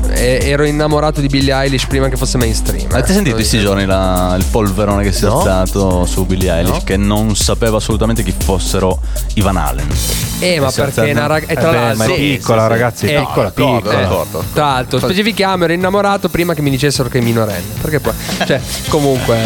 eh, 0.10 0.40
ero 0.50 0.66
innamorato 0.66 1.22
di 1.22 1.28
Billie 1.28 1.54
Eilish 1.54 1.86
prima 1.86 2.10
che 2.10 2.18
fosse 2.18 2.38
mainstream. 2.38 2.88
Avete 2.92 3.12
eh. 3.12 3.14
sentito 3.14 3.36
questi 3.36 3.58
giorni 3.62 3.86
la- 3.86 4.36
il 4.38 4.44
polverone 4.52 5.02
che 5.04 5.14
si 5.14 5.24
è 5.24 5.30
No. 5.30 5.38
alzato 5.40 6.06
su 6.06 6.26
Billie 6.26 6.54
Eilish 6.54 6.74
No. 6.74 6.82
che 6.84 6.98
non 6.98 7.38
sapeva 7.38 7.78
assolutamente 7.78 8.22
chi 8.22 8.34
fossero 8.38 9.00
i 9.36 9.40
Van 9.42 9.56
Halen? 9.56 9.88
Eh, 10.42 10.60
ma 10.60 10.68
E 10.68 10.70
è 10.70 10.72
perché 10.74 11.06
è 11.06 11.12
una 11.12 11.28
rag- 11.28 11.50
e 11.50 11.54
tra 11.54 11.70
Eh 11.70 11.72
beh, 11.72 11.78
l'altro 11.80 11.98
ma 11.98 12.04
è 12.04 12.08
sì, 12.08 12.14
piccola, 12.14 12.58
sì, 12.62 12.64
sì. 12.66 12.70
ragazzi, 12.72 13.06
Eh, 13.06 13.20
piccola, 13.20 13.52
piccola. 13.52 14.26
Tra 14.54 14.66
l'altro, 14.66 15.00
specifichiamo, 15.00 15.64
ero 15.64 15.74
innamorato 15.74 16.30
prima 16.30 16.54
che 16.54 16.62
mi 16.62 16.70
dicessero 16.72 17.10
che 17.10 17.20
è 17.20 17.22
minorenne. 17.22 17.74
Perché 17.80 18.00
poi, 18.00 18.14
cioè, 18.46 18.60
comunque. 18.88 19.38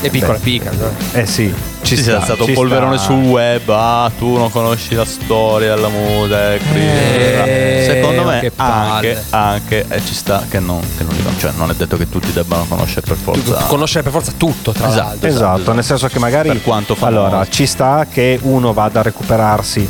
È 0.00 0.10
piccola, 0.10 0.38
piccola. 0.38 0.72
Eh 1.12 1.26
sì, 1.26 1.52
ci 1.82 1.96
Ci 1.96 1.96
si 1.96 2.02
sta, 2.04 2.12
è 2.12 2.14
alzato 2.14 2.44
ci 2.44 2.50
un 2.50 2.54
polverone 2.56 2.96
sta. 2.96 3.06
sul 3.06 3.22
web. 3.24 3.68
Ah, 3.68 4.10
tu 4.18 4.36
non 4.38 4.50
conosci 4.50 4.94
la 4.94 5.04
storia 5.04 5.74
della 5.74 5.88
muta. 5.88 6.54
Eh, 6.54 7.84
Secondo 7.86 8.24
me 8.24 8.50
anche, 8.56 9.24
anche 9.30 9.84
eh, 9.88 10.04
ci 10.04 10.14
sta 10.14 10.44
che 10.48 10.58
non, 10.60 10.80
che 10.96 11.02
non 11.04 11.14
li. 11.14 11.20
Cioè, 11.38 11.52
non 11.56 11.70
è 11.70 11.74
detto 11.74 11.96
che 11.96 12.08
tutti 12.08 12.32
debbano 12.32 12.64
conoscere 12.68 13.02
per 13.06 13.16
forza. 13.16 13.64
Conoscere 13.66 14.02
per 14.02 14.12
forza 14.12 14.32
tutto, 14.36 14.72
tra 14.72 14.88
Esatto, 14.88 15.06
l'altro. 15.08 15.28
Esatto, 15.28 15.72
nel 15.72 15.84
senso 15.84 16.06
che 16.08 16.18
magari 16.18 16.48
Per 16.48 16.62
quanto 16.62 16.94
famoso. 16.94 17.24
allora 17.26 17.46
ci 17.48 17.66
sta 17.66 18.06
che 18.10 18.38
uno 18.42 18.72
vada 18.72 19.00
a 19.00 19.02
recuperarsi 19.02 19.88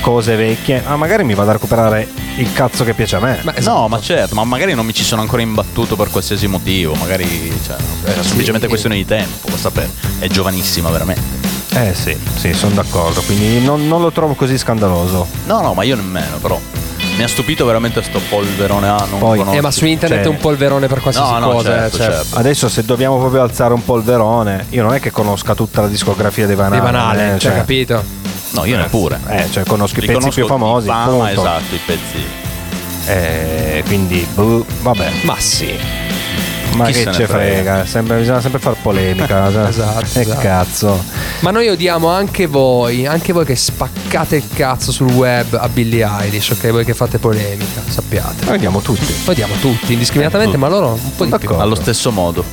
cose 0.00 0.36
vecchie, 0.36 0.82
ma 0.86 0.96
magari 0.96 1.24
mi 1.24 1.34
vado 1.34 1.50
a 1.50 1.52
recuperare 1.54 2.08
il 2.36 2.52
cazzo 2.52 2.84
che 2.84 2.94
piace 2.94 3.16
a 3.16 3.20
me. 3.20 3.38
Ma 3.42 3.54
esatto. 3.56 3.78
No, 3.78 3.88
ma 3.88 4.00
certo, 4.00 4.34
ma 4.34 4.44
magari 4.44 4.74
non 4.74 4.86
mi 4.86 4.92
ci 4.94 5.04
sono 5.04 5.20
ancora 5.20 5.42
imbattuto 5.42 5.96
per 5.96 6.10
qualsiasi 6.10 6.46
motivo. 6.46 6.94
Magari 6.94 7.52
cioè, 7.64 7.76
è 8.04 8.22
semplicemente 8.22 8.68
questione 8.68 8.96
di 8.96 9.04
tempo. 9.04 9.48
Può 9.48 9.56
sapere. 9.56 9.90
È 10.18 10.26
giovanissima, 10.26 10.90
veramente. 10.90 11.52
Eh 11.76 11.92
sì, 11.94 12.16
sì, 12.36 12.52
sono 12.52 12.74
d'accordo, 12.74 13.20
quindi 13.22 13.60
non, 13.64 13.88
non 13.88 14.00
lo 14.00 14.12
trovo 14.12 14.34
così 14.34 14.56
scandaloso. 14.56 15.26
No, 15.46 15.60
no, 15.60 15.74
ma 15.74 15.82
io 15.82 15.96
nemmeno, 15.96 16.36
però. 16.36 16.58
Mi 17.16 17.22
ha 17.22 17.28
stupito 17.28 17.64
veramente 17.64 18.02
sto 18.02 18.20
polverone. 18.28 18.88
Ah, 18.88 19.06
non 19.08 19.20
Poi- 19.20 19.38
conosci. 19.38 19.58
Eh, 19.58 19.60
ma 19.60 19.70
su 19.70 19.84
internet 19.86 20.22
Cioè- 20.22 20.32
è 20.32 20.34
un 20.34 20.40
polverone 20.40 20.88
per 20.88 21.00
qualsiasi 21.00 21.30
No, 21.32 21.38
no, 21.38 21.50
cosa. 21.52 21.70
certo, 21.70 21.96
eh, 21.96 22.00
cioè, 22.00 22.10
certo. 22.10 22.36
Adesso 22.38 22.68
se 22.68 22.84
dobbiamo 22.84 23.18
proprio 23.18 23.42
alzare 23.42 23.72
un 23.72 23.84
polverone, 23.84 24.66
io 24.70 24.82
non 24.82 24.94
è 24.94 25.00
che 25.00 25.12
conosca 25.12 25.54
tutta 25.54 25.80
la 25.82 25.86
discografia 25.88 26.46
dei 26.46 26.56
Van 26.56 26.70
Di 26.70 26.76
Halen, 26.78 26.92
Van 26.92 27.00
Halen, 27.00 27.34
eh, 27.34 27.38
cioè, 27.38 27.54
capito? 27.54 28.02
No, 28.54 28.64
io 28.64 28.76
neppure. 28.76 29.18
Eh, 29.28 29.50
cioè 29.50 29.64
conosco 29.64 29.98
i 29.98 30.00
pezzi 30.00 30.12
conosco 30.14 30.34
più 30.40 30.46
famosi, 30.46 30.86
fama, 30.86 31.06
punto. 31.26 31.40
esatto, 31.40 31.74
i 31.74 31.80
pezzi. 31.84 32.24
Eh, 33.06 33.82
quindi, 33.86 34.26
boh, 34.34 34.64
vabbè. 34.82 35.10
Ma 35.24 35.38
sì. 35.38 35.76
Ma 36.76 36.86
Chi 36.86 36.92
che 37.04 37.12
ce 37.12 37.26
frega, 37.26 37.26
frega? 37.28 37.86
sempre- 37.86 38.18
bisogna 38.18 38.40
sempre 38.40 38.58
far 38.60 38.74
polemica. 38.80 39.48
cioè, 39.52 39.68
Esatto, 39.68 40.18
esatto. 40.20 40.40
cazzo. 40.40 41.04
Ma 41.40 41.50
noi 41.52 41.68
odiamo 41.68 42.08
anche 42.08 42.46
voi, 42.46 43.06
anche 43.06 43.32
voi 43.32 43.44
che 43.44 43.54
spaccate 43.54 44.36
il 44.36 44.44
cazzo 44.52 44.90
sul 44.90 45.10
web 45.12 45.54
a 45.54 45.68
Billie 45.68 46.04
Eilish, 46.20 46.50
ok? 46.50 46.70
Voi 46.70 46.84
che 46.84 46.94
fate 46.94 47.18
polemica, 47.18 47.80
sappiate. 47.86 48.50
Odiamo 48.50 48.80
tutti. 48.80 49.14
Odiamo 49.26 49.54
tutti 49.60 49.92
indiscriminatamente, 49.92 50.56
ma 50.56 50.68
loro 50.68 50.98
un 51.00 51.14
po' 51.14 51.26
di 51.26 51.36
più. 51.38 51.50
Allo 51.54 51.76
stesso 51.76 52.10
modo. 52.10 52.44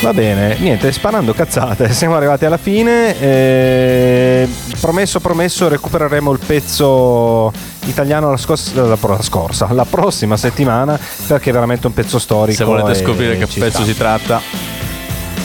Va 0.00 0.14
bene, 0.14 0.56
niente, 0.58 0.90
sparando 0.92 1.34
cazzate, 1.34 1.90
siamo 1.92 2.16
arrivati 2.16 2.46
alla 2.46 2.56
fine. 2.56 3.20
eh, 3.20 4.48
promesso, 4.80 5.20
promesso, 5.20 5.68
recupereremo 5.68 6.32
il 6.32 6.38
pezzo 6.44 7.52
italiano 7.84 8.30
la, 8.30 8.38
scos- 8.38 8.72
la 8.74 8.96
pro- 8.96 9.12
la 9.16 9.22
scorsa, 9.22 9.68
la 9.72 9.84
prossima 9.84 10.38
settimana, 10.38 10.98
perché 11.26 11.50
è 11.50 11.52
veramente 11.52 11.86
un 11.86 11.92
pezzo 11.92 12.18
storico. 12.18 12.56
Se 12.56 12.64
volete 12.64 12.94
scoprire 12.94 13.36
che 13.36 13.46
pezzo 13.46 13.82
sta. 13.82 13.84
si 13.84 13.94
tratta, 13.96 14.40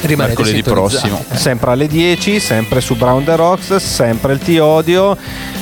Rimanete 0.04 0.42
mercoledì 0.42 0.64
prossimo. 0.64 1.24
Sempre 1.32 1.72
alle 1.72 1.88
10, 1.88 2.40
sempre 2.40 2.80
su 2.80 2.96
Brown 2.96 3.24
the 3.26 3.36
Rocks, 3.36 3.76
sempre 3.76 4.34
il 4.34 4.40
Ti 4.40 4.58
Odio. 4.60 5.18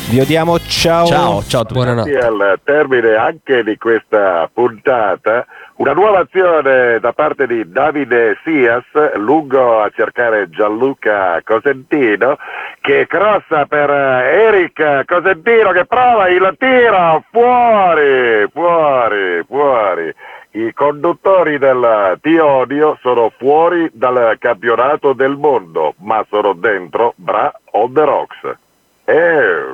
Vi 0.09 0.19
odiamo, 0.19 0.59
ciao. 0.59 1.07
Ciao, 1.07 1.43
ciao 1.47 1.61
a 1.61 1.65
tutti. 1.65 1.73
Buonanotte. 1.73 2.17
al 2.17 2.59
termine 2.63 3.15
anche 3.15 3.63
di 3.63 3.75
questa 3.77 4.47
puntata 4.53 5.45
una 5.75 5.93
nuova 5.93 6.19
azione 6.19 6.99
da 6.99 7.13
parte 7.13 7.47
di 7.47 7.69
Davide 7.69 8.37
Sias 8.43 8.83
lungo 9.15 9.81
a 9.81 9.89
cercare 9.95 10.49
Gianluca 10.49 11.41
Cosentino 11.43 12.37
che 12.79 13.07
crossa 13.07 13.65
per 13.65 13.89
eh, 13.89 14.43
Eric 14.45 15.05
Cosentino 15.05 15.71
che 15.71 15.85
prova 15.85 16.29
il 16.29 16.55
tiro 16.59 17.23
fuori 17.31 18.47
fuori 18.51 19.43
fuori 19.47 20.13
i 20.51 20.71
conduttori 20.73 21.57
del 21.57 22.19
Tiodio 22.21 22.97
sono 23.01 23.31
fuori 23.35 23.89
dal 23.91 24.37
campionato 24.39 25.13
del 25.13 25.35
mondo 25.35 25.95
ma 25.99 26.23
sono 26.29 26.53
dentro 26.53 27.13
Bra 27.15 27.51
on 27.71 27.93
the 27.93 28.05
Rocks 28.05 28.61
eh. 29.05 29.73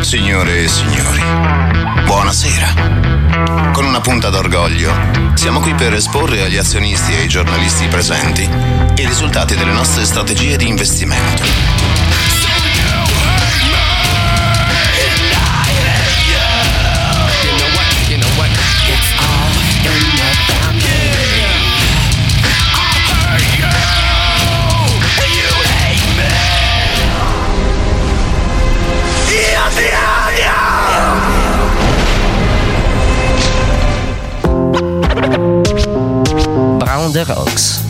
Signore 0.00 0.64
e 0.64 0.66
signori, 0.66 1.20
buonasera. 2.06 3.05
Con 3.72 3.84
una 3.84 4.00
punta 4.00 4.30
d'orgoglio, 4.30 4.90
siamo 5.34 5.60
qui 5.60 5.74
per 5.74 5.92
esporre 5.92 6.42
agli 6.42 6.56
azionisti 6.56 7.12
e 7.12 7.20
ai 7.20 7.28
giornalisti 7.28 7.86
presenti 7.86 8.42
i 8.42 9.06
risultati 9.06 9.54
delle 9.54 9.72
nostre 9.72 10.06
strategie 10.06 10.56
di 10.56 10.66
investimento. 10.66 11.85
Brown 36.96 37.12
the 37.12 37.26
Rocks. 37.26 37.82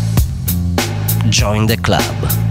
Join 1.31 1.69
the 1.69 1.77
club. 1.77 2.46